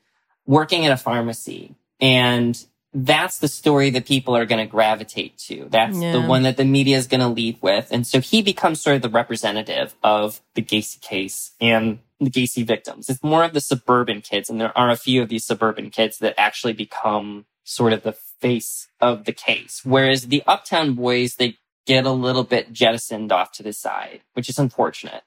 working 0.45 0.86
at 0.86 0.91
a 0.91 0.97
pharmacy. 0.97 1.75
And 1.99 2.63
that's 2.93 3.39
the 3.39 3.47
story 3.47 3.89
that 3.91 4.05
people 4.05 4.35
are 4.35 4.45
going 4.45 4.65
to 4.65 4.69
gravitate 4.69 5.37
to. 5.37 5.67
That's 5.69 5.97
yeah. 5.97 6.11
the 6.11 6.21
one 6.21 6.43
that 6.43 6.57
the 6.57 6.65
media 6.65 6.97
is 6.97 7.07
going 7.07 7.21
to 7.21 7.27
lead 7.27 7.57
with. 7.61 7.87
And 7.91 8.05
so 8.05 8.19
he 8.19 8.41
becomes 8.41 8.81
sort 8.81 8.97
of 8.97 9.01
the 9.01 9.09
representative 9.09 9.95
of 10.03 10.41
the 10.55 10.61
Gacy 10.61 10.99
case 10.99 11.51
and 11.61 11.99
the 12.19 12.29
Gacy 12.29 12.65
victims. 12.65 13.09
It's 13.09 13.23
more 13.23 13.43
of 13.43 13.53
the 13.53 13.61
suburban 13.61 14.21
kids. 14.21 14.49
And 14.49 14.59
there 14.59 14.77
are 14.77 14.89
a 14.89 14.97
few 14.97 15.21
of 15.21 15.29
these 15.29 15.45
suburban 15.45 15.89
kids 15.89 16.17
that 16.17 16.33
actually 16.37 16.73
become 16.73 17.45
sort 17.63 17.93
of 17.93 18.03
the 18.03 18.11
face 18.11 18.89
of 18.99 19.23
the 19.23 19.33
case. 19.33 19.81
Whereas 19.85 20.27
the 20.27 20.43
uptown 20.45 20.93
boys, 20.95 21.35
they 21.35 21.57
get 21.85 22.05
a 22.05 22.11
little 22.11 22.43
bit 22.43 22.73
jettisoned 22.73 23.31
off 23.31 23.53
to 23.53 23.63
the 23.63 23.73
side, 23.73 24.21
which 24.33 24.49
is 24.49 24.59
unfortunate. 24.59 25.23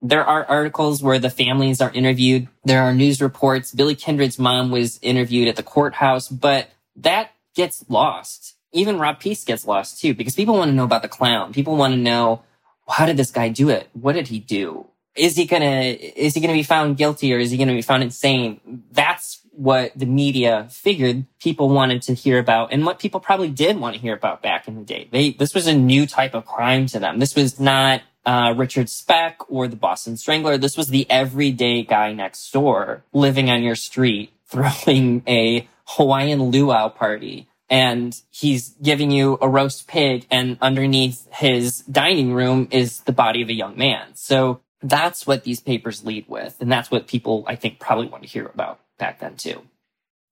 There 0.00 0.24
are 0.24 0.44
articles 0.44 1.02
where 1.02 1.18
the 1.18 1.30
families 1.30 1.80
are 1.80 1.90
interviewed. 1.90 2.46
There 2.64 2.82
are 2.82 2.94
news 2.94 3.20
reports. 3.20 3.72
Billy 3.72 3.96
Kindred's 3.96 4.38
mom 4.38 4.70
was 4.70 5.00
interviewed 5.02 5.48
at 5.48 5.56
the 5.56 5.64
courthouse, 5.64 6.28
but 6.28 6.70
that 7.02 7.32
gets 7.54 7.84
lost. 7.88 8.54
Even 8.72 8.98
Rob 8.98 9.18
Piest 9.20 9.46
gets 9.46 9.66
lost 9.66 10.00
too, 10.00 10.14
because 10.14 10.34
people 10.34 10.56
want 10.56 10.70
to 10.70 10.74
know 10.74 10.84
about 10.84 11.02
the 11.02 11.08
clown. 11.08 11.52
People 11.52 11.76
want 11.76 11.94
to 11.94 11.98
know, 11.98 12.42
how 12.88 13.06
did 13.06 13.16
this 13.16 13.30
guy 13.30 13.48
do 13.48 13.68
it? 13.68 13.88
What 13.92 14.12
did 14.12 14.28
he 14.28 14.38
do? 14.38 14.86
Is 15.14 15.36
he 15.36 15.46
gonna, 15.46 15.82
is 16.16 16.34
he 16.34 16.40
gonna 16.40 16.52
be 16.52 16.62
found 16.62 16.96
guilty 16.96 17.34
or 17.34 17.38
is 17.38 17.50
he 17.50 17.56
gonna 17.56 17.72
be 17.72 17.82
found 17.82 18.02
insane? 18.02 18.84
That's 18.92 19.40
what 19.50 19.92
the 19.96 20.06
media 20.06 20.68
figured 20.70 21.24
people 21.40 21.68
wanted 21.68 22.02
to 22.02 22.14
hear 22.14 22.38
about 22.38 22.72
and 22.72 22.86
what 22.86 23.00
people 23.00 23.18
probably 23.18 23.50
did 23.50 23.76
want 23.76 23.96
to 23.96 24.00
hear 24.00 24.14
about 24.14 24.40
back 24.40 24.68
in 24.68 24.76
the 24.76 24.84
day. 24.84 25.08
They, 25.10 25.32
this 25.32 25.54
was 25.54 25.66
a 25.66 25.74
new 25.74 26.06
type 26.06 26.34
of 26.34 26.46
crime 26.46 26.86
to 26.86 27.00
them. 27.00 27.18
This 27.18 27.34
was 27.34 27.58
not 27.58 28.02
uh, 28.24 28.54
Richard 28.56 28.88
Speck 28.88 29.50
or 29.50 29.66
the 29.66 29.74
Boston 29.74 30.16
Strangler. 30.16 30.58
This 30.58 30.76
was 30.76 30.88
the 30.88 31.10
everyday 31.10 31.82
guy 31.82 32.12
next 32.12 32.52
door 32.52 33.02
living 33.12 33.50
on 33.50 33.62
your 33.62 33.74
street, 33.74 34.32
throwing 34.48 35.22
a 35.26 35.68
Hawaiian 35.86 36.42
luau 36.44 36.88
party 36.88 37.48
and 37.70 38.20
he's 38.30 38.70
giving 38.82 39.10
you 39.10 39.38
a 39.40 39.48
roast 39.48 39.86
pig 39.86 40.26
and 40.30 40.56
underneath 40.60 41.26
his 41.32 41.80
dining 41.80 42.32
room 42.32 42.68
is 42.70 43.00
the 43.00 43.12
body 43.12 43.42
of 43.42 43.48
a 43.48 43.54
young 43.54 43.76
man. 43.76 44.14
So 44.14 44.60
that's 44.80 45.26
what 45.26 45.44
these 45.44 45.60
papers 45.60 46.04
lead 46.04 46.26
with. 46.28 46.56
And 46.60 46.70
that's 46.70 46.90
what 46.90 47.06
people, 47.06 47.44
I 47.46 47.56
think, 47.56 47.78
probably 47.78 48.06
want 48.06 48.22
to 48.22 48.28
hear 48.28 48.46
about 48.46 48.80
back 48.98 49.20
then 49.20 49.36
too. 49.36 49.62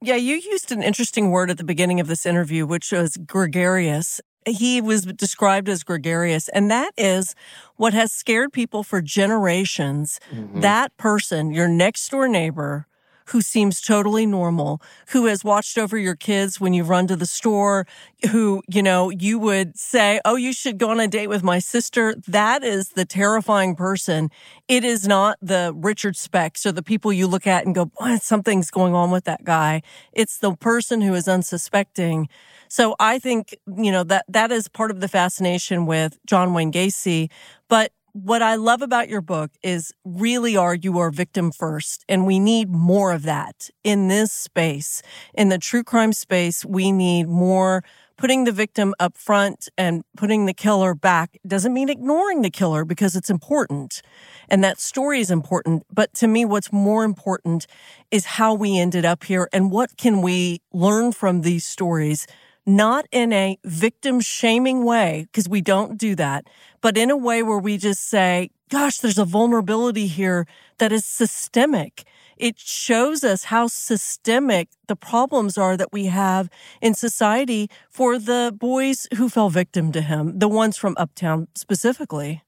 Yeah, 0.02 0.16
you 0.16 0.36
used 0.36 0.72
an 0.72 0.82
interesting 0.82 1.30
word 1.30 1.50
at 1.50 1.58
the 1.58 1.64
beginning 1.64 2.00
of 2.00 2.06
this 2.06 2.26
interview, 2.26 2.66
which 2.66 2.92
was 2.92 3.16
gregarious. 3.16 4.20
He 4.46 4.80
was 4.80 5.04
described 5.04 5.68
as 5.68 5.82
gregarious, 5.82 6.48
and 6.50 6.70
that 6.70 6.92
is 6.96 7.34
what 7.76 7.94
has 7.94 8.12
scared 8.12 8.52
people 8.52 8.82
for 8.82 9.00
generations. 9.00 10.20
Mm-hmm. 10.30 10.60
That 10.60 10.96
person, 10.96 11.50
your 11.50 11.66
next 11.66 12.08
door 12.10 12.28
neighbor, 12.28 12.86
who 13.26 13.40
seems 13.40 13.80
totally 13.80 14.26
normal, 14.26 14.80
who 15.08 15.26
has 15.26 15.44
watched 15.44 15.78
over 15.78 15.96
your 15.98 16.14
kids 16.16 16.60
when 16.60 16.72
you 16.72 16.84
run 16.84 17.06
to 17.08 17.16
the 17.16 17.26
store, 17.26 17.86
who, 18.30 18.62
you 18.68 18.82
know, 18.82 19.10
you 19.10 19.38
would 19.38 19.78
say, 19.78 20.20
Oh, 20.24 20.36
you 20.36 20.52
should 20.52 20.78
go 20.78 20.90
on 20.90 21.00
a 21.00 21.08
date 21.08 21.26
with 21.28 21.42
my 21.42 21.58
sister. 21.58 22.14
That 22.26 22.64
is 22.64 22.90
the 22.90 23.04
terrifying 23.04 23.74
person. 23.76 24.30
It 24.68 24.84
is 24.84 25.06
not 25.06 25.38
the 25.42 25.72
Richard 25.74 26.16
Specks 26.16 26.64
or 26.66 26.72
the 26.72 26.82
people 26.82 27.12
you 27.12 27.26
look 27.26 27.46
at 27.46 27.64
and 27.66 27.74
go, 27.74 27.90
something's 28.20 28.70
going 28.70 28.94
on 28.94 29.10
with 29.10 29.24
that 29.24 29.44
guy. 29.44 29.82
It's 30.12 30.38
the 30.38 30.54
person 30.54 31.00
who 31.00 31.14
is 31.14 31.28
unsuspecting. 31.28 32.28
So 32.68 32.96
I 32.98 33.18
think, 33.18 33.56
you 33.66 33.92
know, 33.92 34.02
that 34.04 34.24
that 34.28 34.50
is 34.50 34.68
part 34.68 34.90
of 34.90 35.00
the 35.00 35.08
fascination 35.08 35.86
with 35.86 36.18
John 36.26 36.52
Wayne 36.52 36.72
Gacy. 36.72 37.30
But 37.68 37.92
what 38.22 38.40
I 38.40 38.54
love 38.54 38.80
about 38.80 39.10
your 39.10 39.20
book 39.20 39.50
is 39.62 39.92
really 40.02 40.56
are 40.56 40.74
you 40.74 40.98
are 40.98 41.10
victim 41.10 41.52
first. 41.52 42.02
And 42.08 42.26
we 42.26 42.38
need 42.38 42.70
more 42.70 43.12
of 43.12 43.24
that 43.24 43.68
in 43.84 44.08
this 44.08 44.32
space. 44.32 45.02
In 45.34 45.50
the 45.50 45.58
true 45.58 45.84
crime 45.84 46.14
space, 46.14 46.64
we 46.64 46.92
need 46.92 47.28
more 47.28 47.84
putting 48.16 48.44
the 48.44 48.52
victim 48.52 48.94
up 48.98 49.18
front 49.18 49.68
and 49.76 50.02
putting 50.16 50.46
the 50.46 50.54
killer 50.54 50.94
back 50.94 51.36
doesn't 51.46 51.74
mean 51.74 51.90
ignoring 51.90 52.40
the 52.40 52.48
killer 52.48 52.86
because 52.86 53.14
it's 53.14 53.28
important 53.28 54.00
and 54.48 54.64
that 54.64 54.80
story 54.80 55.20
is 55.20 55.30
important. 55.30 55.82
But 55.92 56.14
to 56.14 56.26
me, 56.26 56.46
what's 56.46 56.72
more 56.72 57.04
important 57.04 57.66
is 58.10 58.24
how 58.24 58.54
we 58.54 58.78
ended 58.78 59.04
up 59.04 59.24
here 59.24 59.50
and 59.52 59.70
what 59.70 59.98
can 59.98 60.22
we 60.22 60.62
learn 60.72 61.12
from 61.12 61.42
these 61.42 61.66
stories 61.66 62.26
not 62.66 63.06
in 63.12 63.32
a 63.32 63.58
victim 63.64 64.20
shaming 64.20 64.84
way, 64.84 65.26
because 65.30 65.48
we 65.48 65.60
don't 65.60 65.96
do 65.96 66.14
that, 66.16 66.48
but 66.80 66.98
in 66.98 67.10
a 67.10 67.16
way 67.16 67.42
where 67.42 67.58
we 67.58 67.78
just 67.78 68.08
say, 68.08 68.50
gosh, 68.68 68.98
there's 68.98 69.18
a 69.18 69.24
vulnerability 69.24 70.08
here 70.08 70.46
that 70.78 70.90
is 70.90 71.04
systemic. 71.04 72.04
It 72.36 72.58
shows 72.58 73.24
us 73.24 73.44
how 73.44 73.68
systemic 73.68 74.68
the 74.88 74.96
problems 74.96 75.56
are 75.56 75.76
that 75.76 75.92
we 75.92 76.06
have 76.06 76.50
in 76.82 76.92
society 76.94 77.70
for 77.88 78.18
the 78.18 78.52
boys 78.54 79.06
who 79.16 79.28
fell 79.28 79.48
victim 79.48 79.92
to 79.92 80.02
him, 80.02 80.38
the 80.38 80.48
ones 80.48 80.76
from 80.76 80.96
Uptown 80.98 81.48
specifically. 81.54 82.42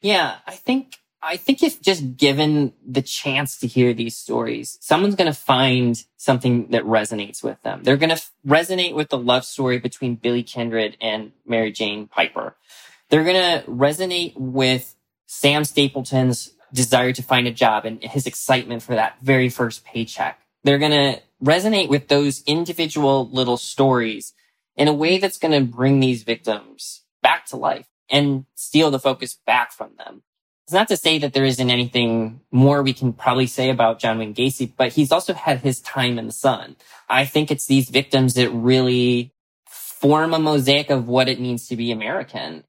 Yeah, 0.00 0.36
I 0.46 0.52
think 0.52 1.00
I 1.26 1.36
think 1.36 1.60
if 1.64 1.82
just 1.82 2.16
given 2.16 2.72
the 2.86 3.02
chance 3.02 3.58
to 3.58 3.66
hear 3.66 3.92
these 3.92 4.16
stories, 4.16 4.78
someone's 4.80 5.16
going 5.16 5.30
to 5.30 5.36
find 5.36 6.00
something 6.16 6.68
that 6.70 6.84
resonates 6.84 7.42
with 7.42 7.60
them. 7.62 7.82
They're 7.82 7.96
going 7.96 8.10
to 8.10 8.14
f- 8.14 8.30
resonate 8.46 8.94
with 8.94 9.08
the 9.08 9.18
love 9.18 9.44
story 9.44 9.80
between 9.80 10.14
Billy 10.14 10.44
Kindred 10.44 10.96
and 11.00 11.32
Mary 11.44 11.72
Jane 11.72 12.06
Piper. 12.06 12.54
They're 13.10 13.24
going 13.24 13.34
to 13.60 13.68
resonate 13.68 14.34
with 14.36 14.94
Sam 15.26 15.64
Stapleton's 15.64 16.52
desire 16.72 17.12
to 17.12 17.22
find 17.22 17.48
a 17.48 17.52
job 17.52 17.84
and 17.84 18.00
his 18.04 18.28
excitement 18.28 18.84
for 18.84 18.94
that 18.94 19.16
very 19.20 19.48
first 19.48 19.84
paycheck. 19.84 20.38
They're 20.62 20.78
going 20.78 20.92
to 20.92 21.20
resonate 21.42 21.88
with 21.88 22.06
those 22.06 22.44
individual 22.46 23.28
little 23.30 23.56
stories 23.56 24.32
in 24.76 24.86
a 24.86 24.94
way 24.94 25.18
that's 25.18 25.38
going 25.38 25.52
to 25.52 25.72
bring 25.72 25.98
these 25.98 26.22
victims 26.22 27.02
back 27.20 27.46
to 27.46 27.56
life 27.56 27.88
and 28.08 28.46
steal 28.54 28.92
the 28.92 29.00
focus 29.00 29.36
back 29.44 29.72
from 29.72 29.90
them. 29.98 30.22
It's 30.66 30.72
not 30.72 30.88
to 30.88 30.96
say 30.96 31.18
that 31.18 31.32
there 31.32 31.44
isn't 31.44 31.70
anything 31.70 32.40
more 32.50 32.82
we 32.82 32.92
can 32.92 33.12
probably 33.12 33.46
say 33.46 33.70
about 33.70 34.00
John 34.00 34.18
Wayne 34.18 34.34
Gacy, 34.34 34.72
but 34.76 34.92
he's 34.94 35.12
also 35.12 35.32
had 35.32 35.60
his 35.60 35.80
time 35.80 36.18
in 36.18 36.26
the 36.26 36.32
sun. 36.32 36.74
I 37.08 37.24
think 37.24 37.52
it's 37.52 37.66
these 37.66 37.88
victims 37.88 38.34
that 38.34 38.50
really 38.50 39.32
form 39.68 40.34
a 40.34 40.40
mosaic 40.40 40.90
of 40.90 41.06
what 41.06 41.28
it 41.28 41.38
means 41.38 41.68
to 41.68 41.76
be 41.76 41.92
American. 41.92 42.64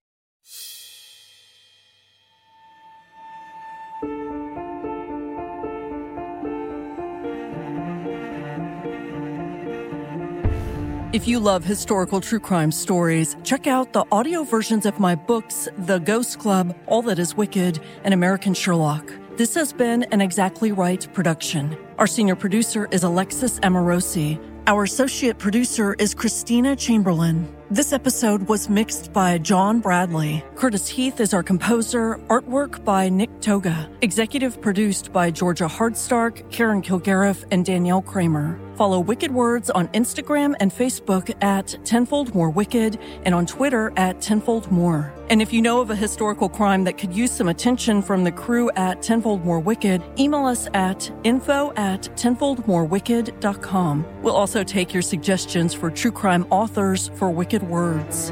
If 11.18 11.28
you 11.28 11.39
love 11.39 11.63
historical 11.65 12.22
true 12.22 12.39
crime 12.39 12.72
stories, 12.72 13.36
check 13.43 13.65
out 13.65 13.91
the 13.91 14.05
audio 14.11 14.43
versions 14.43 14.86
of 14.86 14.99
my 14.99 15.15
books, 15.15 15.68
The 15.76 15.97
Ghost 15.97 16.38
Club, 16.38 16.78
All 16.86 17.01
That 17.01 17.18
Is 17.18 17.34
Wicked, 17.34 17.80
and 18.03 18.13
American 18.13 18.53
Sherlock. 18.53 19.11
This 19.36 19.55
has 19.55 19.74
been 19.74 20.03
an 20.11 20.22
Exactly 20.22 20.72
Right 20.72 21.11
production. 21.15 21.76
Our 21.97 22.05
senior 22.05 22.36
producer 22.36 22.88
is 22.91 23.03
Alexis 23.03 23.59
Amorosi. 23.61 24.39
Our 24.68 24.84
associate 24.84 25.39
producer 25.39 25.95
is 25.95 26.13
Christina 26.13 26.76
Chamberlain. 26.76 27.51
This 27.72 27.93
episode 27.93 28.43
was 28.47 28.70
mixed 28.70 29.11
by 29.11 29.39
John 29.39 29.80
Bradley. 29.80 30.45
Curtis 30.53 30.88
Heath 30.88 31.20
is 31.20 31.34
our 31.34 31.41
composer, 31.41 32.20
artwork 32.28 32.86
by 32.86 33.09
Nick 33.09 33.41
Toga, 33.41 33.89
executive 34.03 34.61
produced 34.61 35.11
by 35.11 35.32
Georgia 35.32 35.65
Hardstark, 35.65 36.47
Karen 36.51 36.84
Kilgariff, 36.84 37.43
and 37.49 37.65
Danielle 37.65 38.03
Kramer. 38.03 38.59
Follow 38.78 38.99
Wicked 38.99 39.32
Words 39.32 39.71
on 39.71 39.88
Instagram 39.89 40.55
and 40.59 40.71
Facebook 40.71 41.36
at 41.43 41.75
Tenfold 41.84 42.36
More 42.36 42.51
Wicked 42.51 42.99
and 43.23 43.34
on 43.34 43.47
Twitter 43.47 43.91
at 43.97 44.21
Tenfold 44.21 44.71
More. 44.71 45.11
And 45.32 45.41
if 45.41 45.51
you 45.51 45.63
know 45.63 45.82
of 45.82 45.89
a 45.89 45.95
historical 45.95 46.47
crime 46.47 46.84
that 46.84 46.97
could 46.97 47.11
use 47.11 47.32
some 47.32 47.47
attention 47.47 48.03
from 48.03 48.23
the 48.23 48.32
crew 48.32 48.69
at 48.75 49.01
Tenfold 49.01 49.43
More 49.43 49.59
Wicked, 49.59 50.03
email 50.19 50.45
us 50.45 50.67
at 50.75 51.11
info 51.23 51.73
at 51.75 52.03
tenfoldmorewicked.com. 52.15 54.05
We'll 54.21 54.36
also 54.36 54.63
take 54.63 54.93
your 54.93 55.01
suggestions 55.01 55.73
for 55.73 55.89
true 55.89 56.11
crime 56.11 56.45
authors 56.51 57.09
for 57.15 57.32
Wicked 57.32 57.63
Words. 57.63 58.32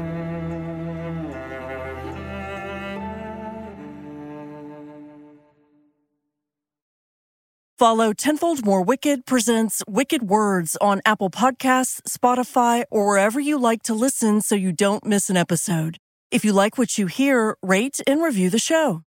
Follow 7.78 8.14
Tenfold 8.14 8.64
More 8.64 8.80
Wicked 8.80 9.26
presents 9.26 9.82
Wicked 9.86 10.22
Words 10.22 10.78
on 10.80 11.02
Apple 11.04 11.28
Podcasts, 11.28 12.00
Spotify, 12.08 12.84
or 12.90 13.06
wherever 13.06 13.38
you 13.38 13.60
like 13.60 13.82
to 13.82 13.92
listen 13.92 14.40
so 14.40 14.54
you 14.54 14.72
don't 14.72 15.04
miss 15.04 15.28
an 15.28 15.36
episode. 15.36 15.98
If 16.30 16.42
you 16.42 16.54
like 16.54 16.78
what 16.78 16.96
you 16.96 17.06
hear, 17.06 17.58
rate 17.62 18.00
and 18.06 18.22
review 18.22 18.48
the 18.48 18.58
show. 18.58 19.02